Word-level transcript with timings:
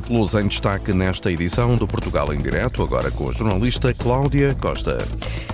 títulos 0.00 0.34
em 0.34 0.46
destaque 0.46 0.92
nesta 0.92 1.32
edição 1.32 1.74
do 1.74 1.86
Portugal 1.86 2.30
em 2.30 2.36
Direto, 2.36 2.82
agora 2.82 3.10
com 3.10 3.30
a 3.30 3.32
jornalista 3.32 3.94
Cláudia 3.94 4.54
Costa. 4.54 4.98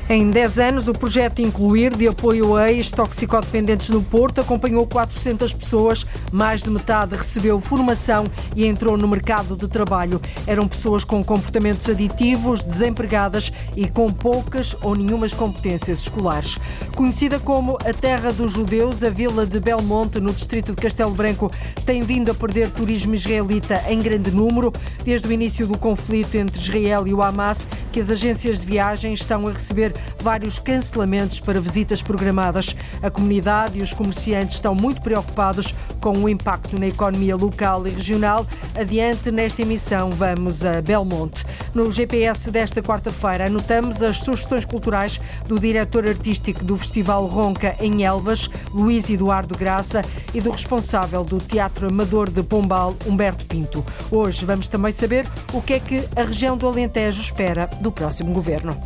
Em 0.09 0.31
10 0.31 0.59
anos, 0.59 0.89
o 0.89 0.93
projeto 0.93 1.41
Incluir, 1.41 1.97
de 1.97 2.09
apoio 2.09 2.57
a 2.57 2.71
ex-toxicodependentes 2.71 3.89
no 3.89 4.03
Porto, 4.03 4.41
acompanhou 4.41 4.87
400 4.87 5.55
pessoas. 5.55 6.05
Mais 6.31 6.63
de 6.63 6.71
metade 6.71 7.17
recebeu 7.17 7.61
formação 7.61 8.27
e 8.55 8.67
entrou 8.67 8.99
no 8.99 9.07
mercado 9.07 9.57
de 9.57 9.69
trabalho. 9.69 10.21
Eram 10.47 10.67
pessoas 10.67 11.05
com 11.05 11.23
comportamentos 11.25 11.89
aditivos, 11.89 12.65
desempregadas 12.65 13.53
e 13.77 13.89
com 13.89 14.13
poucas 14.13 14.77
ou 14.83 14.95
nenhumas 14.95 15.33
competências 15.33 16.01
escolares. 16.01 16.59
Conhecida 16.97 17.39
como 17.39 17.77
a 17.77 17.93
terra 17.95 18.33
dos 18.33 18.53
judeus, 18.53 19.03
a 19.03 19.09
vila 19.09 19.47
de 19.47 19.61
Belmonte, 19.61 20.21
no 20.21 20.33
distrito 20.33 20.73
de 20.73 20.83
Castelo 20.83 21.13
Branco, 21.13 21.51
tem 21.87 22.03
vindo 22.03 22.31
a 22.31 22.35
perder 22.35 22.71
turismo 22.71 23.15
israelita 23.15 23.83
em 23.89 24.01
grande 24.01 24.31
número. 24.31 24.73
Desde 25.05 25.29
o 25.29 25.33
início 25.33 25.67
do 25.67 25.79
conflito 25.79 26.35
entre 26.35 26.61
Israel 26.61 27.07
e 27.07 27.15
o 27.15 27.23
Hamas, 27.23 27.67
que 27.93 28.01
as 28.01 28.11
agências 28.11 28.61
de 28.61 28.67
viagem 28.67 29.15
estão 29.15 29.47
a 29.47 29.53
receber 29.53 29.92
vários 30.21 30.59
cancelamentos 30.59 31.41
para 31.41 31.61
visitas 31.61 32.03
programadas. 32.03 32.75
A 33.03 33.11
comunidade 33.11 33.79
e 33.79 33.83
os 33.83 33.93
comerciantes 33.93 34.57
estão 34.57 34.75
muito 34.75 35.01
preocupados 35.03 35.75
com 36.01 36.13
o 36.19 36.29
impacto 36.29 36.79
na 36.79 36.87
economia 36.87 37.37
local 37.37 37.87
e 37.87 37.91
regional. 37.91 38.47
Adiante, 38.75 39.31
nesta 39.31 39.63
emissão, 39.63 40.11
vamos 40.11 40.65
a 40.65 40.81
Belmonte. 40.81 41.45
No 41.75 41.91
GPS 41.91 42.51
desta 42.51 42.83
quarta-feira, 42.83 43.47
anotamos 43.47 44.03
as 44.03 44.19
sugestões 44.19 44.65
culturais 44.65 45.21
do 45.47 45.59
diretor 45.59 46.07
artístico 46.07 46.65
do 46.65 46.77
Festival 46.77 47.27
Ronca 47.27 47.77
em 47.81 48.05
Elvas, 48.05 48.49
Luís 48.73 49.09
Eduardo 49.09 49.57
Graça, 49.57 50.03
e 50.35 50.41
do 50.41 50.51
responsável 50.51 51.25
do 51.25 51.39
Teatro 51.39 51.89
Amador 51.89 52.31
de 52.31 52.43
Pombal, 52.43 52.95
Humberto 53.07 53.45
Pinto. 53.47 53.85
Hoje 54.11 54.45
vamos 54.45 54.69
também 54.69 54.93
saber 54.93 55.27
o 55.53 55.61
que 55.61 55.75
é 55.75 55.81
que 55.81 56.09
a 56.17 56.23
região 56.23 56.57
do 56.57 56.67
Alentejo 56.67 57.21
espera 57.21 57.67
do 57.81 57.93
próximo 57.93 58.33
governo. 58.33 58.77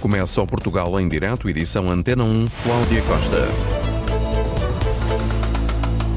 Começa 0.00 0.40
o 0.40 0.46
Portugal 0.48 0.98
em 0.98 1.08
direto, 1.08 1.48
edição 1.48 1.90
Antena 1.90 2.24
1, 2.24 2.48
Cláudia 2.64 3.02
Costa. 3.02 3.97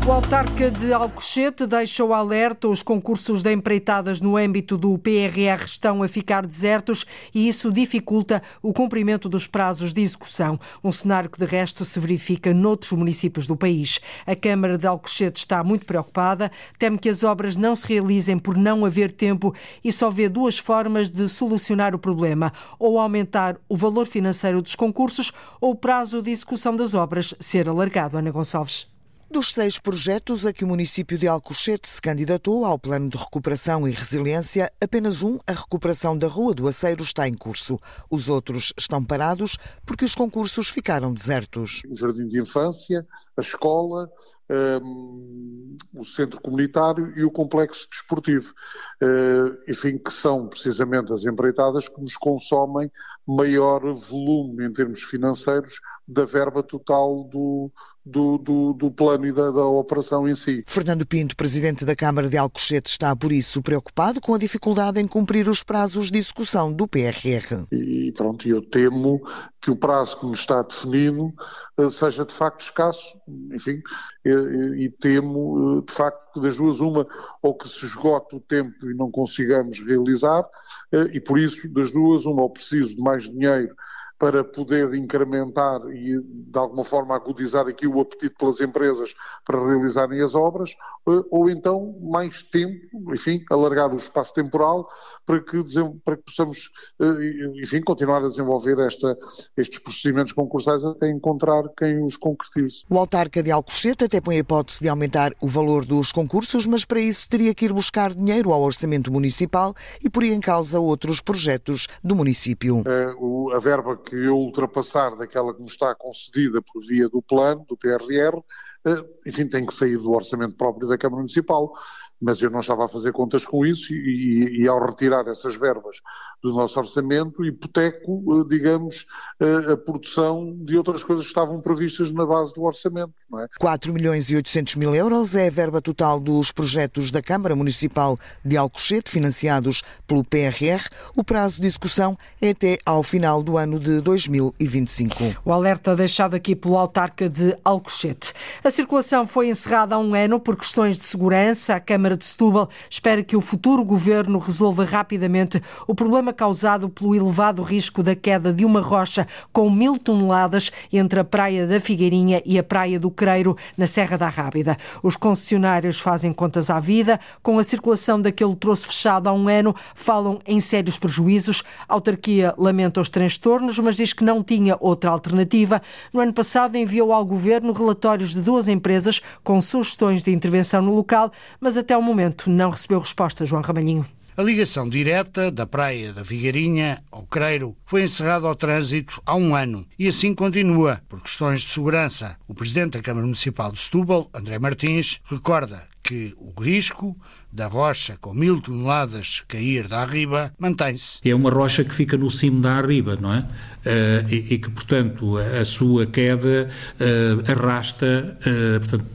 O 0.03 0.11
autarca 0.11 0.71
de 0.71 0.91
Alcochete 0.91 1.67
deixou 1.67 2.11
alerta. 2.11 2.67
Os 2.67 2.81
concursos 2.81 3.43
de 3.43 3.53
empreitadas 3.53 4.19
no 4.19 4.35
âmbito 4.35 4.75
do 4.75 4.97
PRR 4.97 5.63
estão 5.63 6.01
a 6.01 6.07
ficar 6.07 6.47
desertos 6.47 7.05
e 7.33 7.47
isso 7.47 7.71
dificulta 7.71 8.41
o 8.63 8.73
cumprimento 8.73 9.29
dos 9.29 9.45
prazos 9.45 9.93
de 9.93 10.01
execução. 10.01 10.59
Um 10.83 10.91
cenário 10.91 11.29
que, 11.29 11.37
de 11.37 11.45
resto, 11.45 11.85
se 11.85 11.99
verifica 11.99 12.51
noutros 12.51 12.93
municípios 12.93 13.45
do 13.45 13.55
país. 13.55 13.99
A 14.25 14.35
Câmara 14.35 14.75
de 14.75 14.87
Alcochete 14.87 15.39
está 15.39 15.63
muito 15.63 15.85
preocupada, 15.85 16.51
teme 16.79 16.97
que 16.97 17.07
as 17.07 17.23
obras 17.23 17.55
não 17.55 17.75
se 17.75 17.87
realizem 17.87 18.39
por 18.39 18.57
não 18.57 18.83
haver 18.83 19.11
tempo 19.11 19.53
e 19.83 19.91
só 19.91 20.09
vê 20.09 20.27
duas 20.27 20.57
formas 20.57 21.11
de 21.11 21.29
solucionar 21.29 21.93
o 21.93 21.99
problema: 21.99 22.51
ou 22.79 22.99
aumentar 22.99 23.55
o 23.69 23.77
valor 23.77 24.07
financeiro 24.07 24.63
dos 24.63 24.73
concursos 24.73 25.31
ou 25.61 25.73
o 25.73 25.75
prazo 25.75 26.23
de 26.23 26.31
execução 26.31 26.75
das 26.75 26.95
obras 26.95 27.35
ser 27.39 27.69
alargado. 27.69 28.17
Ana 28.17 28.31
Gonçalves. 28.31 28.90
Dos 29.31 29.53
seis 29.53 29.79
projetos 29.79 30.45
a 30.45 30.51
que 30.51 30.65
o 30.65 30.67
município 30.67 31.17
de 31.17 31.25
Alcochete 31.25 31.87
se 31.87 32.01
candidatou 32.01 32.65
ao 32.65 32.77
Plano 32.77 33.09
de 33.09 33.17
Recuperação 33.17 33.87
e 33.87 33.91
Resiliência, 33.91 34.69
apenas 34.81 35.21
um, 35.21 35.39
a 35.47 35.53
recuperação 35.53 36.17
da 36.17 36.27
Rua 36.27 36.53
do 36.53 36.67
Aceiro, 36.67 37.01
está 37.01 37.29
em 37.29 37.33
curso. 37.33 37.79
Os 38.09 38.27
outros 38.27 38.73
estão 38.77 39.01
parados 39.01 39.57
porque 39.85 40.03
os 40.03 40.15
concursos 40.15 40.67
ficaram 40.67 41.13
desertos. 41.13 41.81
O 41.89 41.95
Jardim 41.95 42.27
de 42.27 42.41
Infância, 42.41 43.07
a 43.37 43.41
escola, 43.41 44.11
um, 44.51 45.77
o 45.93 46.05
centro 46.05 46.41
comunitário 46.41 47.13
e 47.17 47.23
o 47.23 47.31
complexo 47.31 47.87
desportivo. 47.89 48.53
Uh, 49.01 49.57
enfim, 49.69 49.97
que 49.97 50.11
são 50.11 50.47
precisamente 50.47 51.11
as 51.13 51.25
empreitadas 51.25 51.87
que 51.87 51.99
nos 51.99 52.15
consomem 52.15 52.91
maior 53.25 53.81
volume 53.93 54.65
em 54.65 54.73
termos 54.73 55.01
financeiros 55.03 55.79
da 56.07 56.25
verba 56.25 56.61
total 56.61 57.23
do, 57.25 57.71
do, 58.05 58.37
do, 58.37 58.73
do, 58.73 58.91
plano 58.91 59.25
e 59.27 59.31
da, 59.31 59.51
da, 59.51 59.65
operação 59.65 60.27
em 60.27 60.35
si. 60.35 60.63
Fernando 60.67 61.05
Pinto, 61.05 61.35
presidente 61.35 61.85
da 61.85 61.95
Câmara 61.95 62.27
de 62.27 62.37
Alcochete, 62.37 62.91
está 62.91 63.15
por 63.15 63.31
isso 63.31 63.61
preocupado 63.61 64.19
com 64.19 64.33
a 64.33 64.39
dificuldade 64.39 64.99
em 64.99 65.07
cumprir 65.07 65.47
os 65.47 65.63
prazos 65.63 66.09
de 66.09 66.17
execução 66.17 66.73
do 66.73 66.87
PRR. 66.87 67.67
E 67.71 68.11
pronto, 68.15 68.47
eu 68.47 68.61
temo 68.61 69.21
que 69.61 69.69
o 69.69 69.75
prazo 69.75 70.17
que 70.17 70.25
me 70.25 70.33
está 70.33 70.63
definido 70.63 71.31
eh, 71.77 71.89
seja 71.89 72.25
de 72.25 72.33
facto 72.33 72.61
escasso, 72.61 73.21
enfim, 73.53 73.81
e, 74.25 74.85
e 74.85 74.89
temo 74.89 75.79
eh, 75.79 75.85
de 75.85 75.93
facto 75.93 76.41
das 76.41 76.57
duas 76.57 76.79
uma, 76.79 77.07
ou 77.43 77.53
que 77.53 77.69
se 77.69 77.85
esgote 77.85 78.35
o 78.35 78.39
tempo 78.39 78.89
e 78.89 78.93
não 78.95 79.11
consigamos 79.11 79.79
realizar, 79.79 80.43
eh, 80.91 81.11
e 81.13 81.21
por 81.21 81.37
isso 81.37 81.69
das 81.69 81.91
duas 81.91 82.25
uma, 82.25 82.41
ou 82.41 82.49
preciso 82.49 82.95
de 82.95 83.01
mais 83.01 83.29
dinheiro 83.29 83.75
para 84.21 84.43
poder 84.43 84.93
incrementar 84.93 85.81
e, 85.89 86.21
de 86.21 86.59
alguma 86.59 86.83
forma, 86.83 87.15
agudizar 87.15 87.67
aqui 87.67 87.87
o 87.87 87.99
apetite 87.99 88.35
pelas 88.37 88.61
empresas 88.61 89.15
para 89.43 89.57
realizarem 89.57 90.21
as 90.21 90.35
obras, 90.35 90.75
eh, 91.09 91.23
ou 91.31 91.49
então 91.49 91.97
mais 91.99 92.43
tempo, 92.43 93.11
enfim, 93.11 93.43
alargar 93.49 93.91
o 93.91 93.97
espaço 93.97 94.31
temporal 94.35 94.87
para 95.25 95.39
que, 95.39 95.63
para 96.05 96.17
que 96.17 96.23
possamos, 96.23 96.69
eh, 97.01 97.61
enfim, 97.63 97.81
continuar 97.81 98.23
a 98.23 98.27
desenvolver 98.27 98.77
esta, 98.85 99.17
estes 99.57 99.79
procedimentos 99.79 100.33
concursais 100.33 100.83
até 100.85 101.09
encontrar 101.09 101.63
quem 101.75 102.05
os 102.05 102.15
concretize. 102.15 102.83
O 102.91 102.99
autarca 102.99 103.41
de 103.41 103.49
Alcochete 103.49 104.03
até 104.03 104.21
põe 104.21 104.35
a 104.35 104.39
hipótese 104.39 104.81
de 104.81 104.89
aumentar 104.89 105.33
o 105.41 105.47
valor 105.47 105.83
dos 105.83 106.11
concursos, 106.11 106.67
mas 106.67 106.85
para 106.85 106.99
isso 106.99 107.27
teria 107.27 107.55
que 107.55 107.65
ir 107.65 107.73
buscar 107.73 108.13
dinheiro 108.13 108.53
ao 108.53 108.61
orçamento 108.61 109.11
municipal 109.11 109.73
e 109.99 110.11
poria 110.11 110.35
em 110.35 110.39
causa 110.39 110.79
outros 110.79 111.19
projetos 111.19 111.87
do 112.03 112.15
município. 112.15 112.83
É, 112.85 113.55
a 113.55 113.59
verba 113.59 113.97
que 113.97 114.10
eu 114.15 114.37
ultrapassar 114.37 115.15
daquela 115.15 115.53
que 115.53 115.61
me 115.61 115.67
está 115.67 115.93
concedida 115.95 116.61
por 116.61 116.81
via 116.85 117.07
do 117.09 117.21
plano, 117.21 117.65
do 117.67 117.77
PRR, 117.77 118.41
eh, 118.85 119.05
enfim, 119.25 119.47
tem 119.47 119.65
que 119.65 119.73
sair 119.73 119.97
do 119.97 120.11
orçamento 120.11 120.55
próprio 120.55 120.87
da 120.87 120.97
Câmara 120.97 121.21
Municipal 121.21 121.73
mas 122.21 122.41
eu 122.41 122.49
não 122.51 122.59
estava 122.59 122.85
a 122.85 122.87
fazer 122.87 123.11
contas 123.11 123.45
com 123.45 123.65
isso 123.65 123.93
e, 123.93 123.97
e, 123.97 124.61
e, 124.63 124.67
ao 124.67 124.85
retirar 124.85 125.27
essas 125.27 125.55
verbas 125.55 125.97
do 126.41 126.53
nosso 126.53 126.79
orçamento, 126.79 127.43
hipoteco, 127.45 128.23
eh, 128.41 128.49
digamos, 128.49 129.05
a, 129.39 129.45
eh, 129.45 129.73
a, 129.73 129.77
produção 129.77 130.55
de 130.63 130.77
outras 130.77 131.03
coisas 131.03 131.25
que 131.25 131.29
estavam 131.29 131.61
previstas 131.61 132.11
na 132.11 132.25
base 132.25 132.53
do 132.53 132.63
orçamento. 132.63 133.13
Não 133.29 133.39
é? 133.39 133.47
4 133.59 133.93
milhões 133.93 134.29
e 134.29 134.35
800 134.35 134.75
mil 134.75 134.93
euros 134.95 135.35
é 135.35 135.47
a 135.47 135.51
verba 135.51 135.81
total 135.81 136.19
dos 136.19 136.51
projetos 136.51 137.11
da 137.11 137.21
Câmara 137.21 137.55
Municipal 137.55 138.17
de 138.43 138.57
Alcochete, 138.57 139.11
financiados 139.11 139.83
pelo 140.07 140.23
PRR. 140.23 140.89
O 141.15 141.23
prazo 141.23 141.61
de 141.61 141.67
execução 141.67 142.17
é 142.41 142.49
até 142.49 142.77
ao 142.85 143.03
final 143.03 143.43
do 143.43 143.57
ano 143.57 143.79
de 143.79 144.01
2025. 144.01 145.41
O 145.45 145.53
alerta 145.53 145.95
deixado 145.95 146.35
aqui 146.35 146.55
pelo 146.55 146.77
autarca 146.77 147.29
de 147.29 147.55
Alcochete. 147.63 148.33
A 148.63 148.71
circulação 148.71 149.25
foi 149.25 149.49
encerrada 149.49 149.95
há 149.95 149.99
um 149.99 150.15
ano 150.15 150.39
por 150.39 150.55
questões 150.55 150.97
de 150.97 151.05
segurança. 151.05 151.75
A 151.75 151.79
Câmara 151.79 152.10
Câmara 152.11 152.17
de 152.17 152.25
Setúbal 152.25 152.69
espera 152.89 153.23
que 153.23 153.35
o 153.35 153.41
futuro 153.41 153.83
governo 153.83 154.39
resolva 154.39 154.83
rapidamente 154.83 155.61
o 155.87 155.95
problema 155.95 156.33
causado 156.33 156.89
pelo 156.89 157.15
elevado 157.15 157.61
risco 157.61 158.03
da 158.03 158.15
queda 158.15 158.51
de 158.51 158.65
uma 158.65 158.81
rocha 158.81 159.27
com 159.53 159.69
mil 159.69 159.97
toneladas 159.97 160.71
entre 160.91 161.19
a 161.19 161.23
Praia 161.23 161.65
da 161.65 161.79
Figueirinha 161.79 162.41
e 162.45 162.57
a 162.57 162.63
Praia 162.63 162.99
do 162.99 163.09
Creiro, 163.09 163.55
na 163.77 163.87
Serra 163.87 164.17
da 164.17 164.27
Rábida. 164.27 164.77
Os 165.01 165.15
concessionários 165.15 165.99
fazem 165.99 166.33
contas 166.33 166.69
à 166.69 166.79
vida. 166.79 167.19
Com 167.41 167.57
a 167.59 167.63
circulação 167.63 168.21
daquele 168.21 168.55
troço 168.55 168.87
fechado 168.87 169.27
há 169.27 169.33
um 169.33 169.47
ano, 169.47 169.75
falam 169.95 170.39
em 170.45 170.59
sérios 170.59 170.97
prejuízos. 170.97 171.63
A 171.87 171.93
autarquia 171.93 172.53
lamenta 172.57 172.99
os 172.99 173.09
transtornos, 173.09 173.79
mas 173.79 173.95
diz 173.95 174.11
que 174.11 174.23
não 174.23 174.43
tinha 174.43 174.75
outra 174.79 175.11
alternativa. 175.11 175.81
No 176.11 176.19
ano 176.19 176.33
passado 176.33 176.75
enviou 176.75 177.13
ao 177.13 177.25
governo 177.25 177.71
relatórios 177.71 178.33
de 178.33 178.41
duas 178.41 178.67
empresas 178.67 179.21
com 179.43 179.61
sugestões 179.61 180.23
de 180.23 180.31
intervenção 180.31 180.81
no 180.81 180.93
local, 180.93 181.31
mas 181.59 181.77
até 181.77 182.00
ao 182.01 182.05
momento 182.05 182.49
não 182.49 182.71
recebeu 182.71 182.99
resposta, 182.99 183.45
João 183.45 183.61
Ramalhinho. 183.61 184.05
A 184.35 184.41
ligação 184.41 184.89
direta 184.89 185.51
da 185.51 185.67
Praia 185.67 186.11
da 186.11 186.25
Figueirinha 186.25 187.03
ao 187.11 187.23
Creiro 187.23 187.77
foi 187.85 188.03
encerrada 188.03 188.47
ao 188.47 188.55
trânsito 188.55 189.21
há 189.23 189.35
um 189.35 189.55
ano 189.55 189.85
e 189.99 190.07
assim 190.07 190.33
continua 190.33 191.01
por 191.07 191.21
questões 191.21 191.61
de 191.61 191.67
segurança. 191.67 192.37
O 192.47 192.55
presidente 192.55 192.93
da 192.93 193.03
Câmara 193.03 193.25
Municipal 193.25 193.71
de 193.71 193.79
Setúbal, 193.79 194.29
André 194.33 194.57
Martins, 194.57 195.19
recorda 195.25 195.87
que 196.01 196.33
o 196.37 196.59
risco 196.59 197.15
da 197.51 197.67
rocha 197.67 198.17
com 198.19 198.33
mil 198.33 198.61
toneladas 198.61 199.43
cair 199.47 199.87
da 199.87 200.01
arriba 200.01 200.53
mantém-se. 200.57 201.19
É 201.23 201.35
uma 201.35 201.49
rocha 201.49 201.83
que 201.83 201.93
fica 201.93 202.17
no 202.17 202.31
cimo 202.31 202.61
da 202.61 202.73
arriba, 202.75 203.17
não 203.19 203.33
é? 203.33 203.39
Uh, 203.39 204.29
e, 204.29 204.53
e, 204.53 204.57
que, 204.59 204.69
portanto, 204.69 205.37
a, 205.37 205.61
a 205.61 205.65
sua 205.65 206.05
queda 206.05 206.69
uh, 206.99 207.51
arrasta 207.51 208.37
uh, 208.39 208.79
portanto, 208.79 209.05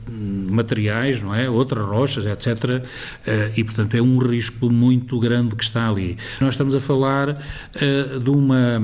materiais, 0.51 1.21
não 1.21 1.33
é? 1.33 1.49
Outras 1.49 1.85
rochas, 1.85 2.25
etc. 2.25 2.85
e, 3.55 3.63
portanto, 3.63 3.95
é 3.95 4.01
um 4.01 4.17
risco 4.17 4.69
muito 4.69 5.19
grande 5.19 5.55
que 5.55 5.63
está 5.63 5.89
ali. 5.89 6.17
Nós 6.39 6.53
estamos 6.53 6.75
a 6.75 6.79
falar 6.79 7.37
de 8.23 8.29
uma 8.29 8.81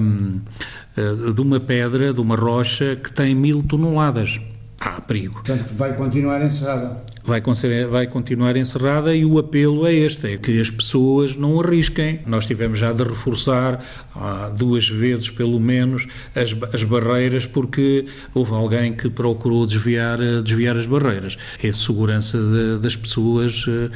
de 1.33 1.41
uma 1.41 1.59
pedra, 1.59 2.13
de 2.13 2.19
uma 2.19 2.35
rocha 2.35 2.95
que 2.95 3.11
tem 3.11 3.33
mil 3.33 3.63
toneladas. 3.63 4.39
Há 4.79 5.01
perigo. 5.01 5.35
Portanto, 5.35 5.73
vai 5.75 5.95
continuar 5.95 6.43
encerrada. 6.43 7.01
Vai, 7.23 7.41
vai 7.89 8.07
continuar 8.07 8.55
encerrada 8.57 9.15
e 9.15 9.25
o 9.25 9.37
apelo 9.37 9.87
é 9.87 9.93
este, 9.93 10.33
é 10.33 10.37
que 10.37 10.59
as 10.59 10.69
pessoas 10.69 11.35
não 11.35 11.59
arrisquem. 11.59 12.19
Nós 12.25 12.45
tivemos 12.45 12.79
já 12.79 12.91
de 12.91 13.03
reforçar 13.03 13.83
ah, 14.15 14.51
duas 14.55 14.87
vezes, 14.87 15.29
pelo 15.29 15.59
menos, 15.59 16.05
as, 16.35 16.55
as 16.73 16.83
barreiras, 16.83 17.45
porque 17.45 18.05
houve 18.33 18.51
alguém 18.51 18.93
que 18.93 19.09
procurou 19.09 19.65
desviar, 19.65 20.19
desviar 20.43 20.77
as 20.77 20.85
barreiras. 20.85 21.37
É 21.63 21.69
a 21.69 21.73
segurança 21.73 22.37
de, 22.37 22.79
das 22.79 22.95
pessoas 22.95 23.65
uh, 23.67 23.89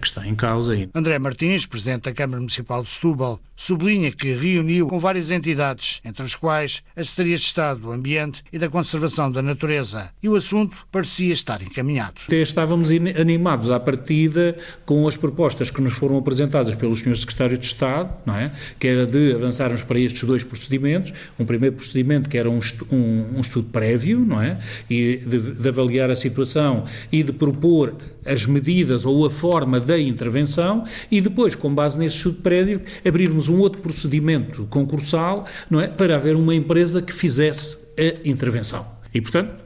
que 0.00 0.06
está 0.06 0.26
em 0.26 0.34
causa. 0.34 0.72
André 0.94 1.18
Martins, 1.18 1.66
Presidente 1.66 2.04
da 2.04 2.12
Câmara 2.12 2.40
Municipal 2.40 2.82
de 2.82 2.90
Setúbal, 2.90 3.40
sublinha 3.56 4.10
que 4.10 4.34
reuniu 4.34 4.88
com 4.88 4.98
várias 4.98 5.30
entidades, 5.30 6.00
entre 6.04 6.24
as 6.24 6.34
quais 6.34 6.82
as 6.96 7.10
Secretarias 7.10 7.40
de 7.40 7.46
Estado 7.46 7.80
do 7.80 7.92
Ambiente 7.92 8.42
e 8.52 8.58
da 8.58 8.68
Conservação 8.68 9.30
da 9.30 9.40
Natureza, 9.40 10.10
e 10.22 10.28
o 10.28 10.34
assunto 10.34 10.86
parecia 10.90 11.32
estar 11.32 11.62
encaminhado. 11.62 12.22
Estávamos 12.62 12.90
animados 13.20 13.70
à 13.70 13.80
partida 13.80 14.56
com 14.86 15.08
as 15.08 15.16
propostas 15.16 15.70
que 15.70 15.82
nos 15.82 15.94
foram 15.94 16.16
apresentadas 16.16 16.74
pelos 16.76 17.00
senhores 17.00 17.20
secretários 17.20 17.58
de 17.58 17.66
Estado, 17.66 18.12
não 18.24 18.36
é? 18.36 18.52
que 18.78 18.86
era 18.86 19.04
de 19.04 19.34
avançarmos 19.34 19.82
para 19.82 19.98
estes 19.98 20.22
dois 20.22 20.44
procedimentos, 20.44 21.12
um 21.38 21.44
primeiro 21.44 21.74
procedimento 21.74 22.28
que 22.28 22.38
era 22.38 22.48
um, 22.48 22.60
um, 22.90 23.24
um 23.36 23.40
estudo 23.40 23.68
prévio, 23.70 24.20
não 24.20 24.40
é? 24.40 24.58
E 24.88 25.16
de, 25.16 25.38
de 25.54 25.68
avaliar 25.68 26.10
a 26.10 26.16
situação 26.16 26.84
e 27.10 27.22
de 27.22 27.32
propor 27.32 27.96
as 28.24 28.46
medidas 28.46 29.04
ou 29.04 29.26
a 29.26 29.30
forma 29.30 29.80
da 29.80 29.98
intervenção 29.98 30.84
e 31.10 31.20
depois, 31.20 31.54
com 31.54 31.74
base 31.74 31.98
nesse 31.98 32.16
estudo 32.16 32.42
prévio, 32.42 32.80
abrirmos 33.04 33.48
um 33.48 33.58
outro 33.58 33.80
procedimento 33.80 34.66
concursal 34.70 35.46
não 35.68 35.80
é, 35.80 35.88
para 35.88 36.14
haver 36.14 36.36
uma 36.36 36.54
empresa 36.54 37.02
que 37.02 37.12
fizesse 37.12 37.76
a 37.98 38.28
intervenção. 38.28 38.86
E, 39.12 39.20
portanto, 39.20 39.61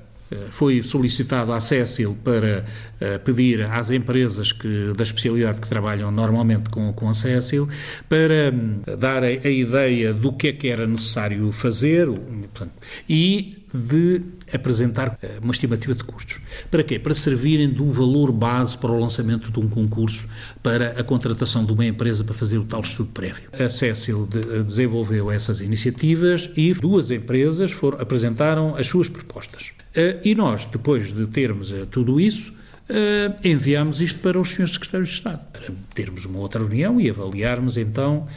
foi 0.50 0.82
solicitado 0.82 1.52
à 1.52 1.60
Cécil 1.60 2.16
para 2.24 2.64
uh, 3.00 3.20
pedir 3.20 3.62
às 3.62 3.90
empresas 3.90 4.52
que, 4.52 4.92
da 4.96 5.02
especialidade 5.02 5.60
que 5.60 5.68
trabalham 5.68 6.10
normalmente 6.10 6.68
com, 6.70 6.92
com 6.92 7.08
a 7.08 7.14
Cécil 7.14 7.68
para 8.08 8.52
um, 8.52 8.80
dar 8.98 9.22
a, 9.22 9.26
a, 9.26 9.50
ideia 9.50 10.12
do 10.12 10.32
que 10.32 10.48
é 10.48 10.52
que 10.52 10.68
era 10.68 10.86
necessário 10.86 11.52
fazer 11.52 12.06
portanto, 12.06 12.72
e 13.08 13.62
de 13.72 14.22
apresentar 14.52 15.18
eh, 15.20 15.38
uma 15.42 15.52
estimativa 15.52 15.94
de 15.94 16.02
custos. 16.04 16.40
Para 16.70 16.82
quê? 16.82 16.98
Para 16.98 17.12
servirem 17.14 17.70
de 17.70 17.82
um 17.82 17.90
valor 17.90 18.32
base 18.32 18.78
para 18.78 18.90
o 18.90 18.98
lançamento 18.98 19.50
de 19.50 19.60
um 19.60 19.68
concurso 19.68 20.26
para 20.62 20.92
a 20.98 21.04
contratação 21.04 21.64
de 21.64 21.72
uma 21.72 21.84
empresa 21.84 22.24
para 22.24 22.34
fazer 22.34 22.58
o 22.58 22.64
tal 22.64 22.80
estudo 22.80 23.10
prévio. 23.12 23.50
A 23.52 23.68
Cécil 23.68 24.26
de, 24.26 24.62
desenvolveu 24.62 25.30
essas 25.30 25.60
iniciativas 25.60 26.48
e 26.56 26.72
duas 26.72 27.10
empresas 27.10 27.72
foram, 27.72 28.00
apresentaram 28.00 28.76
as 28.76 28.86
suas 28.86 29.08
propostas. 29.08 29.75
Eh, 29.96 30.20
e 30.24 30.34
nós, 30.34 30.66
depois 30.66 31.12
de 31.12 31.26
termos 31.26 31.72
eh, 31.72 31.86
tudo 31.90 32.20
isso, 32.20 32.54
Uh, 32.88 33.34
enviámos 33.42 34.00
isto 34.00 34.20
para 34.20 34.38
os 34.38 34.50
senhores 34.50 34.74
secretários 34.74 35.08
de 35.08 35.16
Estado, 35.16 35.40
para 35.52 35.74
termos 35.92 36.24
uma 36.24 36.38
outra 36.38 36.60
reunião 36.60 37.00
e 37.00 37.10
avaliarmos 37.10 37.76
então 37.76 38.28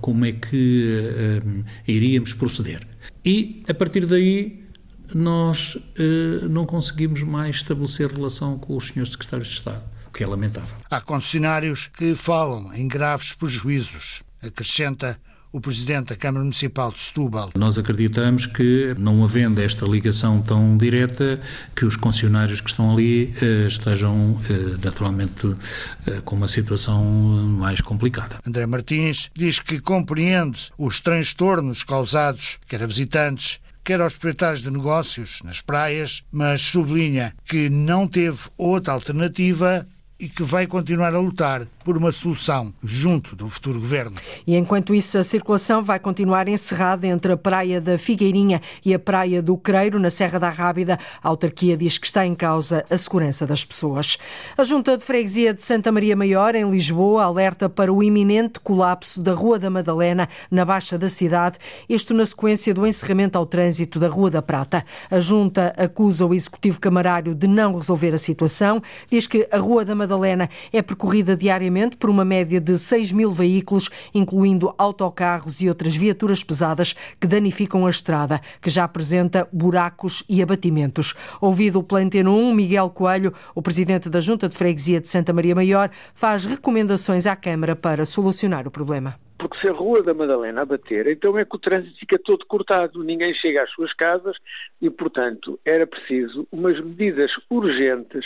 como 0.00 0.24
é 0.24 0.32
que 0.32 1.42
iríamos 1.86 2.32
proceder. 2.32 2.86
E, 3.22 3.62
a 3.68 3.74
partir 3.74 4.06
daí, 4.06 4.64
nós 5.14 5.74
uh, 5.74 6.48
não 6.48 6.64
conseguimos 6.64 7.22
mais 7.22 7.56
estabelecer 7.56 8.10
relação 8.10 8.58
com 8.58 8.74
os 8.74 8.88
senhores 8.88 9.12
secretários 9.12 9.48
de 9.48 9.54
Estado, 9.56 9.82
o 10.06 10.10
que 10.10 10.24
é 10.24 10.26
lamentável. 10.26 10.74
Há 10.90 11.02
concessionários 11.02 11.88
que 11.88 12.16
falam 12.16 12.72
em 12.72 12.88
graves 12.88 13.34
prejuízos, 13.34 14.22
acrescenta 14.42 15.20
o 15.54 15.60
Presidente 15.60 16.08
da 16.08 16.16
Câmara 16.16 16.42
Municipal 16.42 16.90
de 16.90 17.00
Setúbal. 17.00 17.52
Nós 17.54 17.78
acreditamos 17.78 18.44
que, 18.44 18.92
não 18.98 19.22
havendo 19.22 19.62
esta 19.62 19.86
ligação 19.86 20.42
tão 20.42 20.76
direta, 20.76 21.40
que 21.76 21.84
os 21.84 21.94
concessionários 21.94 22.60
que 22.60 22.68
estão 22.68 22.92
ali 22.92 23.32
eh, 23.40 23.68
estejam 23.68 24.36
eh, 24.50 24.76
naturalmente 24.84 25.56
eh, 26.08 26.20
com 26.24 26.34
uma 26.34 26.48
situação 26.48 27.04
mais 27.04 27.80
complicada. 27.80 28.40
André 28.44 28.66
Martins 28.66 29.30
diz 29.32 29.60
que 29.60 29.78
compreende 29.78 30.72
os 30.76 30.98
transtornos 30.98 31.84
causados, 31.84 32.58
quer 32.66 32.82
a 32.82 32.86
visitantes, 32.88 33.60
quer 33.84 34.00
aos 34.00 34.14
proprietários 34.14 34.60
de 34.60 34.70
negócios 34.72 35.38
nas 35.44 35.60
praias, 35.60 36.24
mas 36.32 36.62
sublinha 36.62 37.32
que 37.44 37.70
não 37.70 38.08
teve 38.08 38.40
outra 38.58 38.92
alternativa 38.92 39.86
e 40.18 40.28
que 40.28 40.42
vai 40.42 40.66
continuar 40.66 41.14
a 41.14 41.20
lutar 41.20 41.68
por 41.84 41.96
uma 41.98 42.10
solução 42.10 42.72
junto 42.82 43.36
do 43.36 43.48
futuro 43.48 43.78
governo. 43.78 44.16
E 44.46 44.56
enquanto 44.56 44.94
isso, 44.94 45.18
a 45.18 45.22
circulação 45.22 45.82
vai 45.82 45.98
continuar 45.98 46.48
encerrada 46.48 47.06
entre 47.06 47.32
a 47.32 47.36
Praia 47.36 47.80
da 47.80 47.98
Figueirinha 47.98 48.62
e 48.84 48.94
a 48.94 48.98
Praia 48.98 49.42
do 49.42 49.56
Creiro, 49.58 50.00
na 50.00 50.08
Serra 50.08 50.38
da 50.40 50.48
Rábida. 50.48 50.98
A 51.22 51.28
autarquia 51.28 51.76
diz 51.76 51.98
que 51.98 52.06
está 52.06 52.26
em 52.26 52.34
causa 52.34 52.86
a 52.88 52.96
segurança 52.96 53.46
das 53.46 53.64
pessoas. 53.64 54.16
A 54.56 54.64
Junta 54.64 54.96
de 54.96 55.04
Freguesia 55.04 55.52
de 55.52 55.62
Santa 55.62 55.92
Maria 55.92 56.16
Maior, 56.16 56.54
em 56.54 56.68
Lisboa, 56.70 57.24
alerta 57.24 57.68
para 57.68 57.92
o 57.92 58.02
iminente 58.02 58.58
colapso 58.60 59.20
da 59.20 59.34
Rua 59.34 59.58
da 59.58 59.68
Madalena, 59.68 60.28
na 60.50 60.64
Baixa 60.64 60.96
da 60.96 61.10
cidade, 61.10 61.58
isto 61.88 62.14
na 62.14 62.24
sequência 62.24 62.72
do 62.72 62.86
encerramento 62.86 63.36
ao 63.36 63.44
trânsito 63.44 63.98
da 63.98 64.08
Rua 64.08 64.30
da 64.30 64.40
Prata. 64.40 64.84
A 65.10 65.20
Junta 65.20 65.74
acusa 65.76 66.24
o 66.24 66.32
Executivo 66.32 66.80
Camarário 66.80 67.34
de 67.34 67.46
não 67.46 67.74
resolver 67.74 68.14
a 68.14 68.18
situação, 68.18 68.82
diz 69.10 69.26
que 69.26 69.46
a 69.50 69.58
Rua 69.58 69.84
da 69.84 69.94
Madalena 69.94 70.48
é 70.72 70.80
percorrida 70.80 71.36
diariamente 71.36 71.73
diariamente 71.74 71.96
por 71.96 72.08
uma 72.08 72.24
média 72.24 72.60
de 72.60 72.78
6 72.78 73.10
mil 73.10 73.32
veículos, 73.32 73.90
incluindo 74.14 74.72
autocarros 74.78 75.60
e 75.60 75.68
outras 75.68 75.96
viaturas 75.96 76.44
pesadas 76.44 76.94
que 77.20 77.26
danificam 77.26 77.86
a 77.86 77.90
estrada, 77.90 78.40
que 78.62 78.70
já 78.70 78.84
apresenta 78.84 79.48
buracos 79.52 80.22
e 80.28 80.40
abatimentos. 80.40 81.14
Ouvido 81.40 81.80
o 81.80 81.82
Planteno 81.82 82.36
1, 82.36 82.54
Miguel 82.54 82.88
Coelho, 82.90 83.34
o 83.54 83.60
presidente 83.60 84.08
da 84.08 84.20
Junta 84.20 84.48
de 84.48 84.56
Freguesia 84.56 85.00
de 85.00 85.08
Santa 85.08 85.32
Maria 85.32 85.54
Maior, 85.54 85.90
faz 86.14 86.44
recomendações 86.44 87.26
à 87.26 87.34
Câmara 87.34 87.74
para 87.74 88.04
solucionar 88.04 88.66
o 88.68 88.70
problema 88.70 89.18
porque 89.36 89.58
se 89.58 89.68
a 89.68 89.72
Rua 89.72 90.02
da 90.02 90.14
Madalena 90.14 90.62
abater, 90.62 91.06
então 91.06 91.38
é 91.38 91.44
que 91.44 91.54
o 91.54 91.58
trânsito 91.58 91.98
fica 91.98 92.18
todo 92.18 92.46
cortado, 92.46 93.04
ninguém 93.04 93.34
chega 93.34 93.62
às 93.62 93.70
suas 93.72 93.92
casas 93.92 94.38
e, 94.80 94.88
portanto, 94.88 95.60
era 95.66 95.86
preciso 95.86 96.48
umas 96.50 96.80
medidas 96.80 97.30
urgentes, 97.50 98.24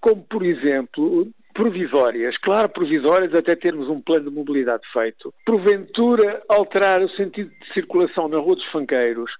como, 0.00 0.24
por 0.24 0.44
exemplo, 0.44 1.28
provisórias, 1.56 2.36
claro, 2.36 2.68
provisórias 2.68 3.34
até 3.34 3.56
termos 3.56 3.88
um 3.88 4.00
plano 4.00 4.28
de 4.28 4.36
mobilidade 4.36 4.82
feito, 4.92 5.32
porventura 5.44 6.42
alterar 6.48 7.00
o 7.00 7.08
sentido 7.08 7.50
de 7.50 7.72
circulação 7.72 8.28
na 8.28 8.38
Rua 8.38 8.56
dos 8.56 8.66
Fanqueiros, 8.66 9.32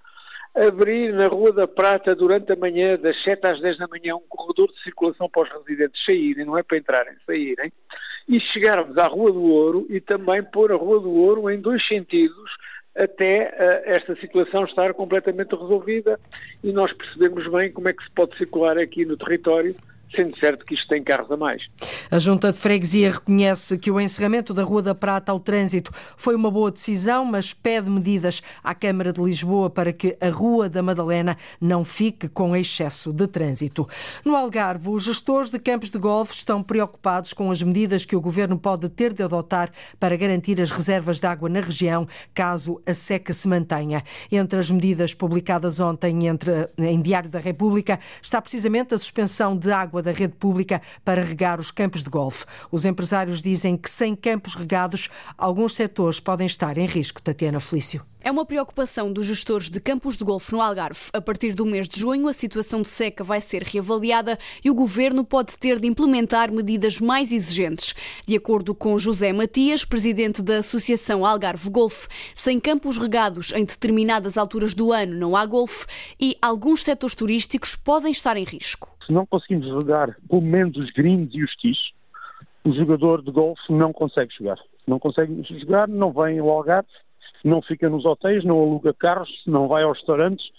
abrir 0.55 1.12
na 1.12 1.26
Rua 1.26 1.52
da 1.52 1.69
Prata 1.69 2.14
durante 2.14 2.50
a 2.50 2.57
manhã, 2.57 2.97
das 2.97 3.23
7 3.23 3.47
às 3.47 3.61
10 3.61 3.76
da 3.76 3.87
manhã, 3.87 4.17
um 4.17 4.26
corredor 4.29 4.73
de 4.73 4.83
circulação 4.83 5.29
para 5.29 5.43
os 5.43 5.67
residentes 5.67 6.02
saírem, 6.07 6.47
não 6.47 6.57
é 6.57 6.62
para 6.62 6.79
entrarem, 6.79 7.14
saírem, 7.26 7.71
e 8.26 8.40
chegarmos 8.40 8.97
à 8.97 9.07
Rua 9.07 9.31
do 9.31 9.43
Ouro 9.43 9.87
e 9.90 10.00
também 10.00 10.43
pôr 10.43 10.73
a 10.73 10.76
Rua 10.76 10.99
do 10.99 11.12
Ouro 11.12 11.50
em 11.50 11.61
dois 11.61 11.87
sentidos, 11.87 12.50
até 12.97 13.50
uh, 13.50 13.90
esta 13.90 14.17
situação 14.17 14.64
estar 14.64 14.95
completamente 14.95 15.50
resolvida 15.50 16.19
e 16.64 16.73
nós 16.73 16.90
percebemos 16.95 17.47
bem 17.49 17.71
como 17.71 17.90
é 17.90 17.93
que 17.93 18.02
se 18.02 18.11
pode 18.12 18.35
circular 18.38 18.79
aqui 18.79 19.05
no 19.05 19.19
território 19.19 19.76
sendo 20.15 20.39
certo 20.39 20.65
que 20.65 20.75
isto 20.75 20.89
tem 20.89 21.03
carros 21.03 21.31
a 21.31 21.37
mais. 21.37 21.63
A 22.11 22.19
Junta 22.19 22.53
de 22.53 22.59
Freguesia 22.59 23.13
reconhece 23.13 23.77
que 23.79 23.91
o 23.91 24.01
encerramento 24.01 24.55
da 24.55 24.63
Rua 24.63 24.83
da 24.83 24.95
Prata 24.95 25.33
ao 25.33 25.41
trânsito 25.41 25.91
foi 26.17 26.35
uma 26.35 26.51
boa 26.51 26.71
decisão, 26.71 27.25
mas 27.25 27.53
pede 27.53 27.91
medidas 27.91 28.43
à 28.63 28.75
Câmara 28.75 29.13
de 29.13 29.21
Lisboa 29.21 29.69
para 29.69 29.93
que 29.93 30.17
a 30.21 30.29
Rua 30.29 30.69
da 30.69 30.83
Madalena 30.83 31.37
não 31.61 31.85
fique 31.85 32.29
com 32.29 32.55
excesso 32.57 33.13
de 33.13 33.27
trânsito. 33.27 33.89
No 34.25 34.37
Algarve, 34.37 34.89
os 34.89 35.05
gestores 35.05 35.51
de 35.51 35.59
campos 35.59 35.91
de 35.91 35.99
golfe 35.99 36.35
estão 36.35 36.63
preocupados 36.63 37.33
com 37.33 37.51
as 37.51 37.63
medidas 37.63 38.05
que 38.05 38.17
o 38.17 38.21
governo 38.21 38.59
pode 38.59 38.89
ter 38.89 39.13
de 39.13 39.23
adotar 39.23 39.71
para 39.99 40.17
garantir 40.17 40.61
as 40.61 40.71
reservas 40.71 41.21
de 41.21 41.27
água 41.27 41.49
na 41.49 41.61
região, 41.61 42.07
caso 42.35 42.81
a 42.87 42.95
seca 42.95 43.33
se 43.33 43.49
mantenha. 43.49 44.03
Entre 44.31 44.59
as 44.59 44.71
medidas 44.71 45.15
publicadas 45.15 45.81
ontem 45.81 46.27
entre, 46.27 46.69
em 46.79 47.01
Diário 47.01 47.29
da 47.29 47.39
República 47.39 47.99
está 48.23 48.41
precisamente 48.41 48.95
a 48.95 48.99
suspensão 48.99 49.57
de 49.57 49.71
água 49.71 49.96
água 49.97 50.03
da 50.03 50.12
rede 50.12 50.35
pública 50.35 50.83
para 51.05 51.25
regar 51.25 51.59
os 51.59 51.71
campos 51.71 52.03
de 52.03 52.11
golfe. 52.11 52.45
Os 52.71 52.85
empresários 52.85 53.41
dizem 53.41 53.76
que 53.76 53.88
sem 53.88 54.15
campos 54.15 54.55
regados, 54.55 55.09
alguns 55.38 55.75
setores 55.75 56.21
podem 56.21 56.47
estar 56.47 56.76
em 56.76 56.87
risco. 56.87 57.23
Tatiana 57.23 57.61
Felício. 57.61 58.05
É 58.26 58.30
uma 58.33 58.45
preocupação 58.45 59.12
dos 59.12 59.25
gestores 59.25 59.71
de 59.71 59.78
campos 59.78 60.16
de 60.16 60.25
golfe 60.25 60.52
no 60.52 60.61
Algarve. 60.61 60.99
A 61.12 61.21
partir 61.21 61.54
do 61.54 61.64
mês 61.64 61.88
de 61.88 62.00
junho, 62.00 62.26
a 62.26 62.33
situação 62.33 62.83
de 62.83 62.88
seca 62.88 63.23
vai 63.23 63.40
ser 63.40 63.62
reavaliada 63.62 64.37
e 64.64 64.68
o 64.68 64.75
governo 64.75 65.25
pode 65.25 65.56
ter 65.56 65.78
de 65.78 65.87
implementar 65.87 66.50
medidas 66.50 67.00
mais 67.00 67.30
exigentes. 67.30 67.95
De 68.26 68.37
acordo 68.37 68.75
com 68.75 68.99
José 68.99 69.33
Matias, 69.33 69.85
presidente 69.85 70.42
da 70.42 70.59
Associação 70.59 71.25
Algarve 71.25 71.71
Golfe, 71.71 72.09
sem 72.35 72.59
campos 72.59 72.99
regados 72.99 73.52
em 73.52 73.64
determinadas 73.64 74.37
alturas 74.37 74.75
do 74.75 74.90
ano 74.90 75.14
não 75.14 75.37
há 75.37 75.47
golfe 75.47 75.87
e 76.21 76.37
alguns 76.42 76.83
setores 76.83 77.14
turísticos 77.14 77.76
podem 77.76 78.11
estar 78.11 78.37
em 78.37 78.42
risco. 78.42 78.90
Se 79.06 79.12
não 79.12 79.25
conseguimos 79.25 79.68
jogar 79.68 80.16
pelo 80.28 80.42
menos 80.42 80.76
os 80.76 80.90
greens 80.90 81.33
e 81.33 81.45
os 81.45 81.54
tees, 81.59 81.78
o 82.64 82.73
jogador 82.73 83.23
de 83.23 83.30
golfe 83.30 83.73
não 83.73 83.92
consegue 83.92 84.35
jogar. 84.37 84.59
Não 84.85 84.99
consegue 84.99 85.45
jogar, 85.61 85.87
não 85.87 86.11
vem 86.11 86.40
ao 86.40 86.50
Algarve, 86.50 86.88
não 87.45 87.62
fica 87.62 87.88
nos 87.88 88.05
hotéis, 88.05 88.45
não 88.45 88.59
aluga 88.61 88.95
carros, 88.95 89.31
não 89.47 89.69
vai 89.69 89.83
aos 89.83 89.99
restaurantes, 89.99 90.50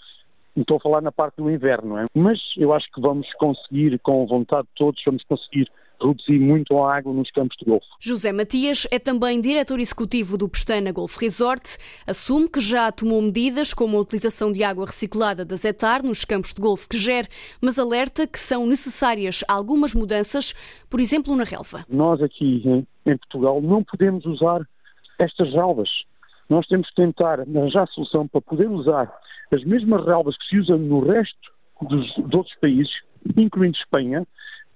estou 0.56 0.76
a 0.76 0.80
falar 0.80 1.00
na 1.00 1.12
parte 1.12 1.36
do 1.36 1.50
inverno, 1.50 1.90
não 1.90 1.98
é? 1.98 2.06
Mas 2.14 2.38
eu 2.56 2.72
acho 2.72 2.90
que 2.92 3.00
vamos 3.00 3.32
conseguir, 3.34 3.98
com 4.00 4.26
vontade 4.26 4.66
de 4.68 4.74
todos, 4.74 5.02
vamos 5.04 5.22
conseguir 5.24 5.70
reduzir 6.00 6.38
muito 6.38 6.78
a 6.78 6.96
água 6.96 7.12
nos 7.12 7.30
campos 7.30 7.56
de 7.56 7.64
golfe. 7.64 7.86
José 8.00 8.32
Matias 8.32 8.86
é 8.90 8.98
também 8.98 9.40
diretor 9.40 9.80
executivo 9.80 10.38
do 10.38 10.48
Pestana 10.48 10.92
Golf 10.92 11.16
Resort. 11.16 11.76
Assume 12.06 12.48
que 12.48 12.60
já 12.60 12.90
tomou 12.92 13.20
medidas 13.20 13.74
como 13.74 13.96
a 13.96 14.00
utilização 14.00 14.52
de 14.52 14.62
água 14.62 14.86
reciclada 14.86 15.44
da 15.44 15.56
Zetar 15.56 16.04
nos 16.04 16.24
campos 16.24 16.54
de 16.54 16.60
golfe 16.60 16.88
que 16.88 16.96
gere, 16.96 17.28
mas 17.60 17.78
alerta 17.78 18.26
que 18.26 18.38
são 18.38 18.66
necessárias 18.66 19.44
algumas 19.48 19.92
mudanças, 19.94 20.54
por 20.88 21.00
exemplo, 21.00 21.34
na 21.34 21.44
relva. 21.44 21.84
Nós 21.88 22.22
aqui 22.22 22.62
em 23.04 23.16
Portugal 23.16 23.60
não 23.60 23.82
podemos 23.82 24.24
usar 24.24 24.60
estas 25.18 25.52
relvas. 25.52 25.88
Nós 26.48 26.66
temos 26.66 26.88
que 26.88 26.94
tentar 26.94 27.40
arranjar 27.40 27.86
solução 27.88 28.26
para 28.26 28.40
poder 28.40 28.68
usar 28.68 29.12
as 29.52 29.64
mesmas 29.64 30.04
relvas 30.04 30.36
que 30.36 30.46
se 30.46 30.58
usam 30.58 30.78
no 30.78 31.00
resto 31.00 31.52
dos, 31.82 32.18
outros 32.34 32.54
países, 32.60 32.92
incluindo 33.36 33.76
Espanha, 33.76 34.26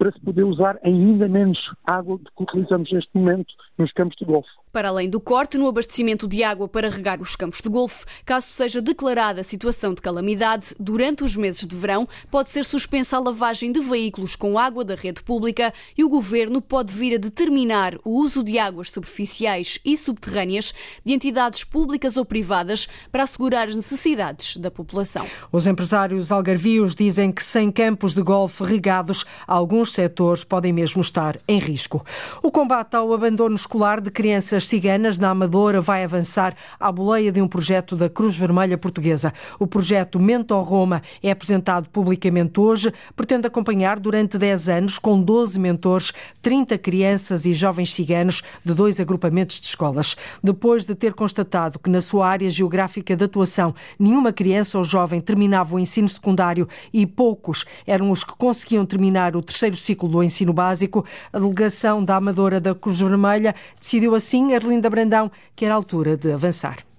para 0.02 0.10
se 0.10 0.20
poder 0.20 0.42
usar 0.42 0.80
ainda 0.82 1.28
menos 1.28 1.56
água 1.86 2.18
do 2.18 2.24
que 2.24 2.42
utilizamos 2.42 2.90
neste 2.90 3.10
momento 3.14 3.54
nos 3.78 3.92
campos 3.92 4.16
de 4.16 4.24
golfe. 4.24 4.48
Para 4.72 4.88
além 4.88 5.08
do 5.08 5.20
corte 5.20 5.56
no 5.56 5.68
abastecimento 5.68 6.26
de 6.26 6.42
água 6.42 6.66
para 6.66 6.88
regar 6.88 7.20
os 7.20 7.36
campos 7.36 7.60
de 7.60 7.68
golfe, 7.68 8.04
caso 8.24 8.48
seja 8.48 8.82
declarada 8.82 9.44
situação 9.44 9.94
de 9.94 10.02
calamidade, 10.02 10.74
durante 10.80 11.22
os 11.22 11.36
meses 11.36 11.64
de 11.64 11.76
verão 11.76 12.08
pode 12.32 12.48
ser 12.48 12.64
suspensa 12.64 13.16
a 13.16 13.20
lavagem 13.20 13.70
de 13.70 13.78
veículos 13.78 14.34
com 14.34 14.58
água 14.58 14.84
da 14.84 14.96
rede 14.96 15.22
pública 15.22 15.72
e 15.96 16.02
o 16.02 16.08
governo 16.08 16.60
pode 16.60 16.92
vir 16.92 17.14
a 17.14 17.18
determinar 17.18 17.96
o 18.04 18.18
uso 18.18 18.42
de 18.42 18.58
águas 18.58 18.90
superficiais 18.90 19.78
e 19.84 19.96
subterrâneas 19.96 20.74
de 21.04 21.12
entidades 21.12 21.62
públicas 21.62 22.16
ou 22.16 22.24
privadas 22.24 22.88
para 23.12 23.22
assegurar 23.22 23.68
as 23.68 23.76
necessidades 23.76 24.56
da 24.56 24.70
população. 24.70 25.26
Os 25.52 25.68
empresários 25.68 26.32
algarvios 26.32 26.94
dizem 26.96 27.30
que 27.30 27.44
sem 27.44 27.70
campos 27.70 28.14
de 28.14 28.22
golfe 28.22 28.64
regados, 28.64 29.24
alguns 29.46 29.91
setores 29.92 30.44
podem 30.44 30.72
mesmo 30.72 31.00
estar 31.00 31.38
em 31.46 31.58
risco. 31.58 32.04
O 32.42 32.50
combate 32.50 32.94
ao 32.94 33.12
abandono 33.12 33.54
escolar 33.54 34.00
de 34.00 34.10
crianças 34.10 34.66
ciganas 34.66 35.18
na 35.18 35.30
Amadora 35.30 35.80
vai 35.80 36.04
avançar 36.04 36.54
à 36.78 36.90
boleia 36.90 37.30
de 37.30 37.40
um 37.40 37.48
projeto 37.48 37.94
da 37.96 38.08
Cruz 38.08 38.36
Vermelha 38.36 38.78
Portuguesa. 38.78 39.32
O 39.58 39.66
projeto 39.66 40.18
Mentor 40.18 40.62
Roma 40.62 41.02
é 41.22 41.30
apresentado 41.30 41.88
publicamente 41.88 42.60
hoje, 42.60 42.92
pretende 43.14 43.46
acompanhar 43.46 43.98
durante 43.98 44.38
10 44.38 44.68
anos, 44.68 44.98
com 44.98 45.20
12 45.20 45.58
mentores, 45.58 46.12
30 46.40 46.78
crianças 46.78 47.44
e 47.44 47.52
jovens 47.52 47.92
ciganos 47.92 48.42
de 48.64 48.74
dois 48.74 48.98
agrupamentos 49.00 49.60
de 49.60 49.66
escolas. 49.66 50.16
Depois 50.42 50.84
de 50.84 50.94
ter 50.94 51.14
constatado 51.14 51.78
que 51.78 51.90
na 51.90 52.00
sua 52.00 52.28
área 52.28 52.48
geográfica 52.50 53.16
de 53.16 53.24
atuação 53.24 53.74
nenhuma 53.98 54.32
criança 54.32 54.78
ou 54.78 54.84
jovem 54.84 55.20
terminava 55.20 55.74
o 55.74 55.78
ensino 55.78 56.08
secundário 56.08 56.68
e 56.92 57.06
poucos 57.06 57.64
eram 57.86 58.10
os 58.10 58.24
que 58.24 58.32
conseguiam 58.36 58.84
terminar 58.84 59.36
o 59.36 59.42
terceiro 59.42 59.76
ciclo 59.82 60.08
do 60.08 60.22
ensino 60.22 60.52
básico, 60.52 61.04
a 61.32 61.38
delegação 61.38 62.04
da 62.04 62.16
Amadora 62.16 62.60
da 62.60 62.74
Cruz 62.74 63.00
Vermelha 63.00 63.54
decidiu 63.78 64.14
assim 64.14 64.54
Arlinda 64.54 64.88
Brandão, 64.88 65.30
que 65.54 65.64
era 65.64 65.74
a 65.74 65.76
altura 65.76 66.16
de 66.16 66.32
avançar. 66.32 66.91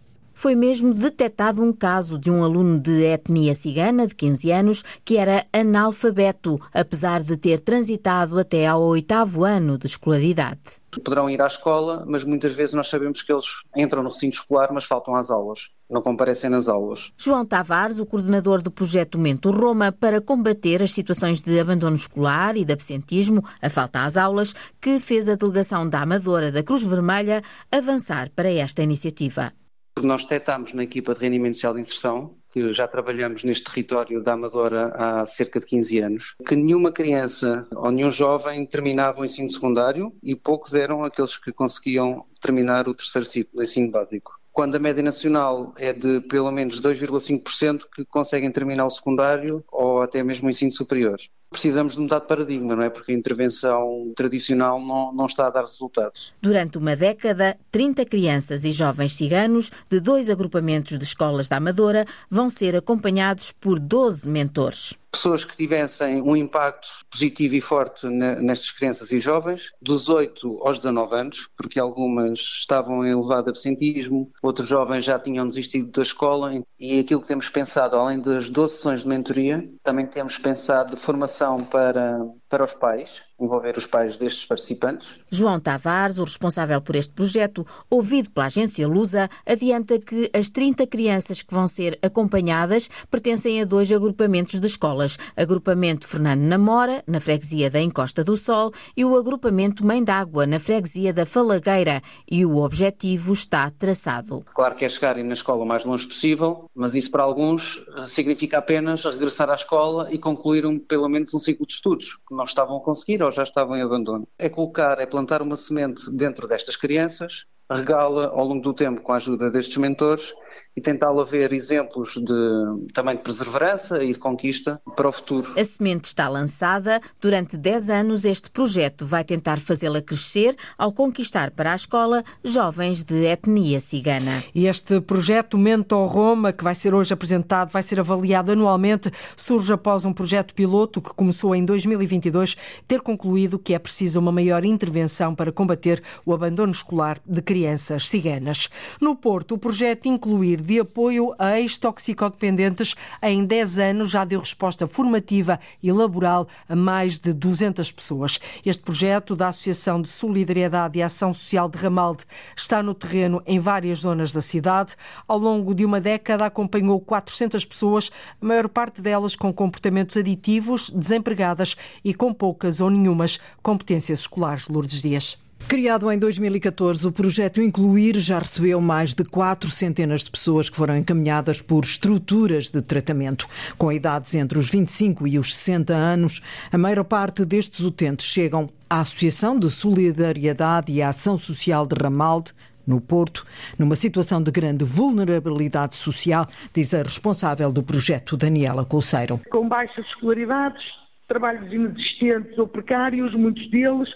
Foi 0.44 0.56
mesmo 0.56 0.94
detectado 0.94 1.64
um 1.64 1.72
caso 1.72 2.20
de 2.20 2.30
um 2.30 2.44
aluno 2.44 2.78
de 2.78 3.06
etnia 3.06 3.54
cigana 3.54 4.06
de 4.06 4.14
15 4.14 4.52
anos 4.52 4.84
que 5.06 5.16
era 5.16 5.46
analfabeto, 5.54 6.60
apesar 6.74 7.24
de 7.24 7.38
ter 7.38 7.62
transitado 7.62 8.38
até 8.38 8.68
ao 8.68 8.82
oitavo 8.82 9.46
ano 9.46 9.78
de 9.78 9.88
escolaridade. 9.88 10.60
Poderão 10.92 11.30
ir 11.30 11.42
à 11.42 11.48
escola, 11.48 12.04
mas 12.06 12.26
muitas 12.26 12.52
vezes 12.52 12.74
nós 12.74 12.90
sabemos 12.90 13.22
que 13.22 13.32
eles 13.32 13.46
entram 13.74 14.04
no 14.04 14.10
recinto 14.10 14.36
escolar, 14.36 14.74
mas 14.74 14.84
faltam 14.84 15.16
às 15.16 15.32
aulas 15.32 15.70
não 15.90 16.02
comparecem 16.02 16.50
nas 16.50 16.68
aulas. 16.68 17.12
João 17.16 17.46
Tavares, 17.46 18.00
o 18.00 18.06
coordenador 18.06 18.64
do 18.64 18.72
projeto 18.72 19.20
Mento 19.20 19.52
Roma 19.52 19.92
para 19.92 20.20
combater 20.20 20.82
as 20.82 20.92
situações 20.92 21.44
de 21.44 21.60
abandono 21.60 21.96
escolar 21.96 22.58
e 22.58 22.66
de 22.66 22.74
absentismo, 22.74 23.44
a 23.62 23.70
falta 23.70 24.04
às 24.04 24.18
aulas, 24.18 24.56
que 24.82 25.00
fez 25.00 25.30
a 25.30 25.36
delegação 25.36 25.88
da 25.88 26.02
Amadora 26.02 26.52
da 26.52 26.64
Cruz 26.64 26.84
Vermelha 26.84 27.44
avançar 27.72 28.32
para 28.36 28.52
esta 28.52 28.82
iniciativa. 28.82 29.54
Nós 30.02 30.24
detectámos 30.24 30.74
na 30.74 30.84
equipa 30.84 31.14
de 31.14 31.22
rendimento 31.22 31.56
social 31.56 31.74
de 31.74 31.82
inserção 31.82 32.36
que 32.52 32.74
já 32.74 32.88
trabalhamos 32.88 33.44
neste 33.44 33.64
território 33.64 34.22
da 34.22 34.34
Amadora 34.34 34.94
há 34.96 35.26
cerca 35.26 35.60
de 35.60 35.66
15 35.66 36.00
anos, 36.00 36.36
que 36.46 36.56
nenhuma 36.56 36.92
criança 36.92 37.68
ou 37.72 37.90
nenhum 37.90 38.12
jovem 38.12 38.64
terminava 38.66 39.22
o 39.22 39.26
ensino 39.26 39.50
secundário 39.50 40.14
e 40.22 40.36
poucos 40.36 40.74
eram 40.74 41.04
aqueles 41.04 41.36
que 41.36 41.52
conseguiam 41.52 42.26
terminar 42.40 42.88
o 42.88 42.94
terceiro 42.94 43.26
ciclo 43.26 43.56
do 43.56 43.64
ensino 43.64 43.90
básico. 43.90 44.40
Quando 44.52 44.76
a 44.76 44.80
média 44.80 45.02
nacional 45.02 45.74
é 45.78 45.92
de 45.92 46.22
pelo 46.22 46.52
menos 46.52 46.80
2,5% 46.80 47.86
que 47.96 48.06
conseguem 48.06 48.52
terminar 48.52 48.86
o 48.86 48.90
secundário 48.92 49.64
ou 49.72 50.04
até 50.04 50.22
mesmo 50.22 50.48
o 50.48 50.52
ensino 50.52 50.72
superior 50.72 51.18
precisamos 51.54 51.94
de 51.94 52.02
mudar 52.02 52.20
de 52.20 52.28
paradigma, 52.28 52.76
não 52.76 52.84
é? 52.84 52.90
Porque 52.90 53.14
a 53.14 53.16
intervenção 53.16 54.12
tradicional 54.16 54.80
não, 54.80 55.14
não 55.14 55.26
está 55.26 55.48
a 55.48 55.50
dar 55.50 55.64
resultados. 55.64 56.34
Durante 56.42 56.78
uma 56.78 56.96
década, 56.96 57.58
30 57.72 58.06
crianças 58.06 58.66
e 58.66 58.72
jovens 58.72 59.16
ciganos 59.16 59.72
de 59.90 60.02
dois 60.02 60.30
agrupamentos 60.30 60.98
de 60.98 61.04
escolas 61.06 61.48
da 61.48 61.58
Amadora 61.58 62.06
vão 62.30 62.50
ser 62.50 62.76
acompanhados 62.76 63.54
por 63.54 63.80
12 63.80 64.28
mentores 64.28 64.98
pessoas 65.14 65.46
que 65.46 65.56
tivessem 65.56 66.24
um 66.24 66.36
impacto 66.36 66.90
positivo 67.10 67.54
e 67.54 67.62
forte 67.62 68.08
nestas 68.08 68.72
crianças 68.72 69.12
e 69.12 69.20
jovens, 69.20 69.72
dos 69.80 70.10
8 70.10 70.60
aos 70.64 70.78
19 70.78 71.16
anos, 71.16 71.50
porque 71.56 71.80
algumas 71.80 72.40
estavam 72.40 73.06
em 73.06 73.12
elevado 73.12 73.52
absentismo, 73.52 74.32
outros 74.42 74.68
jovens 74.68 75.06
já 75.06 75.20
tinham 75.20 75.48
desistido 75.48 75.92
da 75.92 76.02
escola, 76.02 76.52
e 76.80 77.00
aquilo 77.00 77.22
que 77.22 77.28
temos 77.28 77.48
pensado, 77.48 77.96
além 77.96 78.20
das 78.20 78.50
12 78.50 78.74
sessões 78.74 79.02
de 79.02 79.08
mentoria, 79.08 79.70
também 79.84 80.08
temos 80.08 80.40
pensado 80.40 80.96
de 80.96 81.02
formação 81.02 81.43
para, 81.66 82.20
para 82.50 82.64
os 82.64 82.74
pais, 82.74 83.24
envolver 83.44 83.78
os 83.78 83.86
pais 83.86 84.18
destes 84.18 84.46
participantes. 84.46 85.08
João 85.32 85.60
Tavares, 85.60 86.18
o 86.18 86.24
responsável 86.24 86.82
por 86.82 86.96
este 86.96 87.14
projeto, 87.14 87.66
ouvido 87.90 88.30
pela 88.30 88.48
agência 88.48 88.88
Lusa, 88.88 89.30
adianta 89.46 90.00
que 90.00 90.30
as 90.34 90.50
30 90.50 90.88
crianças 90.88 91.42
que 91.42 91.54
vão 91.54 91.68
ser 91.68 91.98
acompanhadas 92.02 92.90
pertencem 93.10 93.62
a 93.62 93.66
dois 93.66 93.92
agrupamentos 93.92 94.60
de 94.60 94.68
escolas. 94.68 95.18
Agrupamento 95.36 96.08
Fernando 96.08 96.42
Namora, 96.42 97.04
na 97.08 97.20
freguesia 97.20 97.70
da 97.70 97.82
Encosta 97.82 98.24
do 98.24 98.36
Sol, 98.36 98.72
e 98.96 99.04
o 99.04 99.18
agrupamento 99.18 99.86
Mãe 99.86 100.04
d'Água, 100.04 100.46
na 100.46 100.60
freguesia 100.60 101.14
da 101.14 101.26
Falagueira. 101.26 102.02
E 102.30 102.46
o 102.46 102.58
objetivo 102.58 103.34
está 103.34 103.70
traçado. 103.70 104.46
Claro 104.54 104.76
que 104.76 104.86
é 104.86 104.90
chegarem 104.90 105.24
na 105.24 105.34
escola 105.34 105.64
o 105.64 105.66
mais 105.66 105.84
longe 105.84 106.08
possível, 106.08 106.70
mas 106.76 106.96
isso 106.96 107.12
para 107.12 107.24
alguns 107.24 107.84
eh, 107.98 108.08
significa 108.08 108.58
apenas 108.58 109.04
regressar 109.04 109.50
à 109.50 109.56
escola 109.56 110.08
e 110.12 110.18
concluir 110.18 110.66
um, 110.66 110.80
pelo 110.80 111.10
menos 111.10 111.34
um 111.34 111.40
ciclo 111.40 111.66
de 111.66 111.74
estudos, 111.74 112.18
que 112.28 112.36
não 112.36 112.44
estavam 112.44 112.78
a 112.78 112.82
conseguir 112.82 113.22
ou 113.22 113.32
já 113.34 113.44
estavam 113.44 113.76
em 113.78 113.82
abandono. 113.82 114.28
É 114.38 114.50
colocar, 114.50 115.00
é 115.00 115.06
plantar 115.06 115.42
uma 115.42 115.58
semente 115.58 116.10
dentro 116.12 116.48
destas 116.48 116.76
crianças, 116.76 117.46
regá-la 117.70 118.28
ao 118.28 118.46
longo 118.46 118.62
do 118.62 118.74
tempo 118.74 119.02
com 119.02 119.14
a 119.14 119.18
ajuda 119.18 119.50
destes 119.50 119.78
mentores 119.78 120.34
e 120.76 120.82
tentá-lo 120.82 121.24
ver 121.24 121.54
exemplos 121.54 122.16
de, 122.16 122.92
também 122.94 123.16
de 123.16 123.22
perseverança 123.22 124.04
e 124.04 124.12
de 124.12 124.18
conquista 124.18 124.82
para 124.96 125.08
o 125.08 125.12
futuro. 125.12 125.54
A 125.56 125.64
semente 125.64 126.06
está 126.06 126.28
lançada. 126.28 127.00
Durante 127.22 127.56
10 127.56 127.90
anos, 127.92 128.26
este 128.26 128.50
projeto 128.50 129.06
vai 129.06 129.24
tentar 129.24 129.60
fazê-la 129.60 130.02
crescer 130.02 130.56
ao 130.76 130.92
conquistar 130.92 131.52
para 131.52 131.74
a 131.74 131.76
escola 131.76 132.24
jovens 132.44 133.04
de 133.04 133.26
etnia 133.26 133.80
cigana. 133.80 134.44
E 134.54 134.66
este 134.66 135.00
projeto 135.00 135.60
Mentor 135.60 136.08
Roma, 136.08 136.52
que 136.52 136.64
vai 136.64 136.74
ser 136.74 136.96
hoje 136.96 137.14
apresentado, 137.14 137.70
vai 137.70 137.84
ser 137.84 138.00
avaliado 138.00 138.52
anualmente, 138.52 139.12
surge 139.36 139.72
após 139.72 140.06
um 140.06 140.14
projeto 140.14 140.56
piloto 140.56 141.02
que 141.02 141.14
começou 141.14 141.54
em 141.54 141.64
2022 141.64 142.58
ter 142.88 143.02
concluído 143.02 143.60
que 143.60 143.76
é 143.76 143.80
preciso 143.80 144.20
uma 144.20 144.32
maior 144.32 144.66
intervenção 144.66 145.36
para 145.36 145.52
combater 145.52 146.02
o 146.26 146.34
abandono 146.34 146.72
escolar 146.72 147.20
de 147.26 147.42
crianças 147.42 147.53
ciganas. 148.00 148.70
No 149.00 149.16
Porto, 149.16 149.56
o 149.56 149.58
projeto 149.58 150.08
incluir 150.08 150.62
de 150.62 150.80
apoio 150.80 151.34
a 151.38 151.60
ex-toxicodependentes 151.60 152.96
em 153.22 153.46
10 153.46 153.80
anos 153.80 154.10
já 154.10 154.26
deu 154.26 154.40
resposta 154.40 154.88
formativa 154.88 155.60
e 155.82 155.92
laboral 155.92 156.48
a 156.68 156.76
mais 156.76 157.20
de 157.20 157.34
200 157.34 157.92
pessoas. 157.92 158.40
Este 158.66 158.84
projeto 158.84 159.36
da 159.36 159.50
Associação 159.50 160.02
de 160.02 160.10
Solidariedade 160.10 161.00
e 161.00 161.04
Ação 161.04 161.34
Social 161.34 161.70
de 161.70 161.78
Ramalde 161.78 162.26
está 162.56 162.82
no 162.82 162.94
terreno 162.94 163.42
em 163.46 163.60
várias 163.60 164.00
zonas 164.00 164.32
da 164.32 164.42
cidade. 164.42 164.96
Ao 165.28 165.38
longo 165.38 165.74
de 165.74 165.86
uma 165.86 166.02
década 166.02 166.46
acompanhou 166.46 167.00
400 167.00 167.66
pessoas, 167.66 168.12
a 168.42 168.46
maior 168.46 168.68
parte 168.68 169.02
delas 169.02 169.36
com 169.36 169.54
comportamentos 169.54 170.18
aditivos, 170.18 170.90
desempregadas 170.90 171.76
e 172.04 172.14
com 172.14 172.34
poucas 172.34 172.82
ou 172.82 172.90
nenhumas 172.90 173.40
competências 173.62 174.22
escolares. 174.22 174.68
Lourdes 174.68 175.02
Dias. 175.02 175.38
Criado 175.68 176.12
em 176.12 176.20
2014, 176.20 177.08
o 177.08 177.12
projeto 177.12 177.62
Incluir 177.62 178.16
já 178.18 178.40
recebeu 178.40 178.80
mais 178.80 179.14
de 179.14 179.24
quatro 179.24 179.70
centenas 179.72 180.24
de 180.24 180.30
pessoas 180.30 180.70
que 180.70 180.78
foram 180.78 180.96
encaminhadas 180.98 181.62
por 181.62 181.84
estruturas 181.84 182.70
de 182.70 182.82
tratamento. 182.82 183.48
Com 183.78 183.92
idades 183.92 184.36
entre 184.36 184.60
os 184.60 184.70
25 184.70 185.28
e 185.28 185.40
os 185.40 185.56
60 185.56 185.94
anos, 185.94 186.42
a 186.72 186.78
maior 186.78 187.04
parte 187.04 187.44
destes 187.44 187.80
utentes 187.80 188.28
chegam 188.28 188.70
à 188.90 189.02
Associação 189.02 189.58
de 189.58 189.70
Solidariedade 189.70 190.92
e 190.92 191.02
Ação 191.02 191.38
Social 191.38 191.88
de 191.88 191.96
Ramalde, 191.96 192.54
no 192.86 193.00
Porto, 193.00 193.46
numa 193.80 193.96
situação 193.96 194.44
de 194.44 194.52
grande 194.52 194.84
vulnerabilidade 194.84 195.96
social, 195.96 196.46
diz 196.74 196.94
a 196.94 197.02
responsável 197.02 197.72
do 197.72 197.82
projeto, 197.82 198.36
Daniela 198.36 198.86
Colseiro. 198.86 199.40
Com 199.50 199.68
baixas 199.68 200.06
escolaridades, 200.08 200.84
trabalhos 201.28 201.72
inexistentes 201.72 202.58
ou 202.58 202.68
precários, 202.68 203.34
muitos 203.34 203.70
deles, 203.72 204.10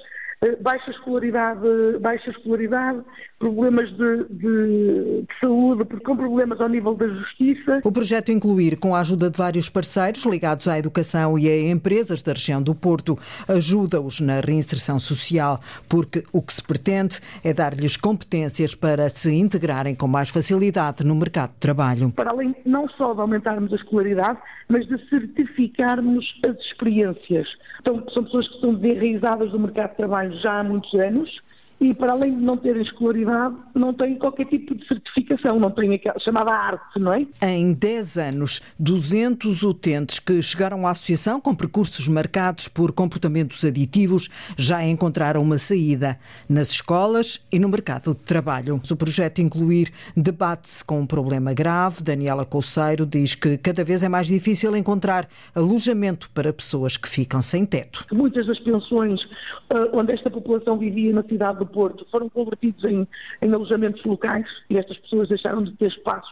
baixa 0.61 0.91
escolaridade, 0.91 1.67
baixa 1.99 2.29
escolaridade 2.29 3.03
problemas 3.39 3.89
de, 3.91 4.23
de, 4.29 5.21
de, 5.21 5.27
saúde, 5.39 5.85
com 6.03 6.17
problemas 6.17 6.59
ao 6.59 6.67
nível 6.67 6.95
da 6.95 7.07
justiça. 7.07 7.81
O 7.83 7.91
projeto 7.91 8.31
Incluir, 8.31 8.77
com 8.77 8.95
a 8.95 8.99
ajuda 8.99 9.29
de 9.29 9.37
vários 9.37 9.69
parceiros 9.69 10.25
ligados 10.25 10.67
à 10.67 10.79
educação 10.79 11.37
e 11.37 11.47
a 11.47 11.69
empresas 11.69 12.21
da 12.23 12.33
região 12.33 12.61
do 12.61 12.73
Porto, 12.73 13.17
ajuda-os 13.47 14.19
na 14.19 14.39
reinserção 14.39 14.99
social, 14.99 15.59
porque 15.87 16.23
o 16.33 16.41
que 16.41 16.53
se 16.53 16.63
pretende 16.63 17.19
é 17.43 17.53
dar-lhes 17.53 17.95
competências 17.95 18.73
para 18.73 19.09
se 19.09 19.33
integrarem 19.33 19.95
com 19.95 20.07
mais 20.07 20.29
facilidade 20.29 21.05
no 21.05 21.15
mercado 21.15 21.51
de 21.51 21.59
trabalho. 21.59 22.11
Para 22.11 22.31
além 22.31 22.55
não 22.65 22.89
só 22.89 23.13
de 23.13 23.21
aumentarmos 23.21 23.71
a 23.71 23.75
escolaridade, 23.75 24.39
mas 24.67 24.85
de 24.87 24.97
certificarmos 25.09 26.25
as 26.43 26.57
experiências. 26.65 27.47
Então, 27.81 28.03
são 28.09 28.23
pessoas 28.23 28.47
que 28.47 28.55
estão 28.55 28.73
desenraizadas 28.73 29.51
do 29.51 29.59
mercado 29.59 29.91
de 29.91 29.97
trabalho 29.97 30.26
já 30.31 30.59
há 30.59 30.63
muitos 30.63 30.93
anos 30.93 31.41
e 31.79 31.93
para 31.93 32.13
além 32.13 32.35
de 32.35 32.41
não 32.41 32.57
terem 32.57 32.81
escolaridade, 32.81 33.55
não 33.75 33.93
têm 33.93 34.15
qualquer 34.15 34.45
tipo 34.45 34.75
de 34.75 34.87
certificação, 34.87 35.59
não 35.59 35.69
têm 35.69 36.01
a 36.07 36.19
chamada 36.19 36.51
arte, 36.51 36.99
não 36.99 37.13
é? 37.13 37.25
Em 37.41 37.73
10 37.73 38.17
anos, 38.17 38.61
200 38.79 39.63
utentes 39.63 40.19
que 40.19 40.41
chegaram 40.41 40.87
à 40.87 40.91
associação 40.91 41.39
com 41.39 41.53
percursos 41.53 42.07
marcados 42.07 42.67
por 42.67 42.91
comportamentos 42.91 43.63
aditivos 43.63 44.29
já 44.57 44.83
encontraram 44.83 45.41
uma 45.41 45.57
saída 45.57 46.19
nas 46.49 46.69
escolas 46.69 47.45
e 47.51 47.59
no 47.59 47.69
mercado 47.69 48.11
de 48.11 48.21
trabalho. 48.21 48.81
O 48.89 48.95
projeto 48.95 49.39
Incluir 49.39 49.91
debate-se 50.15 50.83
com 50.83 50.99
um 50.99 51.05
problema 51.05 51.53
grave. 51.53 52.03
Daniela 52.03 52.45
Couceiro 52.45 53.05
diz 53.05 53.35
que 53.35 53.57
cada 53.57 53.83
vez 53.83 54.03
é 54.03 54.09
mais 54.09 54.27
difícil 54.27 54.75
encontrar 54.75 55.27
alojamento 55.53 56.29
para 56.31 56.51
pessoas 56.51 56.97
que 56.97 57.07
ficam 57.07 57.41
sem 57.41 57.65
teto. 57.65 58.05
Muitas 58.11 58.47
das 58.47 58.59
pensões 58.59 59.21
uh, 59.23 59.89
onde 59.93 60.13
esta 60.13 60.29
população 60.29 60.77
vivia 60.77 61.13
na 61.13 61.23
cidade 61.23 61.59
do 61.59 61.66
Porto 61.67 62.05
foram 62.11 62.29
convertidos 62.29 62.83
em, 62.85 63.07
em 63.41 63.53
alojamentos 63.53 64.03
locais 64.03 64.47
e 64.69 64.77
estas 64.77 64.97
pessoas 64.97 65.29
deixaram 65.29 65.63
de 65.63 65.71
ter 65.73 65.87
espaço. 65.87 66.31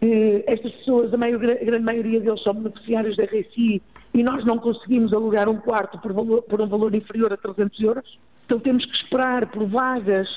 Eh, 0.00 0.44
estas 0.46 0.72
pessoas, 0.72 1.12
a, 1.12 1.16
maior, 1.16 1.42
a, 1.44 1.64
grande 1.64 1.84
maioria 1.84 2.20
deles 2.20 2.42
são 2.42 2.54
beneficiários 2.54 3.16
da 3.16 3.24
RSI 3.24 3.82
e 4.14 4.22
nós 4.22 4.44
não 4.44 4.58
conseguimos 4.58 5.12
alugar 5.12 5.48
um 5.48 5.56
quarto 5.56 5.98
por, 5.98 6.12
valor, 6.12 6.42
por 6.42 6.60
um 6.60 6.68
valor 6.68 6.94
inferior 6.94 7.32
a 7.32 7.36
300 7.36 7.80
euros. 7.80 8.18
Então 8.46 8.60
temos 8.60 8.84
que 8.84 8.96
esperar 8.96 9.46
por 9.50 9.66
vagas 9.66 10.28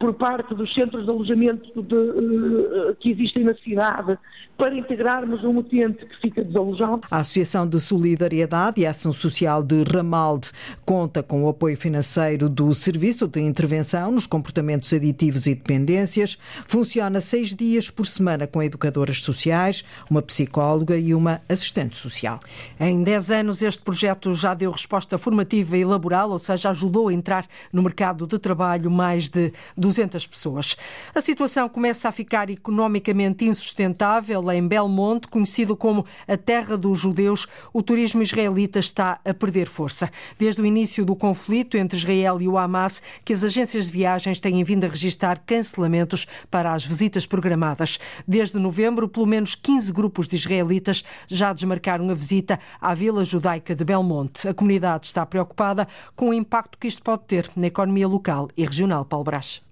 por 0.00 0.14
parte 0.14 0.54
dos 0.54 0.72
centros 0.72 1.04
de 1.04 1.10
alojamento 1.10 1.82
de, 1.82 1.94
uh, 1.94 2.96
que 2.98 3.10
existem 3.10 3.44
na 3.44 3.54
cidade 3.54 4.16
para 4.56 4.74
integrarmos 4.74 5.44
um 5.44 5.58
utente 5.58 6.06
que 6.06 6.20
fica 6.20 6.42
desalojado. 6.42 7.02
A 7.10 7.18
Associação 7.18 7.66
de 7.66 7.78
Solidariedade 7.78 8.80
e 8.80 8.86
Ação 8.86 9.12
Social 9.12 9.62
de 9.62 9.82
Ramalde 9.84 10.50
conta 10.86 11.22
com 11.22 11.44
o 11.44 11.48
apoio 11.48 11.76
financeiro 11.76 12.48
do 12.48 12.72
Serviço 12.74 13.28
de 13.28 13.40
Intervenção 13.40 14.10
nos 14.10 14.26
Comportamentos 14.26 14.92
Aditivos 14.92 15.46
e 15.46 15.54
Dependências. 15.54 16.38
Funciona 16.66 17.20
seis 17.20 17.54
dias 17.54 17.90
por 17.90 18.06
semana 18.06 18.46
com 18.46 18.62
educadoras 18.62 19.22
sociais, 19.22 19.84
uma 20.10 20.22
psicóloga 20.22 20.96
e 20.96 21.14
uma 21.14 21.42
assistente 21.46 21.96
social. 21.96 22.40
Em 22.78 23.02
10 23.02 23.30
anos, 23.30 23.62
este 23.62 23.82
projeto 23.82 24.32
já 24.32 24.54
deu 24.54 24.70
resposta 24.70 25.18
formativa 25.18 25.76
e 25.76 25.84
laboral, 25.84 26.30
ou 26.30 26.38
seja, 26.38 26.70
ajudou 26.70 27.08
a 27.08 27.12
entrar 27.12 27.46
no 27.70 27.82
mercado 27.82 28.26
de 28.26 28.38
trabalho 28.38 28.90
mais 28.90 29.28
de 29.28 29.52
200 29.76 29.89
pessoas. 30.26 30.76
A 31.14 31.20
situação 31.20 31.68
começa 31.68 32.08
a 32.08 32.12
ficar 32.12 32.50
economicamente 32.50 33.44
insustentável. 33.44 34.50
Em 34.50 34.66
Belmonte, 34.66 35.28
conhecido 35.28 35.76
como 35.76 36.04
a 36.26 36.36
terra 36.36 36.76
dos 36.76 36.98
judeus, 36.98 37.46
o 37.72 37.82
turismo 37.82 38.22
israelita 38.22 38.78
está 38.78 39.20
a 39.24 39.34
perder 39.34 39.68
força. 39.68 40.10
Desde 40.38 40.60
o 40.60 40.66
início 40.66 41.04
do 41.04 41.16
conflito 41.16 41.76
entre 41.76 41.98
Israel 41.98 42.40
e 42.40 42.48
o 42.48 42.58
Hamas, 42.58 43.02
que 43.24 43.32
as 43.32 43.44
agências 43.44 43.86
de 43.86 43.92
viagens 43.92 44.40
têm 44.40 44.62
vindo 44.64 44.84
a 44.84 44.88
registrar 44.88 45.42
cancelamentos 45.46 46.26
para 46.50 46.72
as 46.72 46.84
visitas 46.84 47.26
programadas. 47.26 47.98
Desde 48.26 48.58
novembro, 48.58 49.08
pelo 49.08 49.26
menos 49.26 49.54
15 49.54 49.92
grupos 49.92 50.28
de 50.28 50.36
israelitas 50.36 51.04
já 51.26 51.52
desmarcaram 51.52 52.08
a 52.10 52.14
visita 52.14 52.58
à 52.80 52.94
Vila 52.94 53.24
Judaica 53.24 53.74
de 53.74 53.84
Belmonte. 53.84 54.46
A 54.48 54.54
comunidade 54.54 55.06
está 55.06 55.24
preocupada 55.24 55.86
com 56.14 56.30
o 56.30 56.34
impacto 56.34 56.78
que 56.78 56.88
isto 56.88 57.02
pode 57.02 57.24
ter 57.24 57.50
na 57.56 57.66
economia 57.66 58.08
local 58.08 58.48
e 58.56 58.64
regional. 58.64 59.04
Paulo 59.04 59.24
Brás. 59.24 59.62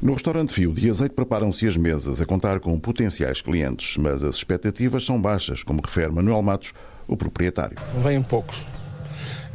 No 0.00 0.12
restaurante 0.12 0.52
Fio 0.52 0.72
de 0.72 0.88
Azeite 0.88 1.14
preparam-se 1.14 1.66
as 1.66 1.76
mesas 1.76 2.20
a 2.20 2.26
contar 2.26 2.60
com 2.60 2.78
potenciais 2.78 3.40
clientes, 3.40 3.96
mas 3.96 4.24
as 4.24 4.36
expectativas 4.36 5.04
são 5.04 5.20
baixas, 5.20 5.62
como 5.62 5.80
refere 5.82 6.12
Manuel 6.12 6.42
Matos, 6.42 6.72
o 7.06 7.16
proprietário. 7.16 7.76
Vêm 8.02 8.22
poucos. 8.22 8.64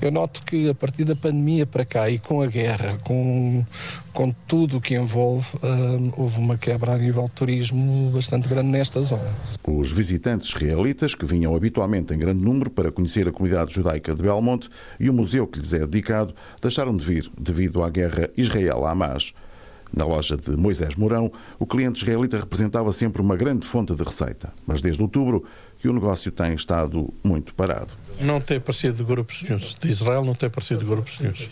Eu 0.01 0.12
noto 0.12 0.41
que 0.43 0.67
a 0.67 0.73
partir 0.73 1.03
da 1.03 1.15
pandemia 1.15 1.63
para 1.67 1.86
cá 1.86 2.10
e 2.10 2.17
com 2.17 2.41
a 2.41 2.47
guerra, 2.47 2.97
com, 3.03 3.63
com 4.12 4.34
tudo 4.47 4.77
o 4.77 4.81
que 4.81 4.95
envolve, 4.95 5.47
uh, 5.57 6.13
houve 6.17 6.39
uma 6.39 6.57
quebra 6.57 6.93
a 6.93 6.97
nível 6.97 7.25
de 7.25 7.31
turismo 7.31 8.10
bastante 8.10 8.49
grande 8.49 8.69
nesta 8.69 8.99
zona. 9.03 9.29
Os 9.63 9.91
visitantes 9.91 10.49
israelitas, 10.49 11.13
que 11.13 11.23
vinham 11.23 11.55
habitualmente 11.55 12.15
em 12.15 12.17
grande 12.17 12.43
número 12.43 12.71
para 12.71 12.91
conhecer 12.91 13.27
a 13.27 13.31
comunidade 13.31 13.75
judaica 13.75 14.15
de 14.15 14.23
Belmonte 14.23 14.69
e 14.99 15.07
o 15.07 15.13
museu 15.13 15.45
que 15.45 15.60
lhes 15.60 15.71
é 15.71 15.86
dedicado, 15.86 16.34
deixaram 16.60 16.97
de 16.97 17.05
vir 17.05 17.31
devido 17.39 17.84
à 17.84 17.89
guerra 17.91 18.27
Israel-Hamas. 18.36 19.34
Na 19.93 20.06
loja 20.06 20.38
de 20.38 20.56
Moisés 20.56 20.95
Mourão, 20.95 21.32
o 21.60 21.65
cliente 21.65 22.01
israelita 22.01 22.38
representava 22.38 22.91
sempre 22.93 23.21
uma 23.21 23.36
grande 23.36 23.67
fonte 23.67 23.93
de 23.93 24.04
receita, 24.04 24.54
mas 24.65 24.82
desde 24.82 25.01
outubro 25.01 25.43
que 25.77 25.89
o 25.89 25.93
negócio 25.93 26.32
tem 26.32 26.54
estado 26.54 27.13
muito 27.23 27.54
parado. 27.54 27.91
Não 28.19 28.39
tem 28.39 28.58
aparecido 28.58 28.97
de 28.97 29.04
grupos 29.04 29.41
nenhums. 29.41 29.75
De 29.75 29.89
Israel 29.89 30.23
não 30.23 30.36
tem 30.36 30.47
aparecido 30.47 30.80
de 30.82 30.86
grupos 30.86 31.19
nenhums. 31.19 31.49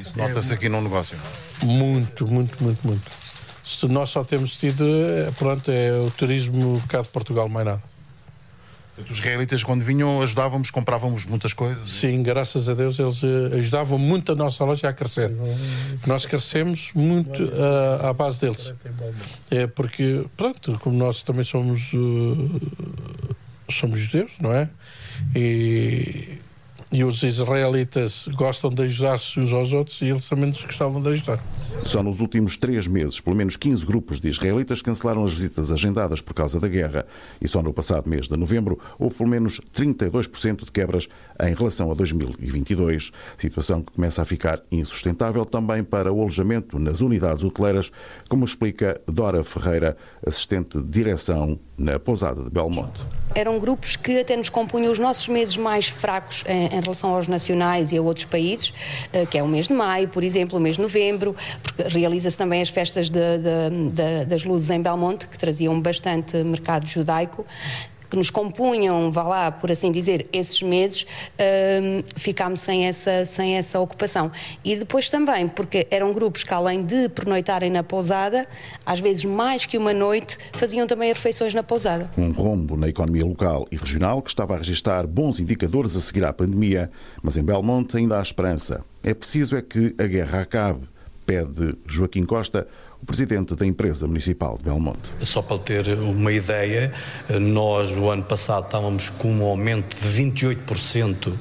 Isso 0.00 0.16
nota-se 0.16 0.54
aqui 0.54 0.68
no 0.68 0.80
negócio? 0.80 1.18
Muito, 1.62 2.26
muito, 2.26 2.62
muito, 2.62 2.86
muito. 2.86 3.10
Nós 3.88 4.10
só 4.10 4.24
temos 4.24 4.56
tido, 4.56 4.84
é, 4.84 5.30
pronto, 5.32 5.70
é 5.70 5.98
o 5.98 6.10
turismo 6.10 6.82
cá 6.88 7.02
de 7.02 7.08
Portugal, 7.08 7.48
mais 7.48 7.66
nada. 7.66 7.91
Os 8.98 9.18
israelitas, 9.18 9.64
quando 9.64 9.82
vinham, 9.82 10.20
ajudávamos, 10.20 10.70
comprávamos 10.70 11.24
muitas 11.24 11.54
coisas? 11.54 11.88
Sim, 11.88 12.22
graças 12.22 12.68
a 12.68 12.74
Deus, 12.74 12.98
eles 12.98 13.22
eh, 13.24 13.56
ajudavam 13.58 13.98
muito 13.98 14.32
a 14.32 14.34
nossa 14.34 14.62
loja 14.64 14.88
a 14.88 14.92
crescer. 14.92 15.32
Nós 16.06 16.26
crescemos 16.26 16.90
muito 16.94 17.42
uh, 17.42 18.06
à 18.06 18.12
base 18.12 18.40
deles. 18.40 18.74
É 19.50 19.66
porque, 19.66 20.26
pronto, 20.36 20.78
como 20.80 20.96
nós 20.96 21.22
também 21.22 21.42
somos, 21.42 21.90
uh, 21.94 22.60
somos 23.70 23.98
judeus, 23.98 24.32
não 24.38 24.52
é? 24.52 24.68
E 25.34 26.38
e 26.92 27.02
os 27.04 27.22
israelitas 27.22 28.28
gostam 28.34 28.70
de 28.70 28.82
ajudar-se 28.82 29.40
uns 29.40 29.52
aos 29.52 29.72
outros 29.72 30.00
e 30.02 30.06
eles 30.06 30.28
também 30.28 30.48
nos 30.48 30.62
gostavam 30.62 31.00
de 31.00 31.08
ajudar. 31.08 31.42
Só 31.86 32.02
nos 32.02 32.20
últimos 32.20 32.56
três 32.56 32.86
meses, 32.86 33.18
pelo 33.18 33.34
menos 33.34 33.56
15 33.56 33.84
grupos 33.86 34.20
de 34.20 34.28
israelitas 34.28 34.82
cancelaram 34.82 35.24
as 35.24 35.32
visitas 35.32 35.72
agendadas 35.72 36.20
por 36.20 36.34
causa 36.34 36.60
da 36.60 36.68
guerra. 36.68 37.06
E 37.40 37.48
só 37.48 37.62
no 37.62 37.72
passado 37.72 38.08
mês 38.08 38.28
de 38.28 38.36
novembro 38.36 38.78
houve 38.98 39.14
pelo 39.14 39.28
menos 39.28 39.60
32% 39.74 40.64
de 40.64 40.70
quebras 40.70 41.08
em 41.40 41.54
relação 41.54 41.90
a 41.90 41.94
2022. 41.94 43.10
Situação 43.38 43.82
que 43.82 43.92
começa 43.92 44.22
a 44.22 44.24
ficar 44.24 44.62
insustentável 44.70 45.44
também 45.44 45.82
para 45.82 46.12
o 46.12 46.20
alojamento 46.20 46.78
nas 46.78 47.00
unidades 47.00 47.42
hoteleiras, 47.42 47.90
como 48.28 48.44
explica 48.44 49.00
Dora 49.06 49.42
Ferreira, 49.42 49.96
assistente 50.26 50.78
de 50.78 50.90
direção 50.90 51.58
na 51.76 51.98
pousada 51.98 52.44
de 52.44 52.50
Belmonte. 52.50 53.02
Eram 53.34 53.58
grupos 53.58 53.96
que 53.96 54.20
até 54.20 54.36
nos 54.36 54.48
compunham 54.48 54.92
os 54.92 54.98
nossos 54.98 55.26
meses 55.28 55.56
mais 55.56 55.88
fracos 55.88 56.44
em, 56.46 56.66
em 56.66 56.81
relação 56.82 57.14
aos 57.14 57.26
nacionais 57.26 57.92
e 57.92 57.96
a 57.96 58.02
outros 58.02 58.26
países, 58.26 58.72
eh, 59.12 59.24
que 59.26 59.38
é 59.38 59.42
o 59.42 59.48
mês 59.48 59.68
de 59.68 59.72
maio, 59.72 60.08
por 60.08 60.22
exemplo, 60.22 60.58
o 60.58 60.60
mês 60.60 60.76
de 60.76 60.82
novembro, 60.82 61.34
porque 61.62 61.82
realiza-se 61.84 62.36
também 62.36 62.60
as 62.60 62.68
festas 62.68 63.10
de, 63.10 63.38
de, 63.38 63.92
de, 63.92 64.24
das 64.26 64.44
luzes 64.44 64.68
em 64.70 64.80
Belmonte, 64.80 65.26
que 65.26 65.38
traziam 65.38 65.80
bastante 65.80 66.36
mercado 66.44 66.86
judaico 66.86 67.46
que 68.12 68.18
nos 68.18 68.28
compunham, 68.28 69.10
vá 69.10 69.22
lá, 69.22 69.50
por 69.50 69.72
assim 69.72 69.90
dizer, 69.90 70.28
esses 70.34 70.62
meses, 70.62 71.04
uh, 71.04 72.04
ficámos 72.14 72.60
sem 72.60 72.84
essa, 72.84 73.24
sem 73.24 73.56
essa 73.56 73.80
ocupação. 73.80 74.30
E 74.62 74.76
depois 74.76 75.08
também, 75.08 75.48
porque 75.48 75.86
eram 75.90 76.12
grupos 76.12 76.44
que, 76.44 76.52
além 76.52 76.84
de 76.84 77.08
pernoitarem 77.08 77.70
na 77.70 77.82
pousada, 77.82 78.46
às 78.84 79.00
vezes 79.00 79.24
mais 79.24 79.64
que 79.64 79.78
uma 79.78 79.94
noite, 79.94 80.36
faziam 80.52 80.86
também 80.86 81.10
refeições 81.10 81.54
na 81.54 81.62
pousada. 81.62 82.10
Um 82.18 82.32
rombo 82.32 82.76
na 82.76 82.86
economia 82.86 83.24
local 83.24 83.66
e 83.72 83.76
regional 83.76 84.20
que 84.20 84.28
estava 84.28 84.56
a 84.56 84.58
registrar 84.58 85.06
bons 85.06 85.40
indicadores 85.40 85.96
a 85.96 86.00
seguir 86.00 86.26
à 86.26 86.34
pandemia, 86.34 86.90
mas 87.22 87.38
em 87.38 87.42
Belmonte 87.42 87.96
ainda 87.96 88.18
há 88.18 88.20
esperança. 88.20 88.84
É 89.02 89.14
preciso 89.14 89.56
é 89.56 89.62
que 89.62 89.94
a 89.98 90.06
guerra 90.06 90.42
acabe, 90.42 90.86
pede 91.24 91.76
Joaquim 91.86 92.26
Costa, 92.26 92.68
o 93.02 93.06
presidente 93.06 93.56
da 93.56 93.66
empresa 93.66 94.06
municipal 94.06 94.56
de 94.56 94.64
Belmonte. 94.64 95.10
Só 95.22 95.42
para 95.42 95.58
ter 95.58 95.88
uma 95.98 96.32
ideia, 96.32 96.92
nós 97.40 97.90
o 97.90 98.08
ano 98.08 98.22
passado 98.22 98.66
estávamos 98.66 99.10
com 99.10 99.32
um 99.32 99.42
aumento 99.42 99.96
de 99.96 100.22
28% 100.22 101.32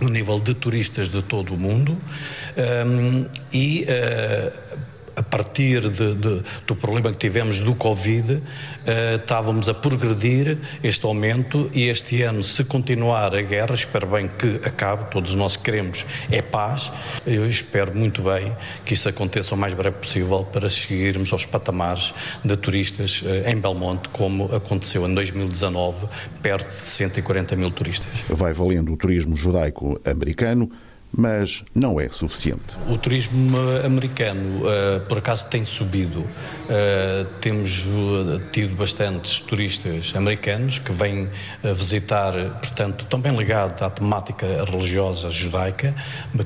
no 0.00 0.08
nível 0.08 0.40
de 0.40 0.54
turistas 0.54 1.10
de 1.10 1.22
todo 1.22 1.54
o 1.54 1.56
mundo 1.56 1.96
um, 2.86 3.26
e 3.52 3.84
uh, 3.84 4.78
a 5.16 5.22
partir 5.22 5.88
de, 5.88 6.14
de, 6.14 6.42
do 6.66 6.76
problema 6.76 7.10
que 7.10 7.16
tivemos 7.16 7.60
do 7.60 7.74
Covid, 7.74 8.34
uh, 8.34 8.42
estávamos 9.16 9.68
a 9.68 9.74
progredir 9.74 10.58
este 10.84 11.06
aumento 11.06 11.70
e 11.72 11.84
este 11.84 12.22
ano, 12.22 12.44
se 12.44 12.62
continuar 12.64 13.34
a 13.34 13.40
guerra, 13.40 13.74
espero 13.74 14.06
bem 14.06 14.28
que 14.28 14.60
acabe, 14.68 15.10
todos 15.10 15.34
nós 15.34 15.56
queremos 15.56 16.04
é 16.30 16.42
paz, 16.42 16.92
eu 17.26 17.48
espero 17.48 17.96
muito 17.96 18.22
bem 18.22 18.54
que 18.84 18.92
isso 18.92 19.08
aconteça 19.08 19.54
o 19.54 19.58
mais 19.58 19.72
breve 19.72 19.96
possível 19.96 20.44
para 20.44 20.68
seguirmos 20.68 21.32
aos 21.32 21.46
patamares 21.46 22.12
de 22.44 22.56
turistas 22.56 23.22
uh, 23.22 23.48
em 23.48 23.58
Belmonte, 23.58 24.10
como 24.10 24.54
aconteceu 24.54 25.08
em 25.08 25.14
2019, 25.14 26.06
perto 26.42 26.76
de 26.76 26.86
140 26.86 27.56
mil 27.56 27.70
turistas. 27.70 28.10
Vai 28.28 28.52
valendo 28.52 28.92
o 28.92 28.96
turismo 28.96 29.34
judaico-americano 29.34 30.70
mas 31.12 31.64
não 31.74 32.00
é 32.00 32.08
suficiente. 32.10 32.76
O 32.88 32.98
turismo 32.98 33.56
americano, 33.84 34.62
uh, 34.62 35.00
por 35.08 35.18
acaso, 35.18 35.46
tem 35.46 35.64
subido. 35.64 36.20
Uh, 36.20 37.24
temos 37.40 37.86
uh, 37.86 38.40
tido 38.52 38.74
bastantes 38.74 39.40
turistas 39.40 40.12
americanos 40.14 40.78
que 40.78 40.92
vêm 40.92 41.28
visitar, 41.62 42.32
portanto, 42.60 43.04
também 43.06 43.34
ligado 43.36 43.82
à 43.82 43.90
temática 43.90 44.46
religiosa 44.64 45.30
judaica, 45.30 45.94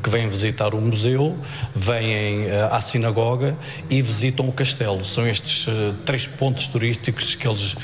que 0.03 0.11
vêm 0.11 0.29
visitar 0.29 0.75
o 0.75 0.81
museu, 0.81 1.37
vêm 1.75 2.51
à 2.70 2.81
sinagoga 2.81 3.57
e 3.88 4.01
visitam 4.01 4.49
o 4.49 4.53
castelo. 4.53 5.05
São 5.05 5.27
estes 5.27 5.66
três 6.05 6.27
pontos 6.27 6.66
turísticos 6.68 7.35
que 7.35 7.46
eles 7.46 7.75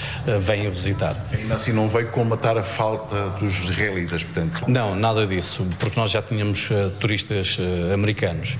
vêm 0.41 0.69
visitar. 0.71 1.27
Ainda 1.33 1.55
assim 1.55 1.73
não 1.73 1.89
veio 1.89 2.11
matar 2.25 2.57
a 2.57 2.63
falta 2.63 3.31
dos 3.41 3.69
israelitas, 3.69 4.25
portanto? 4.25 4.65
Não, 4.69 4.95
nada 4.95 5.27
disso, 5.27 5.67
porque 5.79 5.99
nós 5.99 6.11
já 6.11 6.23
tínhamos 6.23 6.66
turistas 7.01 7.59
uh, 7.59 7.93
americanos. 7.93 8.57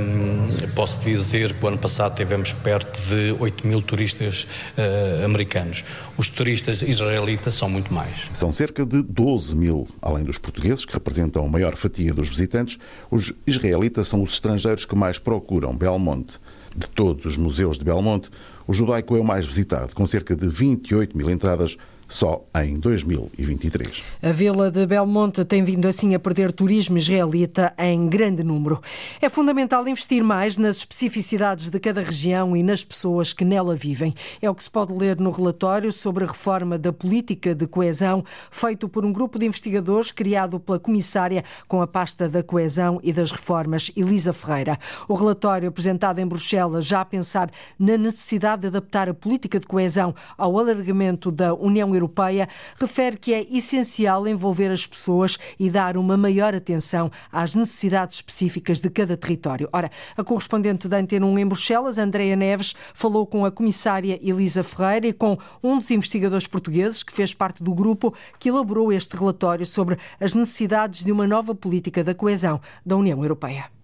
Um, 0.00 0.68
posso 0.74 0.98
dizer 1.00 1.54
que 1.54 1.64
o 1.64 1.68
ano 1.68 1.78
passado 1.78 2.16
tivemos 2.16 2.52
perto 2.52 3.00
de 3.08 3.36
8 3.38 3.66
mil 3.66 3.82
turistas 3.82 4.46
uh, 4.76 5.24
americanos. 5.24 5.84
Os 6.16 6.28
turistas 6.28 6.82
israelitas 6.82 7.54
são 7.54 7.68
muito 7.68 7.92
mais. 7.92 8.28
São 8.32 8.52
cerca 8.52 8.84
de 8.84 9.02
12 9.02 9.54
mil. 9.54 9.88
Além 10.00 10.24
dos 10.24 10.38
portugueses, 10.38 10.84
que 10.84 10.92
representam 10.92 11.44
a 11.44 11.48
maior 11.48 11.76
fatia 11.76 12.12
dos 12.12 12.28
visitantes, 12.28 12.78
os 13.10 13.32
israelitas 13.46 14.08
são 14.08 14.22
os 14.22 14.32
estrangeiros 14.32 14.84
que 14.84 14.96
mais 14.96 15.18
procuram 15.18 15.76
Belmonte. 15.76 16.38
De 16.74 16.88
todos 16.88 17.24
os 17.24 17.36
museus 17.36 17.78
de 17.78 17.84
Belmonte, 17.84 18.30
o 18.66 18.74
judaico 18.74 19.16
é 19.16 19.20
o 19.20 19.24
mais 19.24 19.46
visitado, 19.46 19.94
com 19.94 20.04
cerca 20.04 20.36
de 20.36 20.46
28 20.46 21.16
mil 21.16 21.30
entradas 21.30 21.76
só 22.08 22.44
em 22.54 22.78
2023. 22.78 24.02
A 24.22 24.32
Vila 24.32 24.70
de 24.70 24.86
Belmonte 24.86 25.44
tem 25.44 25.64
vindo 25.64 25.86
assim 25.86 26.14
a 26.14 26.18
perder 26.18 26.52
turismo 26.52 26.96
israelita 26.96 27.74
em 27.78 28.08
grande 28.08 28.44
número. 28.44 28.80
É 29.20 29.28
fundamental 29.28 29.86
investir 29.88 30.22
mais 30.22 30.56
nas 30.56 30.78
especificidades 30.78 31.68
de 31.68 31.80
cada 31.80 32.00
região 32.00 32.56
e 32.56 32.62
nas 32.62 32.84
pessoas 32.84 33.32
que 33.32 33.44
nela 33.44 33.74
vivem. 33.74 34.14
É 34.40 34.48
o 34.48 34.54
que 34.54 34.62
se 34.62 34.70
pode 34.70 34.92
ler 34.92 35.18
no 35.18 35.30
relatório 35.30 35.90
sobre 35.90 36.24
a 36.24 36.28
reforma 36.28 36.78
da 36.78 36.92
política 36.92 37.54
de 37.54 37.66
coesão, 37.66 38.24
feito 38.50 38.88
por 38.88 39.04
um 39.04 39.12
grupo 39.12 39.38
de 39.38 39.46
investigadores 39.46 40.12
criado 40.12 40.60
pela 40.60 40.78
comissária 40.78 41.44
com 41.66 41.82
a 41.82 41.86
pasta 41.86 42.28
da 42.28 42.42
coesão 42.42 43.00
e 43.02 43.12
das 43.12 43.30
reformas, 43.30 43.90
Elisa 43.96 44.32
Ferreira. 44.32 44.78
O 45.08 45.14
relatório 45.14 45.68
apresentado 45.68 46.18
em 46.20 46.26
Bruxelas 46.26 46.84
já 46.84 47.00
a 47.00 47.04
pensar 47.04 47.50
na 47.78 47.96
necessidade 47.96 48.62
de 48.62 48.68
adaptar 48.68 49.08
a 49.08 49.14
política 49.14 49.58
de 49.58 49.66
coesão 49.66 50.14
ao 50.36 50.58
alargamento 50.58 51.30
da 51.30 51.54
União 51.54 51.95
Europeia 51.96 52.48
refere 52.78 53.16
que 53.16 53.34
é 53.34 53.46
essencial 53.50 54.26
envolver 54.28 54.70
as 54.70 54.86
pessoas 54.86 55.38
e 55.58 55.68
dar 55.70 55.96
uma 55.96 56.16
maior 56.16 56.54
atenção 56.54 57.10
às 57.32 57.54
necessidades 57.54 58.16
específicas 58.16 58.80
de 58.80 58.88
cada 58.90 59.16
território. 59.16 59.68
Ora, 59.72 59.90
a 60.16 60.22
correspondente 60.22 60.88
da 60.88 60.98
Antena 60.98 61.26
1 61.26 61.38
em 61.38 61.46
Bruxelas, 61.46 61.98
Andreia 61.98 62.36
Neves, 62.36 62.74
falou 62.94 63.26
com 63.26 63.44
a 63.44 63.50
comissária 63.50 64.18
Elisa 64.22 64.62
Ferreira 64.62 65.08
e 65.08 65.12
com 65.12 65.38
um 65.62 65.78
dos 65.78 65.90
investigadores 65.90 66.46
portugueses 66.46 67.02
que 67.02 67.12
fez 67.12 67.34
parte 67.34 67.62
do 67.62 67.74
grupo 67.74 68.14
que 68.38 68.48
elaborou 68.48 68.92
este 68.92 69.16
relatório 69.16 69.66
sobre 69.66 69.98
as 70.20 70.34
necessidades 70.34 71.02
de 71.02 71.12
uma 71.12 71.26
nova 71.26 71.54
política 71.54 72.04
da 72.04 72.14
coesão 72.14 72.60
da 72.84 72.96
União 72.96 73.22
Europeia. 73.22 73.75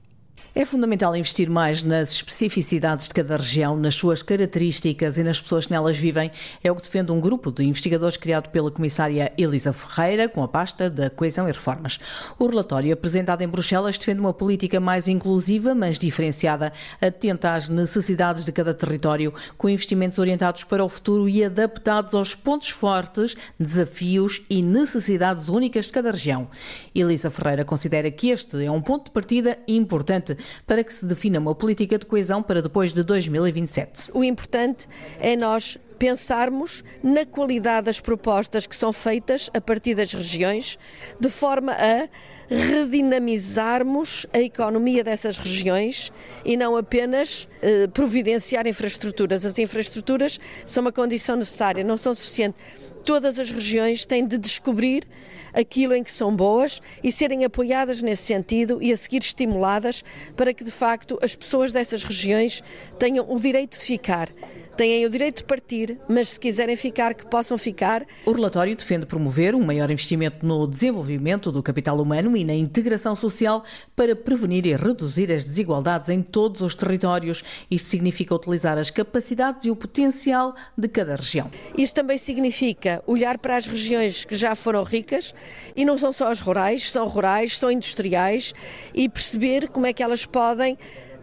É 0.54 0.66
fundamental 0.66 1.16
investir 1.16 1.48
mais 1.48 1.82
nas 1.82 2.12
especificidades 2.12 3.08
de 3.08 3.14
cada 3.14 3.38
região, 3.38 3.74
nas 3.74 3.94
suas 3.94 4.20
características 4.20 5.16
e 5.16 5.22
nas 5.22 5.40
pessoas 5.40 5.64
que 5.64 5.72
nelas 5.72 5.96
vivem. 5.96 6.30
É 6.62 6.70
o 6.70 6.76
que 6.76 6.82
defende 6.82 7.10
um 7.10 7.18
grupo 7.18 7.50
de 7.50 7.64
investigadores 7.64 8.18
criado 8.18 8.50
pela 8.50 8.70
comissária 8.70 9.32
Elisa 9.38 9.72
Ferreira, 9.72 10.28
com 10.28 10.42
a 10.42 10.48
pasta 10.48 10.90
da 10.90 11.08
Coesão 11.08 11.48
e 11.48 11.52
Reformas. 11.52 11.98
O 12.38 12.46
relatório 12.46 12.92
apresentado 12.92 13.40
em 13.40 13.48
Bruxelas 13.48 13.96
defende 13.96 14.20
uma 14.20 14.34
política 14.34 14.78
mais 14.78 15.08
inclusiva, 15.08 15.74
mas 15.74 15.98
diferenciada, 15.98 16.70
atenta 17.00 17.54
às 17.54 17.70
necessidades 17.70 18.44
de 18.44 18.52
cada 18.52 18.74
território, 18.74 19.32
com 19.56 19.70
investimentos 19.70 20.18
orientados 20.18 20.64
para 20.64 20.84
o 20.84 20.88
futuro 20.90 21.30
e 21.30 21.42
adaptados 21.42 22.12
aos 22.12 22.34
pontos 22.34 22.68
fortes, 22.68 23.34
desafios 23.58 24.42
e 24.50 24.60
necessidades 24.60 25.48
únicas 25.48 25.86
de 25.86 25.92
cada 25.92 26.10
região. 26.10 26.46
Elisa 26.94 27.30
Ferreira 27.30 27.64
considera 27.64 28.10
que 28.10 28.28
este 28.28 28.62
é 28.62 28.70
um 28.70 28.82
ponto 28.82 29.06
de 29.06 29.12
partida 29.12 29.58
importante 29.66 30.36
para 30.66 30.82
que 30.82 30.92
se 30.92 31.04
defina 31.04 31.38
uma 31.38 31.54
política 31.54 31.98
de 31.98 32.06
coesão 32.06 32.42
para 32.42 32.62
depois 32.62 32.92
de 32.92 33.02
2027. 33.02 34.10
O 34.14 34.22
importante 34.22 34.88
é 35.18 35.36
nós 35.36 35.78
pensarmos 35.98 36.82
na 37.02 37.24
qualidade 37.24 37.86
das 37.86 38.00
propostas 38.00 38.66
que 38.66 38.74
são 38.74 38.92
feitas 38.92 39.48
a 39.54 39.60
partir 39.60 39.94
das 39.94 40.12
regiões, 40.12 40.76
de 41.20 41.30
forma 41.30 41.72
a 41.72 42.08
redinamizarmos 42.52 44.26
a 44.32 44.40
economia 44.40 45.02
dessas 45.02 45.38
regiões 45.38 46.12
e 46.44 46.56
não 46.56 46.76
apenas 46.76 47.48
eh, 47.62 47.86
providenciar 47.86 48.66
infraestruturas. 48.66 49.44
As 49.44 49.58
infraestruturas 49.58 50.40
são 50.66 50.82
uma 50.82 50.92
condição 50.92 51.36
necessária, 51.36 51.84
não 51.84 51.96
são 51.96 52.14
suficientes. 52.14 52.60
Todas 53.04 53.38
as 53.38 53.50
regiões 53.50 54.04
têm 54.04 54.26
de 54.26 54.38
descobrir 54.38 55.04
aquilo 55.52 55.94
em 55.94 56.02
que 56.02 56.12
são 56.12 56.34
boas 56.34 56.80
e 57.02 57.10
serem 57.10 57.44
apoiadas 57.44 58.02
nesse 58.02 58.22
sentido 58.22 58.82
e 58.82 58.92
a 58.92 58.96
seguir 58.96 59.22
estimuladas 59.22 60.02
para 60.36 60.52
que, 60.52 60.64
de 60.64 60.70
facto, 60.70 61.18
as 61.22 61.34
pessoas 61.34 61.72
dessas 61.72 62.04
regiões 62.04 62.62
tenham 62.98 63.26
o 63.28 63.38
direito 63.38 63.78
de 63.78 63.84
ficar 63.84 64.28
têm 64.76 65.04
o 65.06 65.10
direito 65.10 65.38
de 65.38 65.44
partir, 65.44 65.98
mas 66.08 66.30
se 66.30 66.40
quiserem 66.40 66.76
ficar, 66.76 67.14
que 67.14 67.26
possam 67.26 67.56
ficar. 67.58 68.06
O 68.26 68.32
relatório 68.32 68.74
defende 68.74 69.06
promover 69.06 69.54
um 69.54 69.64
maior 69.64 69.90
investimento 69.90 70.44
no 70.44 70.66
desenvolvimento 70.66 71.52
do 71.52 71.62
capital 71.62 71.98
humano 72.00 72.36
e 72.36 72.44
na 72.44 72.54
integração 72.54 73.14
social 73.14 73.64
para 73.94 74.16
prevenir 74.16 74.66
e 74.66 74.74
reduzir 74.74 75.32
as 75.32 75.44
desigualdades 75.44 76.08
em 76.08 76.22
todos 76.22 76.60
os 76.60 76.74
territórios. 76.74 77.42
Isto 77.70 77.88
significa 77.88 78.34
utilizar 78.34 78.78
as 78.78 78.90
capacidades 78.90 79.66
e 79.66 79.70
o 79.70 79.76
potencial 79.76 80.54
de 80.76 80.88
cada 80.88 81.16
região. 81.16 81.50
Isso 81.76 81.94
também 81.94 82.18
significa 82.18 83.02
olhar 83.06 83.38
para 83.38 83.56
as 83.56 83.66
regiões 83.66 84.24
que 84.24 84.34
já 84.34 84.54
foram 84.54 84.82
ricas 84.82 85.34
e 85.76 85.84
não 85.84 85.98
são 85.98 86.12
só 86.12 86.30
as 86.30 86.40
rurais, 86.40 86.90
são 86.90 87.06
rurais, 87.06 87.58
são 87.58 87.70
industriais 87.70 88.54
e 88.94 89.08
perceber 89.08 89.68
como 89.68 89.86
é 89.86 89.92
que 89.92 90.02
elas 90.02 90.26
podem 90.26 90.78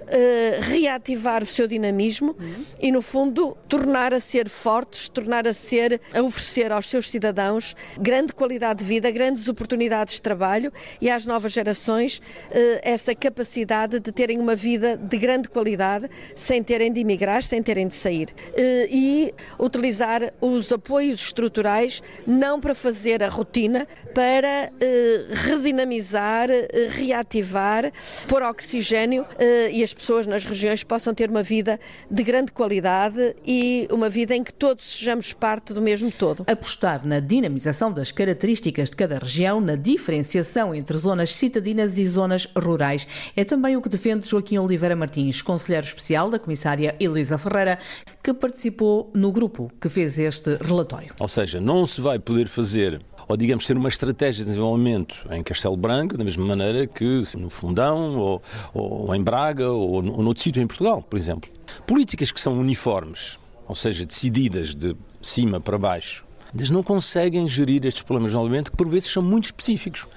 uh, 0.09 0.61
reativar 0.61 1.43
o 1.43 1.45
seu 1.45 1.67
dinamismo 1.67 2.35
uhum. 2.39 2.65
e, 2.79 2.91
no 2.91 3.01
fundo, 3.01 3.55
tornar 3.67 4.13
a 4.13 4.19
ser 4.19 4.49
fortes, 4.49 5.07
tornar 5.07 5.47
a 5.47 5.53
ser, 5.53 6.01
a 6.13 6.21
oferecer 6.21 6.71
aos 6.71 6.89
seus 6.89 7.09
cidadãos 7.09 7.75
grande 7.97 8.33
qualidade 8.33 8.79
de 8.79 8.85
vida, 8.85 9.09
grandes 9.11 9.47
oportunidades 9.47 10.15
de 10.15 10.21
trabalho 10.21 10.71
e 10.99 11.09
às 11.09 11.25
novas 11.25 11.51
gerações 11.51 12.17
uh, 12.17 12.79
essa 12.81 13.13
capacidade 13.13 13.99
de 13.99 14.11
terem 14.11 14.39
uma 14.39 14.55
vida 14.55 14.97
de 14.97 15.17
grande 15.17 15.47
qualidade 15.47 16.09
sem 16.35 16.63
terem 16.63 16.91
de 16.91 17.01
emigrar, 17.01 17.43
sem 17.43 17.61
terem 17.61 17.87
de 17.87 17.93
sair. 17.93 18.29
Uh, 18.49 18.87
e 18.89 19.33
utilizar 19.59 20.33
os 20.41 20.71
apoios 20.71 21.21
estruturais 21.21 22.01
não 22.25 22.59
para 22.59 22.73
fazer 22.73 23.23
a 23.23 23.29
rotina, 23.29 23.87
para 24.13 24.71
redinamizar, 25.45 26.49
reativar, 26.91 27.91
pôr 28.27 28.41
oxigênio 28.41 29.25
e 29.71 29.83
as 29.83 29.93
pessoas 29.99 30.25
nas 30.25 30.45
regiões 30.45 30.83
possam 30.83 31.13
ter 31.13 31.29
uma 31.29 31.43
vida 31.43 31.79
de 32.09 32.23
grande 32.23 32.51
qualidade 32.51 33.35
e 33.45 33.87
uma 33.91 34.09
vida 34.09 34.35
em 34.35 34.43
que 34.43 34.53
todos 34.53 34.85
sejamos 34.85 35.33
parte 35.33 35.73
do 35.73 35.81
mesmo 35.81 36.11
todo. 36.11 36.43
Apostar 36.47 37.05
na 37.05 37.19
dinamização 37.19 37.91
das 37.91 38.11
características 38.11 38.89
de 38.89 38.95
cada 38.95 39.19
região, 39.19 39.59
na 39.59 39.75
diferenciação 39.75 40.73
entre 40.73 40.97
zonas 40.97 41.35
citadinas 41.35 41.97
e 41.97 42.07
zonas 42.07 42.47
rurais, 42.57 43.05
é 43.35 43.43
também 43.43 43.75
o 43.75 43.81
que 43.81 43.89
defende 43.89 44.27
Joaquim 44.27 44.57
Oliveira 44.57 44.95
Martins, 44.95 45.41
conselheiro 45.41 45.85
especial 45.85 46.29
da 46.29 46.39
comissária 46.39 46.95
Elisa 46.99 47.37
Ferreira, 47.37 47.77
que 48.23 48.33
participou 48.33 49.11
no 49.13 49.31
grupo 49.31 49.71
que 49.79 49.89
fez 49.89 50.17
este 50.17 50.55
relatório. 50.61 51.13
Ou 51.19 51.27
seja, 51.27 51.59
não 51.59 51.85
se 51.85 51.99
vai 51.99 52.17
poder 52.19 52.47
fazer 52.47 52.99
ou 53.29 53.37
digamos 53.37 53.67
ter 53.67 53.77
uma 53.77 53.89
estratégia 53.89 54.43
de 54.43 54.49
desenvolvimento 54.49 55.15
em 55.29 55.43
Castelo 55.43 55.77
Branco, 55.77 56.17
da 56.17 56.23
mesma 56.23 56.43
maneira 56.43 56.87
que 56.87 57.21
no 57.37 57.51
Fundão, 57.51 58.17
ou, 58.17 58.41
ou 58.73 59.13
em 59.13 59.21
Braga, 59.21 59.69
ou, 59.69 60.03
ou 60.03 60.23
noutro 60.23 60.41
sítio 60.41 60.63
em 60.63 60.65
Portugal, 60.65 61.03
por 61.03 61.15
exemplo. 61.15 61.47
Políticas 61.85 62.31
que 62.31 62.41
são 62.41 62.57
uniformes, 62.59 63.37
ou 63.67 63.75
seja, 63.75 64.03
decididas 64.03 64.73
de 64.73 64.95
cima 65.21 65.61
para 65.61 65.77
baixo, 65.77 66.25
Eles 66.55 66.71
não 66.71 66.81
conseguem 66.81 67.47
gerir 67.47 67.85
estes 67.85 68.01
problemas 68.01 68.33
novamente, 68.33 68.71
que 68.71 68.77
por 68.77 68.87
vezes 68.87 69.11
são 69.11 69.21
muito 69.21 69.45
específicos. 69.45 70.07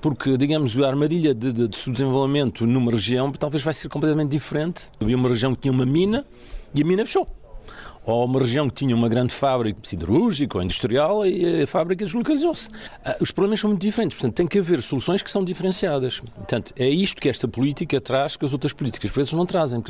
Porque, 0.00 0.36
digamos, 0.36 0.76
a 0.80 0.88
armadilha 0.88 1.32
de, 1.32 1.52
de, 1.52 1.68
de 1.68 1.76
subdesenvolvimento 1.76 2.66
numa 2.66 2.90
região 2.90 3.30
talvez 3.30 3.62
vai 3.62 3.72
ser 3.72 3.88
completamente 3.88 4.30
diferente. 4.30 4.90
Havia 5.00 5.16
uma 5.16 5.28
região 5.28 5.54
que 5.54 5.60
tinha 5.62 5.72
uma 5.72 5.86
mina 5.86 6.26
e 6.74 6.82
a 6.82 6.84
mina 6.84 7.06
fechou 7.06 7.28
ou 8.06 8.24
uma 8.24 8.38
região 8.38 8.68
que 8.68 8.74
tinha 8.74 8.94
uma 8.94 9.08
grande 9.08 9.32
fábrica 9.32 9.80
siderúrgica 9.82 10.56
ou 10.56 10.64
industrial 10.64 11.26
e 11.26 11.62
a 11.62 11.66
fábrica 11.66 12.04
deslocalizou-se. 12.04 12.68
Ah, 13.04 13.16
os 13.20 13.32
problemas 13.32 13.60
são 13.60 13.68
muito 13.70 13.82
diferentes, 13.82 14.16
portanto, 14.16 14.36
tem 14.36 14.46
que 14.46 14.58
haver 14.60 14.80
soluções 14.80 15.22
que 15.22 15.30
são 15.30 15.44
diferenciadas. 15.44 16.20
Portanto, 16.20 16.72
é 16.76 16.88
isto 16.88 17.20
que 17.20 17.28
esta 17.28 17.48
política 17.48 18.00
traz 18.00 18.36
que 18.36 18.44
as 18.44 18.52
outras 18.52 18.72
políticas, 18.72 19.10
por 19.10 19.16
vezes, 19.18 19.32
não 19.32 19.44
trazem. 19.44 19.82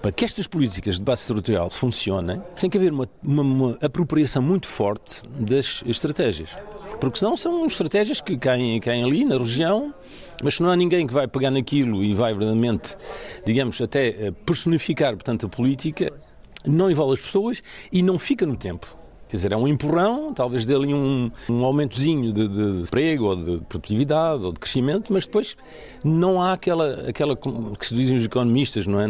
Para 0.00 0.12
que 0.12 0.24
estas 0.24 0.46
políticas 0.46 0.96
de 0.96 1.02
base 1.02 1.26
territorial 1.26 1.68
funcionem, 1.68 2.40
tem 2.58 2.70
que 2.70 2.78
haver 2.78 2.92
uma, 2.92 3.08
uma, 3.22 3.42
uma 3.42 3.78
apropriação 3.82 4.40
muito 4.40 4.68
forte 4.68 5.22
das 5.28 5.82
estratégias. 5.84 6.56
Porque 7.00 7.18
senão 7.18 7.36
são 7.36 7.66
estratégias 7.66 8.20
que 8.20 8.36
caem, 8.38 8.78
caem 8.80 9.02
ali 9.02 9.24
na 9.24 9.36
região, 9.36 9.92
mas 10.42 10.54
se 10.54 10.62
não 10.62 10.70
há 10.70 10.76
ninguém 10.76 11.06
que 11.06 11.12
vai 11.12 11.26
pegar 11.26 11.50
naquilo 11.50 12.02
e 12.04 12.14
vai 12.14 12.32
verdadeiramente, 12.32 12.96
digamos, 13.44 13.80
até 13.80 14.08
eh, 14.08 14.30
personificar, 14.46 15.14
portanto, 15.14 15.46
a 15.46 15.48
política, 15.48 16.12
não 16.66 16.90
envolve 16.90 17.14
as 17.14 17.20
pessoas 17.20 17.62
e 17.90 18.02
não 18.02 18.18
fica 18.18 18.46
no 18.46 18.56
tempo. 18.56 19.03
Quer 19.28 19.36
dizer, 19.36 19.52
é 19.52 19.56
um 19.56 19.66
empurrão, 19.66 20.34
talvez 20.34 20.66
dê 20.66 20.74
ali 20.74 20.92
um, 20.92 21.30
um 21.48 21.64
aumentozinho 21.64 22.32
de, 22.32 22.46
de, 22.46 22.76
de 22.76 22.82
emprego 22.82 23.24
ou 23.24 23.36
de 23.36 23.64
produtividade 23.64 24.44
ou 24.44 24.52
de 24.52 24.60
crescimento, 24.60 25.12
mas 25.12 25.24
depois 25.24 25.56
não 26.04 26.42
há 26.42 26.52
aquela, 26.52 27.08
aquela 27.08 27.34
que 27.34 27.86
se 27.86 27.94
dizem 27.94 28.16
os 28.16 28.24
economistas, 28.24 28.86
não 28.86 29.00
é? 29.00 29.06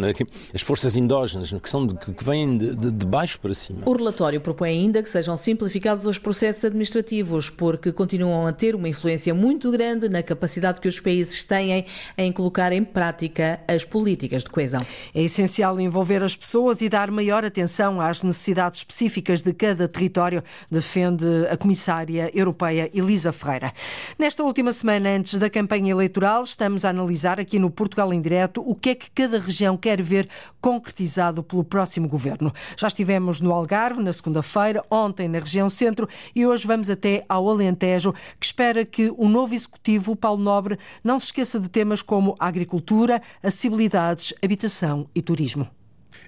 As 0.55 0.63
forças 0.63 0.97
endógenas, 0.97 1.53
que, 1.53 1.69
são 1.69 1.87
de, 1.87 1.95
que 1.97 2.25
vêm 2.25 2.57
de, 2.57 2.75
de, 2.75 3.07
baixo 3.07 3.41
para 3.41 3.53
cima. 3.55 3.81
O 3.85 3.93
relatório 3.93 4.41
propõe 4.41 4.71
ainda 4.71 5.03
que 5.03 5.09
sejam 5.09 5.37
simplificados 5.37 6.07
os 6.07 6.17
processos 6.17 6.65
administrativos, 6.65 7.51
porque 7.51 7.93
continuam 7.93 8.47
a 8.47 8.53
ter 8.53 8.77
uma 8.77 8.89
influência 8.89 9.35
muito 9.35 9.71
grande 9.71 10.09
na 10.09 10.23
capacidade 10.23 10.81
que 10.81 10.89
os 10.89 11.01
países 11.01 11.43
têm 11.43 11.85
em 12.17 12.33
colocar 12.33 12.73
em 12.73 12.85
prática 12.85 13.61
as 13.67 13.85
políticas 13.85 14.45
de 14.45 14.51
coesão. 14.51 14.81
É 15.13 15.23
essencial 15.23 15.81
envolver 15.81 16.23
as 16.23 16.37
pessoas 16.37 16.81
e 16.81 16.89
dar 16.89 17.11
maior 17.11 17.45
atenção 17.45 18.01
às 18.01 18.23
necessidades 18.23 18.81
específicas 18.81 19.43
de 19.43 19.53
cada 19.53 19.89
território 19.89 20.04
território, 20.05 20.43
defende 20.71 21.27
a 21.51 21.57
comissária 21.57 22.31
europeia 22.35 22.91
Elisa 22.93 23.33
Ferreira. 23.33 23.73
Nesta 24.19 24.43
última 24.43 24.73
semana, 24.73 25.11
antes 25.11 25.39
da 25.39 25.49
campanha 25.49 25.93
eleitoral, 25.93 26.43
estamos 26.43 26.85
a 26.85 26.91
analisar 26.91 27.41
aqui 27.41 27.59
no 27.59 27.71
Portugal 27.71 28.13
em 28.13 28.21
Direto 28.21 28.63
o 28.65 28.75
que 28.75 28.91
é 28.91 28.95
que 28.95 29.11
cada 29.11 29.39
região 29.39 29.77
quer 29.77 30.03
ver 30.03 30.29
concretizado 30.61 31.43
pelo 31.43 31.65
próximo 31.65 32.07
governo. 32.07 32.53
Já 32.77 32.89
estivemos 32.89 33.41
no 33.41 33.53
Algarve 33.53 34.03
na 34.03 34.13
segunda-feira, 34.13 34.85
ontem 34.91 35.29
na 35.29 35.39
região 35.39 35.69
centro 35.69 36.09
e 36.35 36.47
hoje 36.47 36.67
vamos 36.67 36.91
até 36.91 37.25
ao 37.29 37.49
Alentejo, 37.49 38.13
que 38.39 38.47
espera 38.47 38.85
que 38.85 39.13
o 39.17 39.29
novo 39.29 39.55
executivo, 39.55 40.15
Paulo 40.15 40.43
Nobre, 40.43 40.79
não 41.03 41.19
se 41.19 41.27
esqueça 41.27 41.59
de 41.59 41.69
temas 41.69 42.03
como 42.03 42.35
agricultura, 42.39 43.23
acessibilidades, 43.43 44.35
habitação 44.43 45.09
e 45.15 45.23
turismo. 45.23 45.69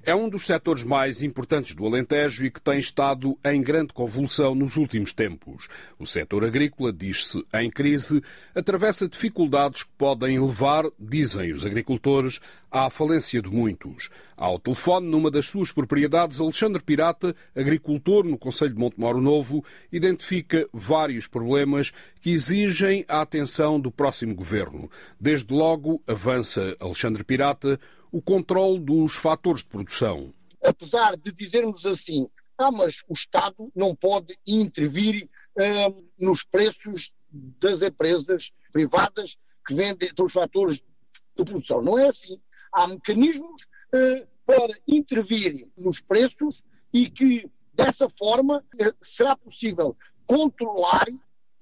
É 0.08 0.14
um 0.14 0.28
dos 0.28 0.46
setores 0.46 0.84
mais 0.84 1.24
importantes 1.24 1.74
do 1.74 1.84
Alentejo 1.84 2.44
e 2.44 2.50
que 2.52 2.60
tem 2.60 2.78
estado 2.78 3.36
em 3.44 3.60
grande 3.60 3.92
convulsão 3.92 4.54
nos 4.54 4.76
últimos 4.76 5.12
tempos. 5.12 5.66
O 5.98 6.06
setor 6.06 6.44
agrícola, 6.44 6.92
diz-se 6.92 7.44
em 7.52 7.68
crise, 7.68 8.22
atravessa 8.54 9.08
dificuldades 9.08 9.82
que 9.82 9.90
podem 9.98 10.38
levar, 10.38 10.84
dizem 10.96 11.52
os 11.52 11.66
agricultores, 11.66 12.38
à 12.70 12.88
falência 12.88 13.42
de 13.42 13.48
muitos. 13.48 14.08
Ao 14.36 14.60
telefone, 14.60 15.08
numa 15.08 15.30
das 15.30 15.46
suas 15.46 15.72
propriedades, 15.72 16.40
Alexandre 16.40 16.82
Pirata, 16.82 17.34
agricultor 17.56 18.22
no 18.22 18.38
Conselho 18.38 18.74
de 18.74 18.78
Montemoro 18.78 19.20
Novo, 19.20 19.64
identifica 19.90 20.68
vários 20.72 21.26
problemas 21.26 21.92
que 22.20 22.30
exigem 22.30 23.04
a 23.08 23.22
atenção 23.22 23.80
do 23.80 23.90
próximo 23.90 24.34
governo. 24.34 24.88
Desde 25.18 25.52
logo, 25.52 26.00
avança 26.06 26.76
Alexandre 26.78 27.24
Pirata, 27.24 27.80
o 28.10 28.20
controle 28.20 28.78
dos 28.80 29.14
fatores 29.14 29.62
de 29.62 29.68
produção. 29.68 30.32
Apesar 30.62 31.16
de 31.16 31.32
dizermos 31.32 31.84
assim, 31.84 32.28
ah, 32.58 32.70
mas 32.70 33.02
o 33.08 33.12
Estado 33.12 33.70
não 33.74 33.94
pode 33.94 34.38
intervir 34.46 35.28
uh, 35.56 36.04
nos 36.18 36.42
preços 36.42 37.12
das 37.30 37.82
empresas 37.82 38.50
privadas 38.72 39.36
que 39.66 39.74
vendem 39.74 40.10
os 40.18 40.32
fatores 40.32 40.76
de 40.76 41.44
produção. 41.44 41.82
Não 41.82 41.98
é 41.98 42.08
assim. 42.08 42.40
Há 42.72 42.86
mecanismos 42.86 43.62
uh, 43.62 44.26
para 44.46 44.78
intervir 44.86 45.68
nos 45.76 46.00
preços 46.00 46.62
e 46.92 47.10
que, 47.10 47.50
dessa 47.74 48.08
forma, 48.08 48.64
uh, 48.74 49.04
será 49.04 49.36
possível 49.36 49.96
controlar 50.26 51.06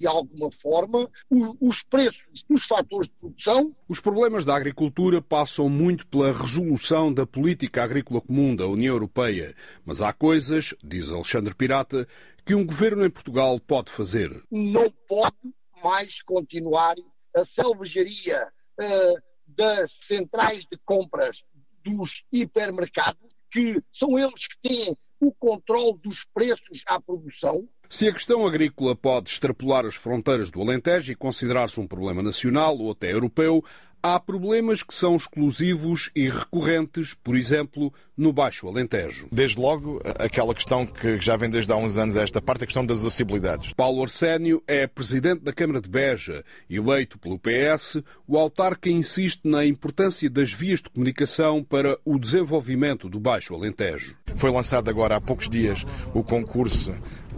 de 0.04 0.08
alguma 0.08 0.50
forma, 0.52 1.10
os 1.58 1.82
preços 1.82 2.44
dos 2.46 2.66
fatores 2.66 3.08
de 3.08 3.14
produção. 3.14 3.74
Os 3.88 4.00
problemas 4.00 4.44
da 4.44 4.54
agricultura 4.54 5.22
passam 5.22 5.66
muito 5.66 6.06
pela 6.06 6.30
resolução 6.30 7.10
da 7.10 7.26
política 7.26 7.82
agrícola 7.82 8.20
comum 8.20 8.54
da 8.54 8.66
União 8.66 8.94
Europeia. 8.94 9.56
Mas 9.82 10.02
há 10.02 10.12
coisas, 10.12 10.74
diz 10.84 11.10
Alexandre 11.10 11.54
Pirata, 11.54 12.06
que 12.44 12.54
um 12.54 12.66
governo 12.66 13.06
em 13.06 13.08
Portugal 13.08 13.58
pode 13.58 13.90
fazer. 13.90 14.42
Não 14.50 14.90
pode 15.08 15.36
mais 15.82 16.20
continuar 16.20 16.96
a 17.34 17.46
selvageria 17.46 18.46
uh, 18.78 19.22
das 19.46 19.90
centrais 20.06 20.66
de 20.70 20.76
compras 20.84 21.42
dos 21.82 22.24
hipermercados, 22.30 23.32
que 23.50 23.82
são 23.90 24.18
eles 24.18 24.46
que 24.48 24.68
têm 24.68 24.98
o 25.20 25.32
controle 25.32 25.98
dos 26.02 26.24
preços 26.34 26.82
à 26.86 27.00
produção, 27.00 27.68
se 27.88 28.08
a 28.08 28.12
questão 28.12 28.46
agrícola 28.46 28.96
pode 28.96 29.30
extrapolar 29.30 29.84
as 29.84 29.94
fronteiras 29.94 30.50
do 30.50 30.60
Alentejo 30.60 31.12
e 31.12 31.14
considerar-se 31.14 31.78
um 31.78 31.86
problema 31.86 32.22
nacional 32.22 32.76
ou 32.78 32.90
até 32.90 33.12
europeu, 33.12 33.62
há 34.02 34.18
problemas 34.18 34.82
que 34.82 34.94
são 34.94 35.16
exclusivos 35.16 36.10
e 36.14 36.28
recorrentes, 36.28 37.14
por 37.14 37.36
exemplo, 37.36 37.92
no 38.16 38.32
Baixo 38.32 38.68
Alentejo. 38.68 39.26
Desde 39.30 39.60
logo, 39.60 40.00
aquela 40.18 40.54
questão 40.54 40.86
que 40.86 41.20
já 41.20 41.36
vem 41.36 41.50
desde 41.50 41.72
há 41.72 41.76
uns 41.76 41.98
anos, 41.98 42.16
esta 42.16 42.40
parte, 42.40 42.64
a 42.64 42.66
questão 42.66 42.84
das 42.84 43.00
acessibilidades. 43.00 43.72
Paulo 43.72 44.02
Arsénio 44.02 44.62
é 44.66 44.86
presidente 44.86 45.42
da 45.42 45.52
Câmara 45.52 45.80
de 45.80 45.88
Beja. 45.88 46.44
Eleito 46.68 47.18
pelo 47.18 47.38
PS, 47.38 48.02
o 48.26 48.38
autarca 48.38 48.88
insiste 48.88 49.42
na 49.44 49.64
importância 49.64 50.28
das 50.30 50.52
vias 50.52 50.80
de 50.80 50.90
comunicação 50.90 51.62
para 51.62 51.98
o 52.04 52.18
desenvolvimento 52.18 53.08
do 53.08 53.18
Baixo 53.18 53.54
Alentejo. 53.54 54.16
Foi 54.36 54.50
lançado 54.50 54.88
agora 54.88 55.16
há 55.16 55.20
poucos 55.20 55.48
dias 55.48 55.84
o 56.12 56.22
concurso 56.22 56.94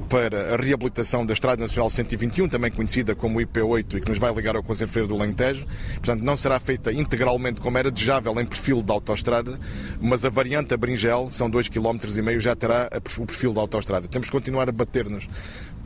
para 0.09 0.55
a 0.55 0.57
reabilitação 0.57 1.25
da 1.25 1.33
Estrada 1.33 1.61
Nacional 1.61 1.91
121, 1.91 2.49
também 2.49 2.71
conhecida 2.71 3.15
como 3.15 3.41
IP8 3.41 3.95
e 3.95 4.01
que 4.01 4.09
nos 4.09 4.19
vai 4.19 4.33
ligar 4.33 4.55
ao 4.55 4.63
Conselho 4.63 4.91
Feira 4.91 5.09
do 5.09 5.15
Alentejo. 5.15 5.67
Portanto, 5.95 6.23
não 6.23 6.37
será 6.37 6.61
feita 6.61 6.93
integralmente 6.93 7.61
como 7.61 7.79
era 7.79 7.91
desejável 7.91 8.39
em 8.41 8.45
perfil 8.45 8.83
de 8.83 8.93
autoestrada, 8.93 9.59
mas 10.01 10.25
a 10.25 10.29
variante 10.29 10.66
Santa 10.67 10.77
Bringel, 10.77 11.31
são 11.31 11.49
2,5 11.49 11.71
km, 11.71 12.41
já 12.41 12.57
terá 12.57 12.91
o 13.19 13.25
perfil 13.25 13.55
da 13.55 13.61
autoestrada. 13.61 14.09
Temos 14.09 14.27
que 14.27 14.33
continuar 14.33 14.69
a 14.69 14.73
bater-nos 14.73 15.29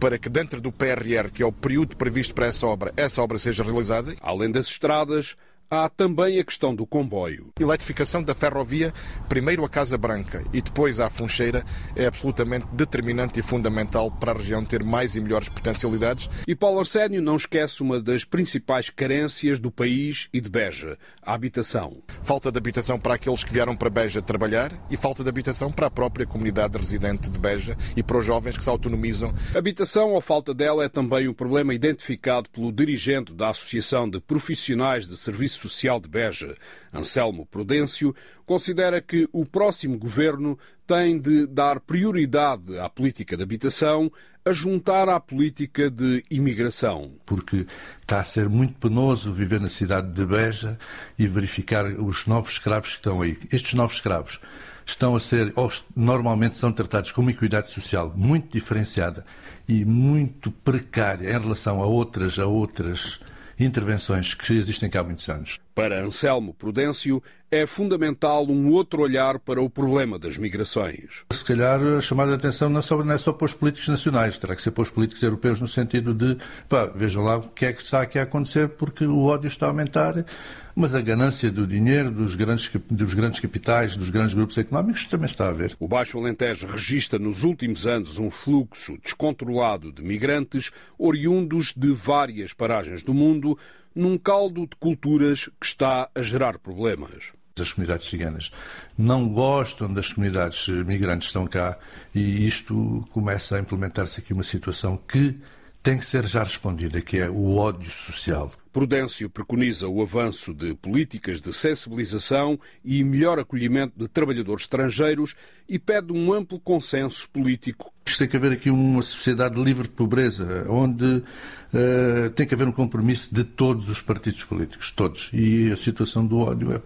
para 0.01 0.19
que 0.19 0.31
dentro 0.31 0.59
do 0.59 0.73
PRR, 0.73 1.31
que 1.31 1.43
é 1.43 1.47
o 1.47 1.53
período 1.53 1.95
previsto 1.99 2.35
para 2.35 2.47
essa 2.47 2.67
obra, 2.67 2.91
essa 2.97 3.21
obra 3.21 3.37
seja 3.37 3.63
realizada. 3.63 4.15
Além 4.23 4.51
das 4.51 4.69
estradas, 4.69 5.37
Há 5.73 5.89
também 5.89 6.41
a 6.41 6.45
questão 6.45 6.75
do 6.75 6.85
comboio. 6.85 7.53
Eletrificação 7.61 8.25
da 8.25 8.35
ferrovia, 8.35 8.93
primeiro 9.29 9.65
a 9.65 9.69
Casa 9.69 9.97
Branca 9.97 10.43
e 10.53 10.61
depois 10.61 10.99
à 10.99 11.09
Funcheira, 11.09 11.65
é 11.95 12.07
absolutamente 12.07 12.67
determinante 12.73 13.39
e 13.39 13.43
fundamental 13.43 14.11
para 14.11 14.33
a 14.33 14.35
região 14.35 14.65
ter 14.65 14.83
mais 14.83 15.15
e 15.15 15.21
melhores 15.21 15.49
potencialidades. 15.49 16.29
E 16.45 16.57
Paulo 16.57 16.81
Arsénio 16.81 17.23
não 17.23 17.37
esquece 17.37 17.85
uma 17.85 18.01
das 18.01 18.25
principais 18.25 18.91
carências 18.91 19.61
do 19.61 19.71
país 19.71 20.29
e 20.33 20.41
de 20.41 20.51
Beja, 20.51 20.99
a 21.23 21.35
habitação. 21.35 22.03
Falta 22.25 22.51
de 22.51 22.59
habitação 22.59 22.99
para 22.99 23.15
aqueles 23.15 23.45
que 23.45 23.53
vieram 23.53 23.77
para 23.77 23.89
Beja 23.89 24.21
trabalhar 24.21 24.73
e 24.91 24.97
falta 24.97 25.23
de 25.23 25.29
habitação 25.29 25.71
para 25.71 25.87
a 25.87 25.91
própria 25.91 26.27
comunidade 26.27 26.77
residente 26.77 27.31
de 27.31 27.39
Beja 27.39 27.79
e 27.97 28.03
para 28.03 28.19
os 28.19 28.27
jovens 28.27 28.59
que 28.59 28.65
se 28.65 28.71
autonomizam. 28.71 29.33
Habitação 29.55 30.15
ou 30.15 30.21
falta 30.21 30.53
dela 30.53 30.83
é 30.83 30.89
também 30.89 31.29
um 31.29 31.33
problema 31.33 31.73
identificado 31.73 32.51
pelo 32.51 32.73
dirigente 32.73 33.33
da 33.33 33.51
Associação 33.51 34.11
de 34.11 34.19
Profissionais 34.19 35.07
de 35.07 35.17
Serviços 35.17 35.60
Social 35.61 36.01
de 36.01 36.09
Beja, 36.09 36.57
Anselmo 36.93 37.47
Prudêncio, 37.47 38.15
considera 38.47 39.01
que 39.01 39.29
o 39.33 39.45
próximo 39.45 39.99
governo 39.99 40.59
tem 40.87 41.21
de 41.21 41.47
dar 41.47 41.79
prioridade 41.81 42.79
à 42.79 42.89
política 42.89 43.37
de 43.37 43.43
habitação 43.43 44.11
a 44.45 44.53
juntar 44.53 45.09
à 45.09 45.21
política 45.21 45.91
de 45.91 46.25
imigração. 46.31 47.13
Porque 47.27 47.67
está 48.01 48.21
a 48.21 48.25
ser 48.25 48.49
muito 48.49 48.75
penoso 48.75 49.33
viver 49.33 49.61
na 49.61 49.69
cidade 49.69 50.13
de 50.13 50.25
Beja 50.25 50.79
e 51.19 51.27
verificar 51.27 51.85
os 51.85 52.27
novos 52.27 52.53
escravos 52.53 52.91
que 52.91 52.97
estão 52.97 53.23
aí. 53.23 53.39
Estes 53.53 53.75
novos 53.75 53.97
escravos 53.97 54.41
estão 54.85 55.15
a 55.15 55.21
ser, 55.21 55.53
ou 55.55 55.71
normalmente 55.95 56.57
são 56.57 56.73
tratados 56.73 57.13
com 57.13 57.21
uma 57.21 57.31
equidade 57.31 57.71
social 57.71 58.13
muito 58.17 58.51
diferenciada 58.53 59.25
e 59.69 59.85
muito 59.85 60.51
precária 60.51 61.29
em 61.29 61.41
relação 61.41 61.83
a 61.83 61.87
outras, 61.87 62.39
a 62.39 62.47
outras 62.47 63.21
intervenções 63.61 64.35
que 64.35 64.53
existem 64.55 64.89
cá 64.89 65.01
há 65.01 65.05
muitos 65.05 65.29
anos. 65.29 65.59
Para 65.75 66.03
Anselmo 66.05 66.55
Prudêncio, 66.55 67.23
é 67.51 67.67
fundamental 67.67 68.47
um 68.47 68.71
outro 68.71 69.03
olhar 69.03 69.39
para 69.39 69.61
o 69.61 69.69
problema 69.69 70.19
das 70.19 70.39
migrações. 70.39 71.25
Se 71.33 71.45
calhar 71.45 71.81
a 71.83 72.01
chamada 72.01 72.31
de 72.31 72.37
atenção 72.37 72.69
não 72.69 72.79
é, 72.79 72.83
só, 72.83 73.03
não 73.03 73.13
é 73.13 73.19
só 73.19 73.33
para 73.33 73.47
os 73.47 73.55
políticos 73.55 73.89
nacionais, 73.89 74.39
terá 74.39 74.55
que 74.55 74.63
ser 74.63 74.71
para 74.71 74.83
os 74.83 74.91
políticos 74.91 75.23
europeus 75.23 75.61
no 75.61 75.67
sentido 75.67 76.15
de, 76.15 76.37
pá, 76.69 76.87
vejam 76.87 77.25
lá 77.25 77.39
o 77.39 77.49
que 77.49 77.67
é 77.67 77.73
que 77.73 77.83
está 77.83 78.03
aqui 78.03 78.19
a 78.19 78.23
acontecer 78.23 78.69
porque 78.69 79.05
o 79.05 79.25
ódio 79.25 79.49
está 79.49 79.67
a 79.67 79.71
aumentar, 79.71 80.25
mas 80.75 80.95
a 80.95 81.01
ganância 81.01 81.51
do 81.51 81.67
dinheiro, 81.67 82.11
dos 82.11 82.35
grandes, 82.35 82.71
dos 82.91 83.15
grandes 83.15 83.41
capitais, 83.41 83.97
dos 83.97 84.11
grandes 84.11 84.35
grupos 84.35 84.59
económicos 84.59 85.05
também 85.07 85.27
está 85.27 85.49
a 85.49 85.53
ver. 85.53 85.77
O 85.79 85.89
Baixo 85.89 86.19
Alentejo 86.19 86.67
registra 86.67 87.19
nos 87.19 87.45
últimos 87.45 87.87
anos 87.87 88.19
um 88.19 88.31
fluxo 88.31 88.99
descontrolado 89.03 89.93
de 89.93 90.03
migrantes 90.03 90.71
oriundos 90.99 91.73
de 91.77 91.93
várias 91.93 92.53
paragens 92.53 93.03
do 93.03 93.15
mundo, 93.15 93.59
num 93.95 94.17
caldo 94.17 94.67
de 94.67 94.77
culturas 94.77 95.49
que 95.61 95.67
está 95.67 96.09
a 96.15 96.23
gerar 96.23 96.59
problemas. 96.59 97.33
As 97.61 97.73
comunidades 97.73 98.09
ciganas 98.09 98.51
não 98.97 99.29
gostam 99.29 99.93
das 99.93 100.13
comunidades 100.13 100.67
migrantes 100.69 101.29
que 101.29 101.31
estão 101.31 101.47
cá 101.47 101.77
e 102.15 102.47
isto 102.47 103.07
começa 103.13 103.57
a 103.57 103.61
implementar-se 103.61 104.21
aqui 104.21 104.33
uma 104.33 104.43
situação 104.43 104.97
que 104.97 105.39
tem 105.83 105.99
que 105.99 106.07
ser 106.07 106.27
já 106.27 106.43
respondida, 106.43 107.01
que 107.01 107.19
é 107.19 107.29
o 107.29 107.57
ódio 107.57 107.91
social. 107.91 108.53
Prudêncio 108.73 109.29
preconiza 109.29 109.89
o 109.89 110.01
avanço 110.01 110.55
de 110.55 110.75
políticas 110.75 111.41
de 111.41 111.53
sensibilização 111.53 112.59
e 112.85 113.03
melhor 113.03 113.39
acolhimento 113.39 113.95
de 113.97 114.07
trabalhadores 114.07 114.63
estrangeiros 114.63 115.35
e 115.69 115.79
pede 115.79 116.13
um 116.13 116.33
amplo 116.33 116.61
consenso 116.61 117.29
político. 117.31 117.93
Tem 118.17 118.29
que 118.29 118.37
haver 118.37 118.53
aqui 118.53 118.71
uma 118.71 119.03
sociedade 119.03 119.61
livre 119.61 119.85
de 119.85 119.95
pobreza, 119.95 120.67
onde 120.69 121.05
uh, 121.05 122.31
tem 122.35 122.47
que 122.47 122.55
haver 122.55 122.69
um 122.69 122.73
compromisso 122.73 123.35
de 123.35 123.45
todos 123.45 123.89
os 123.89 124.01
partidos 124.01 124.45
políticos, 124.45 124.91
todos. 124.93 125.31
E 125.33 125.71
a 125.71 125.77
situação 125.77 126.27
do 126.27 126.39
ódio 126.39 126.73
é 126.73 126.79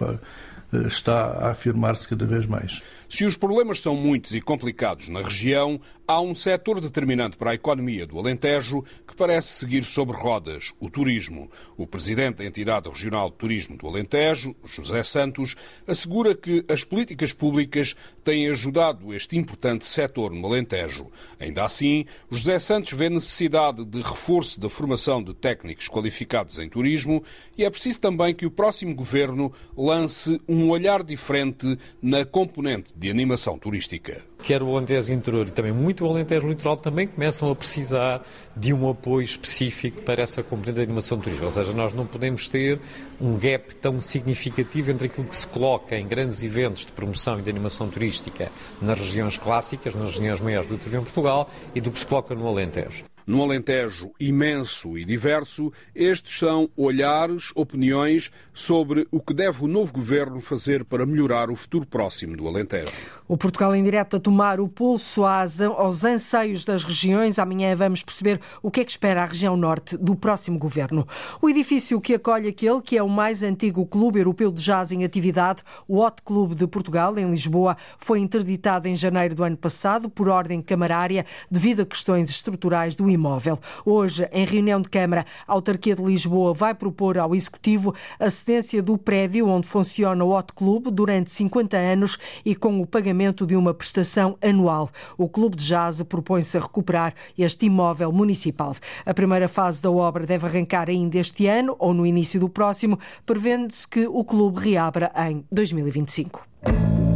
está 0.86 1.26
a 1.26 1.50
afirmar-se 1.50 2.08
cada 2.08 2.26
vez 2.26 2.46
mais. 2.46 2.82
Se 3.14 3.24
os 3.24 3.36
problemas 3.36 3.78
são 3.78 3.94
muitos 3.94 4.34
e 4.34 4.40
complicados 4.40 5.08
na 5.08 5.22
região, 5.22 5.80
há 6.04 6.20
um 6.20 6.34
setor 6.34 6.80
determinante 6.80 7.36
para 7.36 7.52
a 7.52 7.54
economia 7.54 8.04
do 8.04 8.18
Alentejo 8.18 8.82
que 9.06 9.14
parece 9.14 9.50
seguir 9.50 9.84
sobre 9.84 10.16
rodas, 10.16 10.72
o 10.80 10.90
turismo. 10.90 11.48
O 11.76 11.86
presidente 11.86 12.38
da 12.38 12.44
entidade 12.44 12.88
regional 12.88 13.30
de 13.30 13.36
turismo 13.36 13.76
do 13.76 13.86
Alentejo, 13.86 14.56
José 14.64 15.04
Santos, 15.04 15.54
assegura 15.86 16.34
que 16.34 16.64
as 16.68 16.82
políticas 16.82 17.32
públicas 17.32 17.94
têm 18.24 18.48
ajudado 18.48 19.14
este 19.14 19.38
importante 19.38 19.86
setor 19.86 20.32
no 20.32 20.44
Alentejo. 20.48 21.06
Ainda 21.38 21.64
assim, 21.64 22.06
José 22.28 22.58
Santos 22.58 22.94
vê 22.94 23.08
necessidade 23.08 23.84
de 23.84 24.00
reforço 24.00 24.58
da 24.58 24.68
formação 24.68 25.22
de 25.22 25.32
técnicos 25.34 25.88
qualificados 25.88 26.58
em 26.58 26.68
turismo 26.68 27.22
e 27.56 27.64
é 27.64 27.70
preciso 27.70 28.00
também 28.00 28.34
que 28.34 28.44
o 28.44 28.50
próximo 28.50 28.92
governo 28.92 29.52
lance 29.76 30.40
um 30.48 30.68
olhar 30.68 31.04
diferente 31.04 31.78
na 32.02 32.24
componente 32.24 32.92
de 33.03 33.03
animação 33.10 33.58
turística. 33.58 34.24
Quer 34.42 34.62
o 34.62 34.76
Alentejo 34.76 35.12
interior 35.12 35.48
e 35.48 35.50
também 35.50 35.72
muito 35.72 36.04
o 36.04 36.08
Alentejo 36.08 36.46
litoral 36.46 36.76
também 36.76 37.06
começam 37.06 37.50
a 37.50 37.54
precisar 37.54 38.22
de 38.56 38.72
um 38.72 38.88
apoio 38.88 39.24
específico 39.24 40.02
para 40.02 40.22
essa 40.22 40.42
componente 40.42 40.76
de 40.76 40.82
animação 40.82 41.18
turística. 41.18 41.46
Ou 41.46 41.52
seja, 41.52 41.72
nós 41.72 41.92
não 41.92 42.06
podemos 42.06 42.48
ter 42.48 42.80
um 43.20 43.38
gap 43.38 43.74
tão 43.76 44.00
significativo 44.00 44.90
entre 44.90 45.06
aquilo 45.06 45.26
que 45.26 45.36
se 45.36 45.46
coloca 45.46 45.96
em 45.96 46.06
grandes 46.06 46.42
eventos 46.42 46.84
de 46.86 46.92
promoção 46.92 47.38
e 47.38 47.42
de 47.42 47.50
animação 47.50 47.88
turística 47.88 48.50
nas 48.80 48.98
regiões 48.98 49.38
clássicas, 49.38 49.94
nas 49.94 50.14
regiões 50.16 50.40
maiores 50.40 50.68
do 50.68 50.76
turismo 50.76 51.00
em 51.00 51.04
Portugal, 51.04 51.50
e 51.74 51.80
do 51.80 51.90
que 51.90 51.98
se 51.98 52.06
coloca 52.06 52.34
no 52.34 52.46
Alentejo. 52.46 53.04
No 53.26 53.42
Alentejo 53.42 54.12
imenso 54.20 54.98
e 54.98 55.04
diverso, 55.04 55.72
estes 55.94 56.38
são 56.38 56.68
olhares, 56.76 57.52
opiniões 57.54 58.30
sobre 58.52 59.08
o 59.10 59.18
que 59.18 59.32
deve 59.32 59.64
o 59.64 59.66
novo 59.66 59.92
governo 59.94 60.42
fazer 60.42 60.84
para 60.84 61.06
melhorar 61.06 61.50
o 61.50 61.56
futuro 61.56 61.86
próximo 61.86 62.36
do 62.36 62.46
Alentejo. 62.46 62.92
O 63.26 63.38
Portugal 63.38 63.74
em 63.74 63.82
direto 63.82 64.16
a 64.16 64.20
tomar 64.20 64.60
o 64.60 64.68
pulso 64.68 65.24
aos 65.24 66.04
anseios 66.04 66.66
das 66.66 66.84
regiões. 66.84 67.38
Amanhã 67.38 67.74
vamos 67.74 68.02
perceber 68.02 68.38
o 68.62 68.70
que 68.70 68.80
é 68.80 68.84
que 68.84 68.90
espera 68.90 69.22
a 69.22 69.26
região 69.26 69.56
norte 69.56 69.96
do 69.96 70.14
próximo 70.14 70.58
governo. 70.58 71.08
O 71.40 71.48
edifício 71.48 71.98
que 72.02 72.14
acolhe 72.14 72.48
aquele 72.48 72.82
que 72.82 72.98
é 72.98 73.02
o 73.02 73.08
mais 73.08 73.42
antigo 73.42 73.86
clube 73.86 74.18
europeu 74.18 74.52
de 74.52 74.62
jazz 74.62 74.92
em 74.92 75.02
atividade, 75.02 75.62
o 75.88 76.04
Hot 76.04 76.20
Clube 76.22 76.54
de 76.54 76.66
Portugal, 76.66 77.18
em 77.18 77.30
Lisboa, 77.30 77.78
foi 77.96 78.20
interditado 78.20 78.86
em 78.86 78.94
janeiro 78.94 79.34
do 79.34 79.42
ano 79.42 79.56
passado 79.56 80.10
por 80.10 80.28
ordem 80.28 80.60
camarária 80.60 81.24
devido 81.50 81.80
a 81.80 81.86
questões 81.86 82.28
estruturais 82.28 82.94
do 82.94 83.08
imóvel. 83.14 83.58
Hoje, 83.84 84.28
em 84.32 84.44
reunião 84.44 84.80
de 84.80 84.88
Câmara, 84.88 85.24
a 85.46 85.52
autarquia 85.52 85.96
de 85.96 86.02
Lisboa 86.02 86.52
vai 86.52 86.74
propor 86.74 87.18
ao 87.18 87.34
Executivo 87.34 87.94
a 88.18 88.28
cedência 88.28 88.82
do 88.82 88.98
prédio 88.98 89.48
onde 89.48 89.66
funciona 89.66 90.24
o 90.24 90.36
Hot 90.36 90.52
Clube 90.52 90.90
durante 90.90 91.30
50 91.30 91.76
anos 91.76 92.18
e 92.44 92.54
com 92.54 92.80
o 92.80 92.86
pagamento 92.86 93.46
de 93.46 93.56
uma 93.56 93.72
prestação 93.72 94.36
anual. 94.42 94.90
O 95.16 95.28
Clube 95.28 95.56
de 95.56 95.64
Jazz 95.64 96.02
propõe-se 96.02 96.56
a 96.56 96.60
recuperar 96.60 97.14
este 97.38 97.66
imóvel 97.66 98.12
municipal. 98.12 98.74
A 99.04 99.14
primeira 99.14 99.48
fase 99.48 99.82
da 99.82 99.90
obra 99.90 100.26
deve 100.26 100.46
arrancar 100.46 100.88
ainda 100.88 101.18
este 101.18 101.46
ano 101.46 101.76
ou 101.78 101.94
no 101.94 102.06
início 102.06 102.40
do 102.40 102.48
próximo, 102.48 102.98
prevendo-se 103.24 103.86
que 103.86 104.06
o 104.06 104.24
clube 104.24 104.60
reabra 104.60 105.12
em 105.16 105.44
2025. 105.50 107.13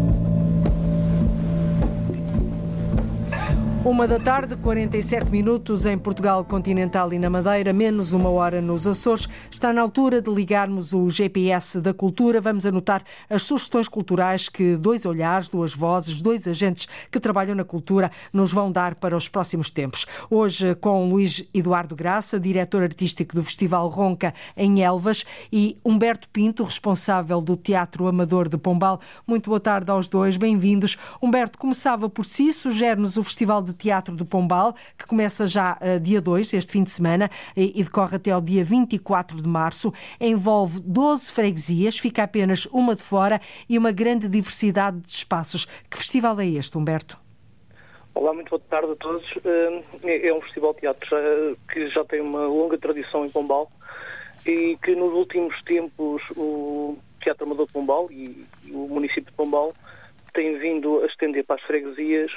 Uma 3.89 4.07
da 4.07 4.19
tarde, 4.19 4.55
47 4.55 5.31
minutos 5.31 5.87
em 5.87 5.97
Portugal 5.97 6.45
continental 6.45 7.11
e 7.11 7.19
na 7.19 7.31
Madeira, 7.31 7.73
menos 7.73 8.13
uma 8.13 8.29
hora 8.29 8.61
nos 8.61 8.87
Açores. 8.87 9.27
Está 9.51 9.73
na 9.73 9.81
altura 9.81 10.21
de 10.21 10.31
ligarmos 10.31 10.93
o 10.93 11.09
GPS 11.09 11.81
da 11.81 11.95
cultura. 11.95 12.39
Vamos 12.39 12.67
anotar 12.67 13.03
as 13.31 13.45
sugestões 13.45 13.89
culturais 13.89 14.51
que 14.51 14.77
dois 14.77 15.07
olhares, 15.07 15.49
duas 15.49 15.75
vozes, 15.75 16.21
dois 16.21 16.47
agentes 16.47 16.87
que 17.11 17.19
trabalham 17.19 17.55
na 17.55 17.65
cultura 17.65 18.11
nos 18.31 18.53
vão 18.53 18.71
dar 18.71 18.95
para 18.95 19.17
os 19.17 19.27
próximos 19.27 19.71
tempos. 19.71 20.05
Hoje 20.29 20.75
com 20.75 21.09
Luís 21.09 21.49
Eduardo 21.55 21.97
Graça, 21.97 22.39
diretor 22.39 22.83
artístico 22.83 23.35
do 23.35 23.43
Festival 23.43 23.89
Ronca 23.89 24.35
em 24.55 24.83
Elvas, 24.83 25.25
e 25.51 25.79
Humberto 25.83 26.29
Pinto, 26.29 26.63
responsável 26.63 27.41
do 27.41 27.57
Teatro 27.57 28.07
Amador 28.07 28.51
de 28.51 28.59
Pombal. 28.59 29.01
Muito 29.27 29.49
boa 29.49 29.59
tarde 29.59 29.91
aos 29.91 30.11
dois, 30.11 30.37
bem-vindos. 30.37 30.99
Humberto, 31.23 31.59
começava 31.59 32.07
por 32.11 32.27
si, 32.27 32.53
sugere-nos 32.53 33.17
o 33.17 33.25
Festival 33.25 33.63
de 33.63 33.78
Teatro 33.79 34.15
do 34.15 34.27
Pombal, 34.27 34.75
que 34.97 35.07
começa 35.07 35.47
já 35.47 35.79
uh, 35.81 36.01
dia 36.01 36.21
2, 36.21 36.53
este 36.55 36.73
fim 36.73 36.83
de 36.83 36.91
semana, 36.91 37.31
e, 37.57 37.81
e, 37.81 37.85
decorre 37.85 38.17
até 38.17 38.31
ao 38.31 38.41
dia 38.41 38.65
24 38.65 39.41
de 39.41 39.49
março. 39.49 39.93
Envolve 40.21 40.81
12 40.81 41.33
freguesias, 41.33 41.99
fica 41.99 42.23
apenas 42.23 42.67
uma 42.67 42.95
de 42.95 43.03
fora 43.03 43.41
e 43.69 43.79
uma 43.79 43.93
grande 43.93 44.29
diversidade 44.29 45.01
de 45.01 45.13
espaços. 45.13 45.67
Que 45.89 45.97
festival 45.97 46.39
é 46.41 46.47
este, 46.47 46.77
Humberto? 46.77 47.19
Olá, 48.15 48.35
muito 48.35 48.51
boa 48.51 48.61
tarde 48.69 48.93
a 48.93 48.97
todos. 48.97 49.25
É 50.03 50.35
um 50.35 50.41
festival 50.41 50.75
de 50.75 50.81
teatro 50.81 51.09
que 51.73 51.89
já 51.91 52.05
tem 52.05 52.21
uma 52.21 52.47
longa 52.47 52.77
tradição 52.77 53.25
em 53.25 53.31
Pombal 53.31 53.71
e 54.45 54.77
que 54.83 54.95
nos 54.97 55.13
últimos 55.13 55.55
tempos 55.63 56.23
o 56.37 56.99
Teatro 57.23 57.45
Amador 57.45 57.67
de 57.67 57.73
Pombal 57.73 58.11
e 58.11 58.45
o 58.71 58.89
município 58.89 59.31
de 59.31 59.33
Pombal 59.33 59.73
tem 60.35 60.59
vindo 60.59 61.01
a 61.03 61.07
estender 61.07 61.45
para 61.45 61.57
as 61.57 61.63
freguesias 61.63 62.31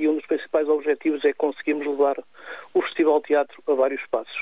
e 0.00 0.08
um 0.08 0.14
dos 0.14 0.26
principais 0.26 0.68
objetivos 0.68 1.24
é 1.24 1.32
conseguirmos 1.32 1.86
levar 1.86 2.16
o 2.72 2.82
Festival 2.82 3.20
Teatro 3.20 3.62
a 3.68 3.74
vários 3.74 4.00
espaços. 4.00 4.40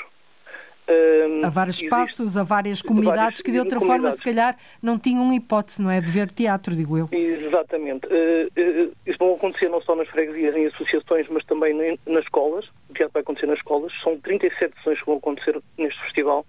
Um, 0.88 1.44
a 1.44 1.50
vários 1.50 1.82
espaços, 1.82 2.36
a 2.38 2.42
várias 2.42 2.80
comunidades 2.80 3.20
várias 3.20 3.42
que 3.42 3.52
de 3.52 3.58
outra 3.58 3.78
forma 3.78 4.10
se 4.10 4.22
calhar 4.22 4.56
não 4.82 4.98
tinham 4.98 5.30
hipótese, 5.34 5.82
não 5.82 5.90
é? 5.90 6.00
De 6.00 6.10
ver 6.10 6.30
teatro, 6.30 6.74
digo 6.74 6.96
eu. 6.96 7.08
Exatamente. 7.12 8.06
Uh, 8.06 8.46
uh, 8.46 8.96
isso 9.04 9.18
vai 9.18 9.34
acontecer 9.34 9.68
não 9.68 9.82
só 9.82 9.94
nas 9.94 10.08
freguesias, 10.08 10.56
em 10.56 10.66
associações, 10.66 11.26
mas 11.28 11.44
também 11.44 11.98
nas 12.06 12.24
escolas. 12.24 12.64
O 12.88 12.94
teatro 12.94 13.12
vai 13.12 13.20
acontecer 13.20 13.46
nas 13.46 13.58
escolas. 13.58 13.92
São 14.02 14.18
37 14.18 14.74
sessões 14.76 14.98
que 14.98 15.06
vão 15.06 15.18
acontecer 15.18 15.60
neste 15.76 16.00
festival, 16.04 16.46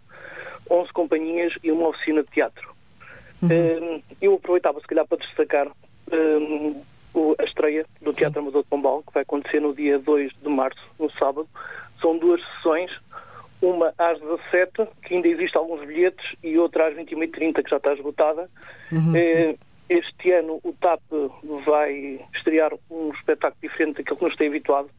11 0.71 0.93
companhias 0.93 1.53
e 1.61 1.69
uma 1.69 1.89
oficina 1.89 2.23
de 2.23 2.29
teatro. 2.29 2.69
Uhum. 3.41 3.49
Uh, 3.49 4.03
eu 4.21 4.35
aproveitava, 4.35 4.79
se 4.79 4.87
calhar, 4.87 5.05
para 5.05 5.17
destacar 5.17 5.67
a 7.37 7.43
estreia 7.43 7.85
do 8.01 8.13
Teatro. 8.13 8.39
Amador 8.39 8.63
de 8.63 8.69
Pombal, 8.69 9.03
que 9.03 9.13
vai 9.13 9.23
acontecer 9.23 9.59
no 9.59 9.73
dia 9.73 9.99
2 9.99 10.31
de 10.41 10.49
março, 10.49 10.81
no 10.99 11.11
sábado. 11.11 11.47
São 12.01 12.17
duas 12.17 12.41
sessões, 12.55 12.91
uma 13.61 13.93
às 13.97 14.19
17, 14.19 14.87
que 15.03 15.15
ainda 15.15 15.27
existe 15.27 15.57
alguns 15.57 15.85
bilhetes, 15.85 16.25
e 16.43 16.57
outra 16.57 16.87
às 16.87 16.95
21h30, 16.95 17.63
que 17.63 17.69
já 17.69 17.77
está 17.77 17.93
esgotada. 17.93 18.49
Uhum. 18.91 19.15
Eh, 19.15 19.55
este 19.89 20.31
ano 20.31 20.59
o 20.63 20.71
TAP 20.73 21.01
vai 21.65 22.19
estrear 22.35 22.71
um 22.91 23.11
espetáculo 23.11 23.59
diferente 23.61 23.97
daquele 23.97 24.17
que 24.17 24.25
nos 24.25 24.35
tem 24.35 24.47
habituado. 24.47 24.89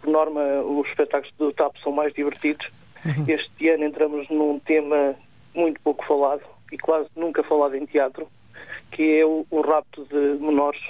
Por 0.00 0.10
norma, 0.10 0.40
os 0.62 0.88
espetáculos 0.88 1.34
do 1.36 1.52
TAP 1.52 1.76
são 1.82 1.92
mais 1.92 2.12
divertidos. 2.14 2.66
Uhum. 3.04 3.24
Este 3.28 3.68
ano 3.68 3.84
entramos 3.84 4.28
num 4.30 4.58
tema 4.58 5.14
muito 5.54 5.80
pouco 5.82 6.04
falado 6.06 6.42
e 6.72 6.78
quase 6.78 7.08
nunca 7.14 7.42
falado 7.42 7.74
em 7.74 7.84
teatro, 7.84 8.26
que 8.92 9.18
é 9.18 9.26
o, 9.26 9.46
o 9.50 9.60
rapto 9.60 10.06
de 10.06 10.42
menores 10.42 10.80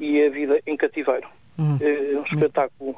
e 0.00 0.22
a 0.22 0.30
vida 0.30 0.60
em 0.66 0.76
cativeiro. 0.76 1.28
Hum. 1.58 1.78
É 1.80 2.18
um 2.18 2.22
espetáculo 2.22 2.96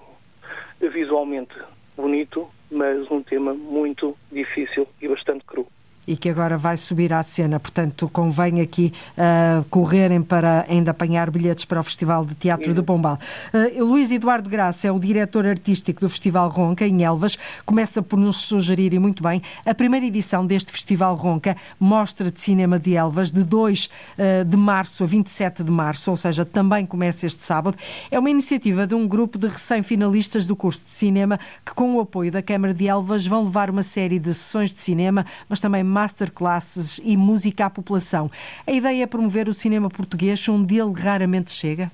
visualmente 0.80 1.54
bonito, 1.96 2.48
mas 2.70 3.10
um 3.10 3.22
tema 3.22 3.54
muito 3.54 4.16
difícil 4.30 4.86
e 5.00 5.08
bastante 5.08 5.44
cru. 5.44 5.66
E 6.06 6.16
que 6.16 6.28
agora 6.28 6.56
vai 6.56 6.76
subir 6.76 7.12
à 7.12 7.22
cena. 7.22 7.60
Portanto, 7.60 8.08
convém 8.12 8.60
aqui 8.60 8.92
uh, 9.16 9.64
correrem 9.70 10.22
para 10.22 10.64
ainda 10.68 10.90
apanhar 10.90 11.30
bilhetes 11.30 11.64
para 11.64 11.80
o 11.80 11.82
Festival 11.82 12.24
de 12.24 12.34
Teatro 12.34 12.74
de 12.74 12.82
Pombal. 12.82 13.18
Uh, 13.52 13.84
Luís 13.84 14.10
Eduardo 14.10 14.48
Graça 14.48 14.88
é 14.88 14.92
o 14.92 14.98
diretor 14.98 15.46
artístico 15.46 16.00
do 16.00 16.08
Festival 16.08 16.48
Ronca, 16.48 16.86
em 16.86 17.04
Elvas. 17.04 17.38
Começa 17.64 18.02
por 18.02 18.18
nos 18.18 18.36
sugerir, 18.36 18.92
e 18.92 18.98
muito 18.98 19.22
bem, 19.22 19.42
a 19.64 19.74
primeira 19.74 20.06
edição 20.06 20.46
deste 20.46 20.72
Festival 20.72 21.14
Ronca, 21.14 21.56
Mostra 21.78 22.30
de 22.30 22.40
Cinema 22.40 22.78
de 22.78 22.94
Elvas, 22.94 23.30
de 23.30 23.44
2 23.44 23.86
uh, 23.86 24.44
de 24.44 24.56
março 24.56 25.04
a 25.04 25.06
27 25.06 25.62
de 25.62 25.70
março, 25.70 26.10
ou 26.10 26.16
seja, 26.16 26.44
também 26.44 26.86
começa 26.86 27.26
este 27.26 27.44
sábado. 27.44 27.76
É 28.10 28.18
uma 28.18 28.30
iniciativa 28.30 28.86
de 28.86 28.94
um 28.94 29.06
grupo 29.06 29.38
de 29.38 29.46
recém-finalistas 29.46 30.46
do 30.46 30.56
curso 30.56 30.84
de 30.84 30.90
cinema 30.90 31.38
que, 31.64 31.74
com 31.74 31.96
o 31.96 32.00
apoio 32.00 32.32
da 32.32 32.42
Câmara 32.42 32.72
de 32.72 32.88
Elvas, 32.88 33.26
vão 33.26 33.44
levar 33.44 33.70
uma 33.70 33.82
série 33.82 34.18
de 34.18 34.32
sessões 34.32 34.72
de 34.72 34.80
cinema, 34.80 35.26
mas 35.48 35.60
também 35.60 35.84
masterclasses 35.90 37.00
e 37.04 37.16
música 37.16 37.66
à 37.66 37.70
população. 37.70 38.30
A 38.66 38.70
ideia 38.70 39.02
é 39.02 39.06
promover 39.06 39.48
o 39.48 39.52
cinema 39.52 39.90
português 39.90 40.48
onde 40.48 40.78
ele 40.78 40.92
raramente 40.92 41.50
chega? 41.50 41.90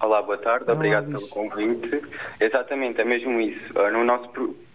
Olá, 0.00 0.20
boa 0.20 0.38
tarde, 0.38 0.70
obrigado 0.70 1.06
pelo 1.06 1.28
convite. 1.28 2.02
Exatamente, 2.40 3.00
é 3.00 3.04
mesmo 3.04 3.40
isso. 3.40 3.78
Ah, 3.78 3.90
no 3.90 4.04
nosso 4.04 4.28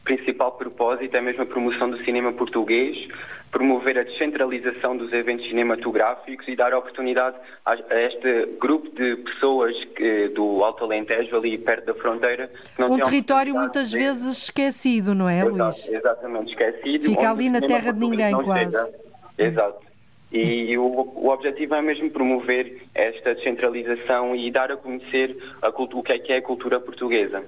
principal 0.03 0.53
propósito 0.53 1.15
é 1.15 1.21
mesmo 1.21 1.43
a 1.43 1.45
promoção 1.45 1.89
do 1.89 2.03
cinema 2.03 2.31
português, 2.33 3.07
promover 3.51 3.97
a 3.97 4.03
descentralização 4.03 4.95
dos 4.95 5.11
eventos 5.11 5.47
cinematográficos 5.47 6.47
e 6.47 6.55
dar 6.55 6.73
oportunidade 6.73 7.35
a, 7.65 7.75
este 7.75 8.57
grupo 8.59 8.89
de 8.95 9.15
pessoas 9.17 9.75
que, 9.95 10.29
do 10.29 10.63
Alto 10.63 10.83
Alentejo, 10.83 11.35
ali 11.35 11.57
perto 11.57 11.85
da 11.85 11.93
fronteira. 11.95 12.49
um 12.79 12.97
território 12.97 13.55
muitas 13.55 13.91
vezes 13.91 14.43
esquecido, 14.43 15.15
não 15.15 15.27
é, 15.27 15.43
Luís? 15.43 15.89
Exatamente, 15.89 16.51
esquecido. 16.51 17.03
Fica 17.03 17.31
ali 17.31 17.49
na 17.49 17.61
terra 17.61 17.91
de 17.91 17.99
ninguém, 17.99 18.33
quase. 18.43 18.77
Chega. 18.77 18.99
Exato. 19.37 19.88
E 20.31 20.77
o, 20.77 20.83
o, 20.83 21.29
objetivo 21.29 21.73
é 21.73 21.81
mesmo 21.81 22.11
promover 22.11 22.83
esta 22.93 23.33
descentralização 23.33 24.35
e 24.35 24.51
dar 24.51 24.71
a 24.71 24.77
conhecer 24.77 25.35
a 25.59 25.71
cultura, 25.71 25.99
o 25.99 26.03
que 26.03 26.13
é 26.13 26.19
que 26.19 26.31
é 26.31 26.37
a 26.37 26.41
cultura 26.41 26.79
portuguesa. 26.79 27.43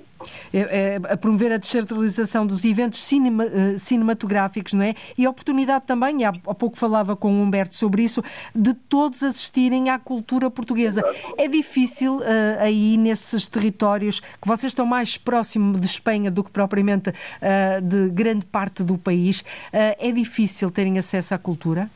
É, 0.52 0.60
é, 0.60 0.96
a 0.96 1.16
promover 1.16 1.52
a 1.52 1.58
descentralização 1.58 2.46
dos 2.46 2.66
eventos 2.66 3.00
cinema, 3.00 3.46
uh, 3.46 3.78
cinematográficos, 3.78 4.74
não 4.74 4.82
é? 4.82 4.96
E 5.16 5.28
a 5.28 5.30
oportunidade 5.30 5.86
também, 5.86 6.26
há, 6.26 6.30
há 6.30 6.56
pouco 6.56 6.76
falava 6.76 7.16
com 7.16 7.32
o 7.32 7.42
Humberto 7.44 7.76
sobre 7.76 8.02
isso, 8.02 8.24
de 8.56 8.74
todos 8.74 9.22
assistirem 9.22 9.92
à 9.92 10.00
cultura 10.00 10.50
portuguesa. 10.50 11.02
Exato. 11.02 11.36
É 11.38 11.48
difícil 11.48 12.18
uh, 12.18 12.24
aí 12.60 12.98
nesses 12.98 13.48
territórios 13.48 14.20
que 14.20 14.48
vocês 14.48 14.72
estão 14.72 14.88
mais 14.88 15.20
próximo 15.20 15.80
de 15.80 15.86
Espanha 15.86 16.32
do 16.32 16.44
que 16.44 16.50
propriamente 16.50 17.12
uh, 17.12 17.82
de 17.84 18.10
grande 18.10 18.44
parte 18.48 18.84
do 18.84 18.98
país, 18.98 19.44
é 19.72 20.12
difícil 20.12 20.72
terem 20.72 20.98
acesso 20.98 21.36
à 21.36 21.38
cultura? 21.38 21.90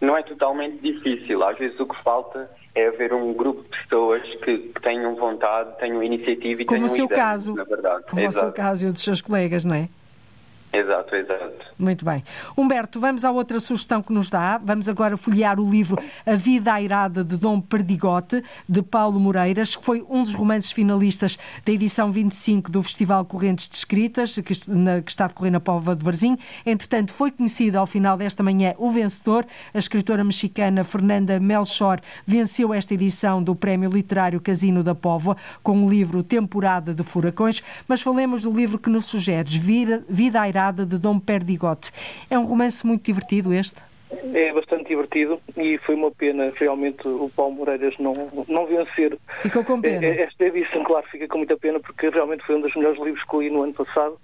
Não 0.00 0.16
é 0.16 0.22
totalmente 0.22 0.78
difícil. 0.82 1.42
Às 1.44 1.58
vezes 1.58 1.78
o 1.80 1.86
que 1.86 2.02
falta 2.02 2.50
é 2.74 2.88
haver 2.88 3.12
um 3.14 3.32
grupo 3.32 3.62
de 3.62 3.68
pessoas 3.82 4.22
que, 4.44 4.58
que 4.58 4.80
tenham 4.82 5.14
vontade, 5.16 5.78
tenham 5.78 6.02
iniciativa 6.02 6.62
e 6.62 6.64
Como 6.64 6.78
tenham 6.80 6.84
o 6.84 6.88
seu 6.88 7.04
ideias, 7.06 7.22
caso. 7.22 7.54
na 7.54 7.64
verdade. 7.64 8.04
Como 8.10 8.22
Exato. 8.22 8.36
o 8.36 8.40
seu 8.48 8.52
caso 8.52 8.86
e 8.86 8.88
o 8.90 8.92
dos 8.92 9.02
seus 9.02 9.22
colegas, 9.22 9.64
não 9.64 9.74
é? 9.74 9.88
Exato, 10.76 11.16
exato. 11.16 11.66
Muito 11.78 12.04
bem. 12.04 12.22
Humberto, 12.56 13.00
vamos 13.00 13.24
à 13.24 13.30
outra 13.30 13.58
sugestão 13.60 14.02
que 14.02 14.12
nos 14.12 14.28
dá. 14.28 14.58
Vamos 14.58 14.88
agora 14.88 15.16
folhear 15.16 15.58
o 15.58 15.68
livro 15.68 15.98
A 16.26 16.36
Vida 16.36 16.72
Airada 16.72 17.24
de 17.24 17.36
Dom 17.36 17.60
Perdigote, 17.60 18.42
de 18.68 18.82
Paulo 18.82 19.18
Moreiras, 19.18 19.74
que 19.74 19.84
foi 19.84 20.04
um 20.08 20.22
dos 20.22 20.34
romances 20.34 20.72
finalistas 20.72 21.38
da 21.64 21.72
edição 21.72 22.12
25 22.12 22.70
do 22.70 22.82
Festival 22.82 23.24
Correntes 23.24 23.70
de 23.70 23.76
Escritas, 23.76 24.38
que, 24.38 24.52
está 24.52 25.24
a 25.24 25.28
decorrer 25.28 25.50
na 25.50 25.60
Pova 25.60 25.96
de 25.96 26.04
Varzim. 26.04 26.36
Entretanto, 26.64 27.12
foi 27.12 27.30
conhecido 27.30 27.76
ao 27.76 27.86
final 27.86 28.18
desta 28.18 28.42
manhã 28.42 28.74
o 28.76 28.90
vencedor. 28.90 29.46
A 29.72 29.78
escritora 29.78 30.22
mexicana 30.22 30.84
Fernanda 30.84 31.40
Melchor 31.40 32.00
venceu 32.26 32.74
esta 32.74 32.92
edição 32.92 33.42
do 33.42 33.54
Prémio 33.54 33.88
Literário 33.88 34.40
Casino 34.40 34.82
da 34.82 34.94
Póvoa 34.94 35.38
com 35.62 35.84
o 35.84 35.88
livro 35.88 36.22
Temporada 36.22 36.92
de 36.92 37.02
Furacões. 37.02 37.62
Mas 37.88 38.02
falemos 38.02 38.42
do 38.42 38.52
livro 38.52 38.78
que 38.78 38.90
nos 38.90 39.06
sugeres, 39.06 39.54
Vida, 39.54 40.04
Vida 40.08 40.40
De 40.72 40.98
Dom 40.98 41.18
Perdigote. 41.18 41.92
É 42.30 42.38
um 42.38 42.44
romance 42.44 42.86
muito 42.86 43.04
divertido 43.04 43.52
este? 43.52 43.82
É 44.32 44.52
bastante 44.52 44.88
divertido 44.88 45.40
e 45.56 45.78
foi 45.78 45.96
uma 45.96 46.10
pena 46.10 46.52
realmente 46.54 47.06
o 47.06 47.30
Paulo 47.34 47.56
Moreiras 47.56 47.94
não, 47.98 48.14
não 48.48 48.66
vencer. 48.66 49.18
Ficou 49.42 49.64
com 49.64 49.80
pena. 49.80 50.04
É, 50.04 50.22
esta 50.22 50.44
edição, 50.44 50.84
claro, 50.84 51.04
fica 51.10 51.26
com 51.26 51.38
muita 51.38 51.56
pena 51.56 51.80
porque 51.80 52.08
realmente 52.08 52.44
foi 52.44 52.56
um 52.56 52.60
dos 52.60 52.74
melhores 52.76 53.02
livros 53.02 53.24
que 53.24 53.34
eu 53.34 53.42
li 53.42 53.50
no 53.50 53.62
ano 53.62 53.74
passado 53.74 54.16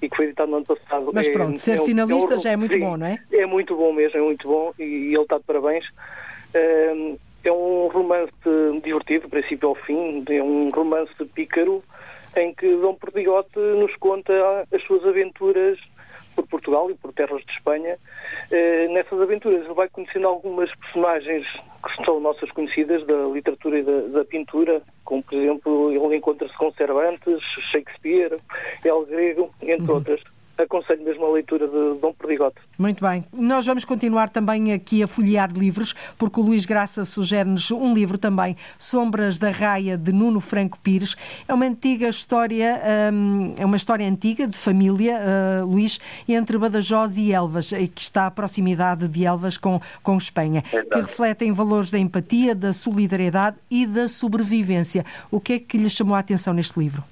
e 0.00 0.08
que 0.08 0.16
foi 0.16 0.26
editado 0.26 0.50
no 0.50 0.58
ano 0.58 0.66
passado. 0.66 1.10
Mas 1.12 1.28
pronto, 1.28 1.54
é, 1.54 1.56
ser 1.56 1.78
é 1.78 1.84
finalista 1.84 2.34
é 2.34 2.36
um, 2.36 2.40
já 2.40 2.50
é 2.50 2.56
muito 2.56 2.74
sim, 2.74 2.80
bom, 2.80 2.96
não 2.96 3.06
é? 3.06 3.18
É 3.30 3.46
muito 3.46 3.76
bom 3.76 3.92
mesmo, 3.92 4.18
é 4.18 4.22
muito 4.22 4.48
bom 4.48 4.72
e, 4.78 4.82
e 4.82 5.14
ele 5.14 5.22
está 5.22 5.36
de 5.36 5.44
parabéns. 5.44 5.84
É 6.54 7.52
um 7.52 7.88
romance 7.88 8.32
divertido, 8.82 9.22
do 9.22 9.28
princípio 9.28 9.68
ao 9.68 9.74
fim, 9.74 10.24
é 10.30 10.42
um 10.42 10.70
romance 10.70 11.12
pícaro 11.34 11.84
em 12.42 12.54
que 12.54 12.68
Dom 12.76 12.94
Perdigote 12.94 13.58
nos 13.58 13.94
conta 13.96 14.32
as 14.72 14.82
suas 14.84 15.04
aventuras 15.04 15.78
por 16.34 16.46
Portugal 16.46 16.90
e 16.90 16.94
por 16.94 17.12
terras 17.12 17.42
de 17.44 17.52
Espanha. 17.52 17.98
Eh, 18.50 18.88
nessas 18.88 19.20
aventuras 19.20 19.64
ele 19.64 19.74
vai 19.74 19.88
conhecendo 19.88 20.26
algumas 20.26 20.72
personagens 20.76 21.46
que 21.46 22.04
são 22.04 22.20
nossas 22.20 22.50
conhecidas 22.50 23.06
da 23.06 23.26
literatura 23.26 23.78
e 23.78 23.82
da, 23.82 24.00
da 24.18 24.24
pintura, 24.24 24.82
como 25.04 25.22
por 25.22 25.34
exemplo 25.34 25.92
ele 25.92 26.16
encontra-se 26.16 26.56
com 26.56 26.72
Cervantes, 26.72 27.40
Shakespeare, 27.72 28.38
El 28.84 29.06
Grego, 29.06 29.50
entre 29.62 29.88
uhum. 29.88 29.96
outras 29.96 30.20
aconselho 30.62 31.02
mesmo 31.04 31.26
a 31.26 31.32
leitura 31.32 31.66
de 31.66 32.00
Dom 32.00 32.12
Perdigote. 32.12 32.56
Muito 32.78 33.02
bem. 33.02 33.24
Nós 33.32 33.66
vamos 33.66 33.84
continuar 33.84 34.28
também 34.28 34.72
aqui 34.72 35.02
a 35.02 35.06
folhear 35.06 35.50
livros, 35.52 35.94
porque 36.18 36.40
o 36.40 36.42
Luís 36.42 36.64
Graça 36.66 37.04
sugere-nos 37.04 37.70
um 37.70 37.94
livro 37.94 38.18
também, 38.18 38.56
Sombras 38.78 39.38
da 39.38 39.50
Raia, 39.50 39.96
de 39.96 40.12
Nuno 40.12 40.40
Franco 40.40 40.78
Pires. 40.78 41.16
É 41.46 41.54
uma 41.54 41.66
antiga 41.66 42.08
história, 42.08 42.80
hum, 43.12 43.54
é 43.58 43.64
uma 43.64 43.76
história 43.76 44.06
antiga 44.06 44.46
de 44.46 44.58
família, 44.58 45.18
uh, 45.62 45.66
Luís, 45.66 45.98
entre 46.28 46.58
Badajoz 46.58 47.18
e 47.18 47.32
Elvas, 47.32 47.72
que 47.94 48.00
está 48.00 48.26
à 48.26 48.30
proximidade 48.30 49.08
de 49.08 49.24
Elvas 49.24 49.56
com, 49.56 49.80
com 50.02 50.16
Espanha, 50.16 50.62
Exato. 50.72 50.88
que 50.90 51.00
refletem 51.00 51.52
valores 51.52 51.90
da 51.90 51.98
empatia, 51.98 52.54
da 52.54 52.72
solidariedade 52.72 53.56
e 53.70 53.86
da 53.86 54.08
sobrevivência. 54.08 55.04
O 55.30 55.40
que 55.40 55.54
é 55.54 55.58
que 55.58 55.78
lhe 55.78 55.90
chamou 55.90 56.14
a 56.14 56.18
atenção 56.18 56.52
neste 56.54 56.78
livro? 56.78 57.02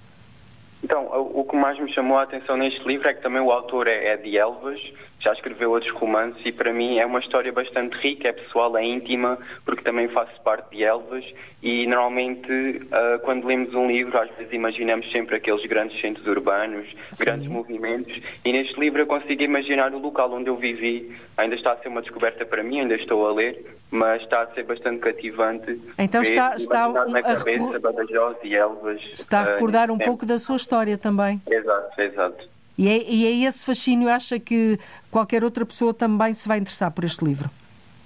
Então, 0.85 1.09
o 1.11 1.43
que 1.47 1.57
mais 1.57 1.81
me 1.81 1.91
chamou 1.91 2.19
a 2.19 2.25
atenção 2.25 2.59
neste 2.59 2.87
livro 2.87 3.09
é 3.09 3.15
que 3.15 3.23
também 3.23 3.41
o 3.41 3.51
autor 3.51 3.89
é, 3.89 4.09
é 4.09 4.17
de 4.19 4.37
Elvas, 4.37 4.79
já 5.25 5.33
escreveu 5.33 5.71
outros 5.71 5.91
romances 5.93 6.45
e 6.45 6.53
para 6.53 6.73
mim 6.73 6.99
é 6.99 7.07
uma 7.07 7.19
história 7.19 7.51
bastante 7.51 7.97
rica, 7.97 8.29
é 8.29 8.33
pessoal, 8.33 8.77
é 8.77 8.85
íntima, 8.85 9.39
porque 9.65 9.83
também 9.83 10.07
faço 10.09 10.39
parte 10.43 10.77
de 10.77 10.85
Elvas 10.85 11.25
e 11.63 11.87
normalmente 11.87 12.53
uh, 12.53 13.19
quando 13.23 13.47
lemos 13.47 13.73
um 13.75 13.89
livro 13.89 14.21
às 14.21 14.29
vezes 14.37 14.53
imaginamos 14.53 15.11
sempre 15.11 15.37
aqueles 15.37 15.65
grandes 15.65 15.99
centros 16.01 16.27
urbanos, 16.27 16.87
Sim. 17.13 17.25
grandes 17.25 17.49
movimentos 17.49 18.15
e 18.45 18.53
neste 18.53 18.79
livro 18.79 19.01
eu 19.01 19.07
consigo 19.07 19.43
imaginar 19.43 19.95
o 19.95 19.99
local 19.99 20.31
onde 20.33 20.51
eu 20.51 20.57
vivi. 20.57 21.17
Ainda 21.39 21.57
está 21.57 21.73
a 21.73 21.77
ser 21.79 21.89
uma 21.89 22.03
descoberta 22.03 22.45
para 22.45 22.63
mim, 22.63 22.81
ainda 22.81 22.95
estou 22.95 23.27
a 23.27 23.33
ler, 23.33 23.65
mas 23.91 24.23
está 24.23 24.43
a 24.43 24.47
ser 24.49 24.65
bastante 24.65 24.99
cativante. 24.99 25.81
Então 25.99 26.23
ver, 26.23 26.29
está, 26.29 26.55
está 26.55 26.89
na 26.89 27.23
cabeça, 27.23 27.79
Badajoz 27.81 28.37
e 28.45 28.55
Elvas. 28.55 29.01
Está 29.15 29.41
a 29.41 29.45
recordar 29.55 29.91
uh, 29.91 29.95
um 29.95 29.99
pouco 29.99 30.27
da 30.27 30.39
sua 30.39 30.57
história 30.57 30.99
também. 30.99 31.41
Exato, 31.51 32.01
exato. 32.01 32.54
E 32.77 32.89
é, 32.89 33.03
e 33.09 33.27
é 33.27 33.49
esse 33.49 33.65
fascínio, 33.65 34.09
acha 34.09 34.39
que 34.39 34.79
qualquer 35.11 35.45
outra 35.45 35.65
pessoa 35.65 35.95
também 35.95 36.35
se 36.35 36.49
vai 36.49 36.59
interessar 36.59 36.91
por 36.91 37.05
este 37.05 37.25
livro? 37.25 37.49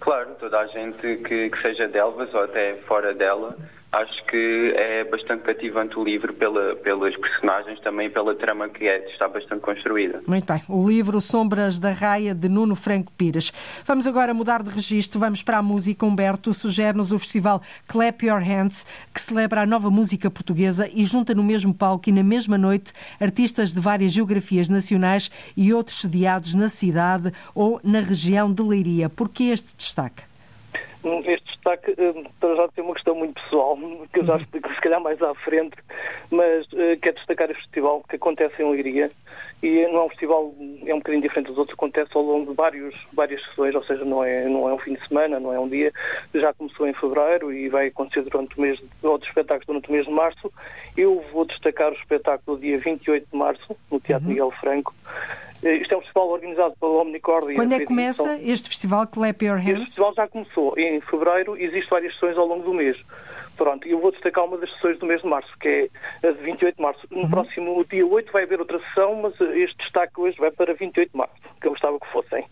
Claro, 0.01 0.31
toda 0.39 0.59
a 0.61 0.66
gente 0.66 1.01
que, 1.01 1.51
que 1.51 1.62
seja 1.62 1.89
de 1.89 1.99
Elvas 1.99 2.33
ou 2.33 2.43
até 2.43 2.77
fora 2.87 3.14
dela 3.14 3.57
Acho 3.91 4.24
que 4.26 4.74
é 4.76 5.05
bastante 5.05 5.45
cativante 5.45 5.99
o 5.99 6.05
livro 6.05 6.34
pela, 6.34 6.76
pelas 6.76 7.16
personagens, 7.16 7.80
também 7.80 8.11
pela 8.11 8.34
trama 8.34 8.68
que 8.68 8.86
é, 8.86 9.11
está 9.11 9.26
bastante 9.26 9.62
construída. 9.62 10.22
Muito 10.26 10.45
bem. 10.45 10.62
O 10.68 10.86
livro 10.86 11.18
Sombras 11.22 11.78
da 11.78 11.93
Raia, 11.93 12.34
de 12.34 12.51
Nuno 12.51 12.76
Franco 12.76 13.11
Pires. 13.12 13.51
Vamos 13.86 14.07
agora 14.07 14.34
mudar 14.34 14.62
de 14.62 14.68
registro, 14.68 15.18
vamos 15.18 15.43
para 15.43 15.57
a 15.57 15.62
música. 15.62 16.05
Humberto 16.05 16.53
sugere-nos 16.53 17.12
o 17.12 17.18
festival 17.18 17.62
Clap 17.86 18.26
Your 18.26 18.43
Hands, 18.43 18.86
que 19.14 19.20
celebra 19.22 19.62
a 19.62 19.66
nova 19.66 19.91
música 19.91 20.30
portuguesa 20.30 20.86
e 20.93 21.07
junta 21.07 21.34
no 21.34 21.43
mesmo 21.43 21.72
palco 21.72 22.11
e 22.11 22.12
na 22.12 22.22
mesma 22.22 22.59
noite 22.59 22.93
artistas 23.18 23.72
de 23.72 23.80
várias 23.80 24.12
geografias 24.12 24.68
nacionais 24.68 25.30
e 25.57 25.72
outros 25.72 26.03
sediados 26.03 26.55
na 26.55 26.68
cidade 26.68 27.32
ou 27.55 27.80
na 27.82 28.01
região 28.01 28.53
de 28.53 28.62
Leiria. 28.62 29.09
Por 29.09 29.30
que 29.30 29.51
este 29.51 29.74
destaque? 29.74 30.24
Este 31.05 31.46
destaque 31.46 31.94
para 32.40 32.57
já 32.57 32.68
tem 32.68 32.84
uma 32.84 32.94
questão 32.94 33.14
muito 33.14 33.40
pessoal, 33.40 33.78
que 34.12 34.20
eu 34.20 34.24
já 34.24 34.36
explico 34.36 34.72
se 34.74 34.80
calhar 34.80 35.01
mais 35.01 35.20
à 35.22 35.34
frente, 35.34 35.76
mas 36.30 36.66
uh, 36.72 36.99
quero 37.01 37.16
destacar 37.16 37.51
este 37.51 37.62
festival 37.62 38.03
que 38.09 38.16
acontece 38.16 38.62
em 38.62 38.70
Leiria 38.70 39.09
e 39.62 39.86
não 39.88 40.03
é 40.03 40.05
um 40.05 40.09
festival, 40.09 40.55
é 40.86 40.94
um 40.94 40.99
bocadinho 40.99 41.22
diferente 41.22 41.49
dos 41.49 41.59
outros, 41.59 41.74
acontece 41.74 42.11
ao 42.14 42.22
longo 42.22 42.51
de 42.51 42.57
vários, 42.57 42.94
várias 43.12 43.42
sessões, 43.44 43.74
ou 43.74 43.82
seja, 43.84 44.05
não 44.05 44.22
é, 44.22 44.44
não 44.49 44.68
é 44.68 44.74
um 44.74 44.78
fim 44.78 44.94
de 44.94 45.09
semana, 45.09 45.40
não 45.40 45.53
é 45.53 45.59
um 45.59 45.68
dia, 45.68 45.92
já 46.34 46.53
começou 46.53 46.86
em 46.86 46.94
fevereiro 46.94 47.53
e 47.53 47.68
vai 47.68 47.88
acontecer 47.88 48.22
durante 48.22 48.57
o 48.57 48.61
mês, 48.61 48.80
outros 49.03 49.28
espetáculos 49.28 49.66
durante 49.66 49.88
o 49.88 49.92
mês 49.92 50.07
de 50.07 50.12
março. 50.12 50.53
Eu 50.96 51.24
vou 51.32 51.44
destacar 51.44 51.90
o 51.90 51.96
espetáculo 51.96 52.59
dia 52.59 52.78
28 52.78 53.28
de 53.30 53.36
março, 53.36 53.76
no 53.90 53.99
Teatro 53.99 54.26
uhum. 54.26 54.32
Miguel 54.32 54.51
Franco, 54.61 54.94
Isto 55.62 55.94
é 55.94 55.96
um 55.96 56.00
festival 56.00 56.28
organizado 56.28 56.74
pela 56.78 57.02
Omnicord. 57.02 57.54
Quando 57.54 57.72
é 57.72 57.78
que 57.80 57.86
começa 57.86 58.38
este 58.42 58.68
festival 58.68 59.06
Clap 59.06 59.42
Your 59.42 59.56
Hands? 59.56 59.70
Este 59.70 59.84
festival 59.86 60.14
já 60.14 60.28
começou 60.28 60.78
em 60.78 61.00
fevereiro 61.00 61.56
e 61.56 61.64
existem 61.64 61.90
várias 61.90 62.12
sessões 62.14 62.36
ao 62.36 62.46
longo 62.46 62.62
do 62.62 62.72
mês. 62.72 62.96
Pronto, 63.56 63.88
eu 63.88 63.98
vou 63.98 64.12
destacar 64.12 64.44
uma 64.44 64.56
das 64.56 64.72
sessões 64.74 64.98
do 65.00 65.06
mês 65.06 65.20
de 65.20 65.26
março, 65.26 65.52
que 65.59 65.68
é 65.68 66.28
a 66.28 66.30
de 66.30 66.42
28 66.44 66.76
de 66.76 66.82
março. 66.82 67.06
No 67.11 67.22
uhum. 67.22 67.30
próximo 67.30 67.84
dia 67.90 68.06
8 68.06 68.32
vai 68.32 68.44
haver 68.44 68.61
outra 68.61 68.78
sessão, 68.78 69.16
mas 69.16 69.34
este 69.40 69.76
destaque 69.78 70.20
hoje 70.20 70.38
vai 70.38 70.52
para 70.52 70.72
28 70.74 71.11
de 71.11 71.16
março, 71.16 71.34
que 71.61 71.66
eu 71.66 71.72
gostava 71.72 71.98
que 71.98 72.06
fossem. 72.12 72.44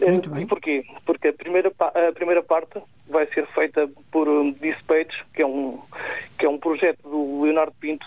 Muito 0.00 0.30
bem. 0.30 0.42
E 0.42 0.46
porquê? 0.46 0.84
Porque 1.04 1.28
a 1.28 1.32
primeira, 1.34 1.70
a 1.78 2.12
primeira 2.12 2.42
parte 2.42 2.80
vai 3.08 3.26
ser 3.26 3.46
feita 3.48 3.88
por 4.10 4.26
Dispatch, 4.54 5.14
que 5.34 5.42
é 5.42 5.46
um, 5.46 5.78
que 6.38 6.46
é 6.46 6.48
um 6.48 6.58
projeto 6.58 7.02
do 7.02 7.42
Leonardo 7.42 7.74
Pinto, 7.78 8.06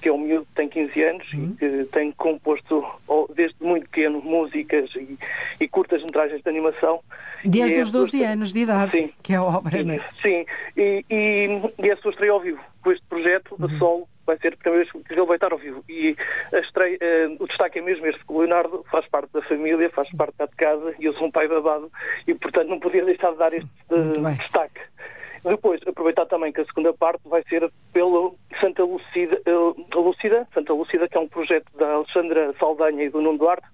que 0.00 0.08
é 0.08 0.12
um 0.12 0.18
miúdo 0.18 0.46
que 0.46 0.54
tem 0.54 0.68
15 0.68 1.02
anos 1.02 1.32
uhum. 1.32 1.44
e 1.44 1.56
que 1.56 1.84
tem 1.92 2.12
composto 2.12 2.84
desde 3.34 3.56
muito 3.60 3.88
pequeno 3.88 4.20
músicas 4.22 4.90
e, 4.96 5.18
e 5.60 5.68
curtas 5.68 6.02
metragens 6.02 6.42
de 6.42 6.48
animação. 6.48 7.00
Desde 7.44 7.78
é 7.78 7.82
os 7.82 7.92
12 7.92 8.22
anos 8.24 8.52
de 8.52 8.60
idade, 8.60 8.92
sim, 8.92 9.12
que 9.22 9.32
é 9.32 9.36
a 9.36 9.42
obra, 9.42 9.78
sim, 9.78 9.84
não 9.84 9.94
é? 9.94 10.00
Sim, 10.22 10.44
e, 10.76 11.04
e, 11.10 11.46
e 11.78 11.88
é 11.88 11.92
a 11.92 11.96
sua 11.98 12.10
estreia 12.10 12.32
ao 12.32 12.40
vivo. 12.40 12.60
Com 12.82 12.92
este 12.92 13.04
projeto, 13.06 13.56
uhum. 13.58 13.66
a 13.66 13.78
solo, 13.78 14.08
vai 14.30 14.38
ser 14.38 14.54
a 14.54 14.56
primeira 14.56 14.84
vez 14.84 15.04
que 15.04 15.12
ele 15.12 15.26
vai 15.26 15.36
estar 15.36 15.52
ao 15.52 15.58
vivo. 15.58 15.84
E 15.88 16.16
estreia, 16.52 16.98
uh, 16.98 17.42
o 17.42 17.46
destaque 17.46 17.78
é 17.78 17.82
mesmo 17.82 18.06
este, 18.06 18.24
que 18.24 18.32
o 18.32 18.38
Leonardo 18.38 18.84
faz 18.90 19.06
parte 19.08 19.32
da 19.32 19.42
família, 19.42 19.90
faz 19.90 20.08
parte 20.12 20.36
da 20.38 20.46
de 20.46 20.56
casa, 20.56 20.94
e 20.98 21.04
eu 21.04 21.12
sou 21.14 21.26
um 21.26 21.30
pai 21.30 21.48
babado, 21.48 21.90
e 22.26 22.34
portanto 22.34 22.68
não 22.68 22.78
podia 22.78 23.04
deixar 23.04 23.32
de 23.32 23.38
dar 23.38 23.52
este 23.52 23.68
uh, 23.90 24.36
destaque. 24.36 24.80
Depois, 25.44 25.80
aproveitar 25.86 26.26
também 26.26 26.52
que 26.52 26.60
a 26.60 26.64
segunda 26.66 26.92
parte 26.92 27.20
vai 27.26 27.42
ser 27.48 27.70
pelo 27.92 28.36
Santa 28.60 28.84
Lucida, 28.84 29.40
uh, 29.48 30.00
Lucida, 30.00 30.46
Santa 30.52 30.72
Lucida, 30.72 31.08
que 31.08 31.16
é 31.16 31.20
um 31.20 31.28
projeto 31.28 31.66
da 31.76 31.94
Alexandra 31.94 32.54
Saldanha 32.58 33.04
e 33.04 33.10
do 33.10 33.20
Nuno 33.20 33.38
Duarte, 33.38 33.66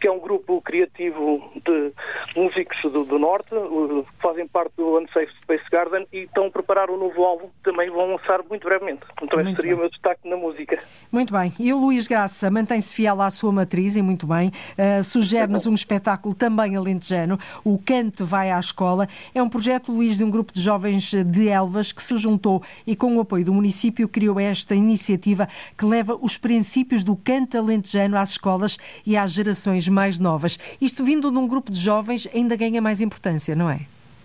que 0.00 0.06
é 0.06 0.10
um 0.10 0.18
grupo 0.18 0.60
criativo 0.62 1.50
de 1.64 1.92
músicos 2.36 2.80
do, 2.82 3.04
do 3.04 3.18
Norte, 3.18 3.50
que 3.50 4.22
fazem 4.22 4.46
parte 4.46 4.72
do 4.76 4.98
Unsafe 4.98 5.30
Space 5.42 5.64
Garden 5.70 6.06
e 6.12 6.20
estão 6.20 6.46
a 6.46 6.50
preparar 6.50 6.90
um 6.90 6.96
novo 6.96 7.22
álbum 7.24 7.46
que 7.46 7.70
também 7.70 7.90
vão 7.90 8.12
lançar 8.12 8.40
muito 8.48 8.64
brevemente. 8.64 9.02
Então 9.22 9.40
esse 9.40 9.54
seria 9.54 9.70
bem. 9.70 9.74
o 9.74 9.78
meu 9.78 9.90
destaque 9.90 10.28
na 10.28 10.36
música. 10.36 10.78
Muito 11.10 11.32
bem. 11.32 11.52
E 11.58 11.72
o 11.72 11.78
Luís 11.78 12.06
Graça 12.06 12.50
mantém-se 12.50 12.94
fiel 12.94 13.20
à 13.20 13.30
sua 13.30 13.52
matriz 13.52 13.96
e 13.96 14.02
muito 14.02 14.26
bem. 14.26 14.48
Uh, 14.48 15.02
Sugere-nos 15.02 15.66
um 15.66 15.74
espetáculo 15.74 16.34
também 16.34 16.76
alentejano, 16.76 17.38
o 17.64 17.78
Canto 17.78 18.24
Vai 18.24 18.50
à 18.50 18.58
Escola. 18.58 19.08
É 19.34 19.42
um 19.42 19.48
projeto, 19.48 19.92
Luís, 19.92 20.18
de 20.18 20.24
um 20.24 20.30
grupo 20.30 20.52
de 20.52 20.60
jovens 20.60 21.12
de 21.12 21.48
Elvas 21.48 21.92
que 21.92 22.02
se 22.02 22.16
juntou 22.16 22.62
e 22.86 22.94
com 22.94 23.16
o 23.16 23.20
apoio 23.20 23.44
do 23.44 23.52
município 23.52 24.08
criou 24.08 24.38
esta 24.38 24.74
iniciativa 24.74 25.48
que 25.76 25.84
leva 25.84 26.18
os 26.20 26.36
princípios 26.36 27.02
do 27.02 27.16
canto 27.16 27.56
alentejano 27.56 28.16
às 28.16 28.30
escolas 28.30 28.78
e 29.06 29.16
às 29.16 29.32
gerações 29.32 29.69
gerações 29.70 29.88
mais 29.88 30.18
novas. 30.18 30.58
Isto 30.80 31.04
vindo 31.04 31.30
de 31.30 31.38
um 31.38 31.46
grupo 31.46 31.70
de 31.70 31.78
jovens 31.78 32.28
ainda 32.34 32.56
ganha 32.56 32.80
mais 32.80 33.00
importância, 33.00 33.54
não 33.54 33.70
é? 33.70 33.80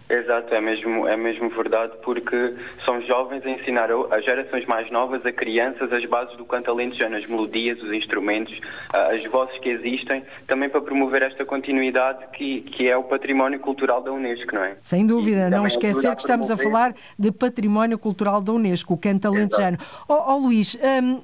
Exato, 0.08 0.54
é 0.54 0.62
mesmo, 0.62 1.08
é 1.08 1.18
mesmo 1.18 1.50
verdade, 1.50 1.94
porque 2.04 2.54
são 2.86 3.02
jovens 3.02 3.44
a 3.44 3.50
ensinar 3.50 3.90
as 4.12 4.24
gerações 4.24 4.64
mais 4.68 4.92
novas, 4.92 5.26
a 5.26 5.32
crianças, 5.32 5.92
as 5.92 6.06
bases 6.06 6.38
do 6.38 6.46
canto 6.46 6.70
alentejano, 6.70 7.16
as 7.16 7.26
melodias, 7.26 7.82
os 7.82 7.92
instrumentos, 7.92 8.62
as 8.94 9.24
vozes 9.32 9.58
que 9.58 9.70
existem, 9.70 10.24
também 10.46 10.70
para 10.70 10.80
promover 10.82 11.24
esta 11.24 11.44
continuidade 11.44 12.24
que, 12.34 12.62
que 12.62 12.88
é 12.88 12.96
o 12.96 13.04
património 13.04 13.60
cultural 13.60 14.00
da 14.04 14.12
Unesco, 14.12 14.54
não 14.54 14.64
é? 14.64 14.76
Sem 14.80 15.08
dúvida, 15.08 15.50
não 15.50 15.66
esquecer 15.66 16.16
que 16.16 16.22
estamos 16.22 16.52
a 16.52 16.58
falar 16.58 16.94
de 17.18 17.32
património 17.32 17.98
cultural 17.98 18.40
da 18.42 18.54
Unesco, 18.54 18.94
o 18.94 18.98
canto 19.00 19.28
alentejano. 19.28 19.80
Ó 20.08 20.14
oh, 20.14 20.36
oh, 20.36 20.38
Luís, 20.38 20.78
hum, 21.02 21.22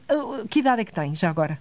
que 0.49 0.57
idade 0.57 0.81
é 0.81 0.85
que 0.85 0.91
tem 0.91 1.13
já 1.13 1.29
agora? 1.29 1.59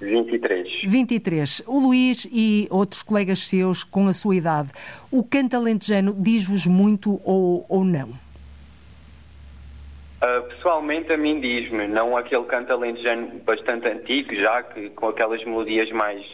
23. 0.00 0.82
23. 0.84 1.62
O 1.66 1.78
Luís 1.80 2.28
e 2.30 2.66
outros 2.70 3.02
colegas 3.02 3.40
seus 3.40 3.82
com 3.82 4.06
a 4.08 4.12
sua 4.12 4.36
idade, 4.36 4.70
o 5.10 5.22
canto 5.22 5.56
alentejano 5.56 6.14
diz-vos 6.18 6.66
muito 6.66 7.20
ou, 7.24 7.64
ou 7.68 7.84
não? 7.84 8.10
Uh, 10.16 10.42
pessoalmente 10.48 11.12
a 11.12 11.16
mim 11.16 11.40
diz-me, 11.40 11.86
não 11.86 12.16
aquele 12.16 12.44
canto 12.44 12.72
alentejano 12.72 13.38
bastante 13.44 13.86
antigo 13.88 14.34
já, 14.34 14.62
que, 14.62 14.90
com 14.90 15.08
aquelas 15.08 15.44
melodias 15.44 15.90
mais 15.92 16.24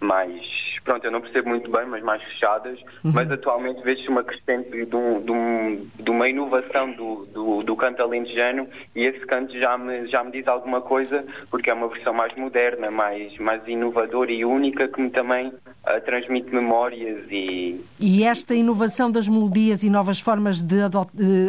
mais, 0.00 0.42
pronto, 0.82 1.04
eu 1.04 1.10
não 1.10 1.20
percebo 1.20 1.50
muito 1.50 1.70
bem, 1.70 1.84
mas 1.86 2.02
mais 2.02 2.22
fechadas, 2.22 2.78
uhum. 3.04 3.12
mas 3.14 3.30
atualmente 3.30 3.82
vejo-se 3.82 4.08
uma 4.08 4.24
crescente 4.24 4.86
de, 4.86 4.96
um, 4.96 5.20
de, 5.20 5.30
um, 5.30 5.86
de, 5.98 6.10
uma 6.10 6.28
inovação 6.28 6.90
do, 6.92 7.26
do, 7.26 7.62
do, 7.62 7.76
canto 7.76 8.02
alentejano 8.02 8.66
e 8.96 9.04
esse 9.04 9.20
canto 9.26 9.56
já 9.58 9.76
me, 9.76 10.08
já 10.08 10.24
me 10.24 10.32
diz 10.32 10.48
alguma 10.48 10.80
coisa, 10.80 11.24
porque 11.50 11.68
é 11.68 11.74
uma 11.74 11.88
versão 11.88 12.14
mais 12.14 12.34
moderna, 12.34 12.90
mais, 12.90 13.36
mais 13.38 13.66
inovadora 13.68 14.32
e 14.32 14.44
única, 14.44 14.88
que 14.88 15.00
me 15.00 15.10
também 15.10 15.48
uh, 15.48 16.00
transmite 16.06 16.52
memórias 16.52 17.26
e... 17.30 17.84
E 17.98 18.24
esta 18.24 18.54
inovação 18.54 19.10
das 19.10 19.28
melodias 19.28 19.82
e 19.82 19.90
novas 19.90 20.18
formas 20.18 20.62
de 20.62 20.76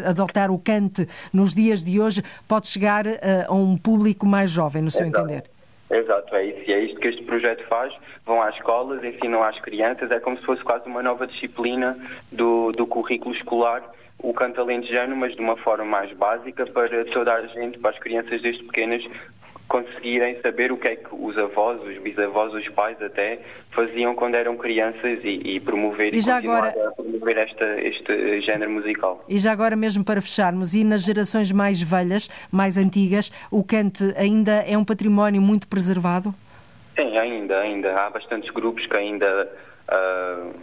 adotar 0.06 0.52
o 0.52 0.60
cante 0.60 1.08
nos 1.32 1.54
dias 1.54 1.84
de 1.84 2.02
hoje 2.02 2.22
pode 2.48 2.68
chegar 2.68 3.08
uh, 3.08 3.12
a 3.48 3.54
um 3.54 3.78
público 3.78 4.26
mais 4.26 4.52
jovem, 4.52 4.82
no 4.82 4.92
seu 4.92 5.06
Exato. 5.06 5.20
entender? 5.22 5.61
Exato, 5.92 6.36
é 6.36 6.46
isso. 6.46 6.70
E 6.70 6.74
é 6.74 6.80
isto 6.80 7.00
que 7.00 7.08
este 7.10 7.24
projeto 7.24 7.64
faz. 7.68 7.94
Vão 8.26 8.42
às 8.42 8.56
escolas, 8.56 9.04
ensinam 9.04 9.44
às 9.44 9.60
crianças, 9.60 10.10
é 10.10 10.20
como 10.20 10.38
se 10.38 10.46
fosse 10.46 10.64
quase 10.64 10.88
uma 10.88 11.04
nova 11.04 11.28
disciplina 11.28 11.98
do, 12.32 12.72
do 12.72 12.88
currículo 12.88 13.36
escolar, 13.36 13.84
o 14.18 14.34
canto 14.34 14.62
alentejano, 14.62 15.16
mas 15.16 15.36
de 15.36 15.42
uma 15.42 15.58
forma 15.58 15.84
mais 15.84 16.12
básica 16.14 16.66
para 16.68 17.04
toda 17.06 17.34
a 17.34 17.46
gente, 17.48 17.78
para 17.80 17.92
as 17.92 18.00
crianças 18.00 18.42
desde 18.42 18.64
pequenas, 18.64 19.04
conseguirem 19.72 20.38
saber 20.42 20.70
o 20.70 20.78
que 20.78 20.90
é 20.90 20.96
que 20.98 21.08
os 21.14 21.38
avós, 21.38 21.82
os 21.82 21.98
bisavós, 22.00 22.54
os 22.54 22.68
pais 22.70 23.02
até 23.02 23.40
faziam 23.72 24.14
quando 24.14 24.36
eram 24.36 24.58
crianças 24.58 25.20
e, 25.24 25.40
e 25.46 25.60
promover 25.62 26.14
e, 26.14 26.20
e 26.20 26.30
agora... 26.30 26.68
a 26.68 26.92
promover 26.92 27.38
esta, 27.38 27.80
este 27.80 28.42
género 28.42 28.70
musical. 28.70 29.24
E 29.30 29.40
já 29.40 29.54
agora 29.54 29.78
mesmo 29.78 30.04
para 30.04 30.22
fecharmos, 30.22 30.76
e 30.76 30.84
nas 30.84 31.04
gerações 31.06 31.54
mais 31.54 31.82
velhas, 31.82 32.30
mais 32.52 32.76
antigas, 32.76 33.32
o 33.50 33.64
cante 33.64 34.14
ainda 34.18 34.56
é 34.68 34.78
um 34.78 34.84
património 34.84 35.42
muito 35.42 35.70
preservado? 35.70 36.36
Sim, 37.00 37.18
ainda, 37.18 37.58
ainda. 37.62 37.96
Há 37.96 38.10
bastantes 38.10 38.50
grupos 38.50 38.86
que 38.86 38.98
ainda 38.98 39.50
uh, 39.90 40.54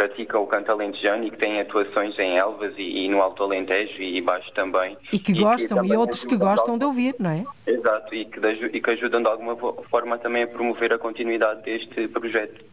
pratica 0.00 0.38
o 0.38 0.46
canto 0.46 0.72
alentejano 0.72 1.24
e 1.24 1.30
que 1.30 1.36
têm 1.36 1.60
atuações 1.60 2.18
em 2.18 2.38
Elvas 2.38 2.72
e, 2.78 3.04
e 3.04 3.08
no 3.10 3.20
Alto 3.20 3.42
Alentejo 3.42 4.00
e 4.00 4.18
baixo 4.22 4.50
também. 4.54 4.96
E 5.12 5.18
que 5.18 5.34
gostam, 5.38 5.84
e, 5.84 5.88
e 5.88 5.96
outros 5.96 6.24
que 6.24 6.38
gostam 6.38 6.78
de 6.78 6.86
ouvir, 6.86 7.14
não 7.18 7.30
é? 7.30 7.44
Exato, 7.66 8.14
e 8.14 8.24
que, 8.24 8.40
e 8.72 8.80
que 8.80 8.90
ajudam 8.92 9.20
de 9.20 9.28
alguma 9.28 9.56
forma 9.90 10.16
também 10.16 10.44
a 10.44 10.46
promover 10.46 10.94
a 10.94 10.98
continuidade 10.98 11.62
deste 11.64 12.08
projeto, 12.08 12.64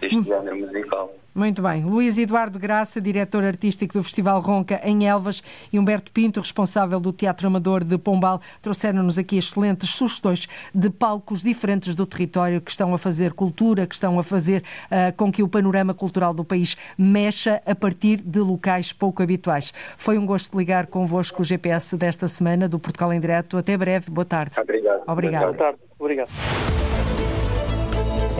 deste 0.00 0.16
hum. 0.16 0.24
género 0.24 0.56
musical. 0.56 1.14
Muito 1.34 1.62
bem. 1.62 1.84
Luís 1.84 2.18
Eduardo 2.18 2.58
Graça, 2.58 3.00
diretor 3.00 3.44
artístico 3.44 3.94
do 3.94 4.02
Festival 4.02 4.40
Ronca 4.40 4.80
em 4.84 5.06
Elvas, 5.06 5.42
e 5.72 5.78
Humberto 5.78 6.10
Pinto, 6.10 6.40
responsável 6.40 6.98
do 6.98 7.12
Teatro 7.12 7.46
Amador 7.46 7.84
de 7.84 7.96
Pombal, 7.96 8.40
trouxeram-nos 8.60 9.18
aqui 9.18 9.36
excelentes 9.38 9.90
sugestões 9.90 10.48
de 10.74 10.90
palcos 10.90 11.42
diferentes 11.42 11.94
do 11.94 12.04
território 12.04 12.60
que 12.60 12.70
estão 12.70 12.92
a 12.92 12.98
fazer 12.98 13.32
cultura, 13.32 13.86
que 13.86 13.94
estão 13.94 14.18
a 14.18 14.22
fazer 14.22 14.62
uh, 14.86 15.16
com 15.16 15.30
que 15.30 15.42
o 15.42 15.48
panorama 15.48 15.94
cultural 15.94 16.34
do 16.34 16.44
país 16.44 16.76
mexa 16.98 17.62
a 17.64 17.74
partir 17.74 18.18
de 18.18 18.40
locais 18.40 18.92
pouco 18.92 19.22
habituais. 19.22 19.72
Foi 19.96 20.18
um 20.18 20.26
gosto 20.26 20.58
ligar 20.58 20.86
convosco 20.86 21.42
o 21.42 21.44
GPS 21.44 21.96
desta 21.96 22.26
semana 22.26 22.68
do 22.68 22.78
Portugal 22.78 23.12
em 23.12 23.20
Direto. 23.20 23.56
Até 23.56 23.76
breve. 23.76 24.10
Boa 24.10 24.24
tarde. 24.24 24.58
Obrigado. 24.60 25.02
Obrigado. 25.06 25.42
Boa 25.42 25.54
tarde. 25.54 25.78
Obrigado. 25.98 27.09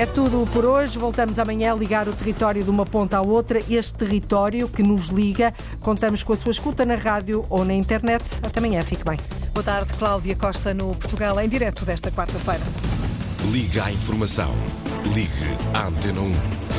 É 0.00 0.06
tudo 0.06 0.48
por 0.50 0.64
hoje. 0.64 0.98
Voltamos 0.98 1.38
amanhã 1.38 1.74
a 1.74 1.76
ligar 1.76 2.08
o 2.08 2.12
território 2.14 2.64
de 2.64 2.70
uma 2.70 2.86
ponta 2.86 3.18
à 3.18 3.20
outra. 3.20 3.60
Este 3.68 3.92
território 3.92 4.66
que 4.66 4.82
nos 4.82 5.08
liga, 5.08 5.52
contamos 5.82 6.22
com 6.22 6.32
a 6.32 6.36
sua 6.36 6.52
escuta 6.52 6.86
na 6.86 6.94
rádio 6.94 7.44
ou 7.50 7.66
na 7.66 7.74
internet. 7.74 8.24
Até 8.42 8.60
amanhã, 8.60 8.80
fique 8.80 9.04
bem. 9.04 9.18
Boa 9.52 9.62
tarde, 9.62 9.92
Cláudia 9.98 10.34
Costa, 10.34 10.72
no 10.72 10.94
Portugal, 10.94 11.38
em 11.38 11.50
direto 11.50 11.84
desta 11.84 12.10
quarta-feira. 12.10 12.62
Liga 13.52 13.84
à 13.84 13.92
informação. 13.92 14.54
Ligue 15.14 15.54
à 15.74 15.88
Antena 15.88 16.22
1. 16.22 16.69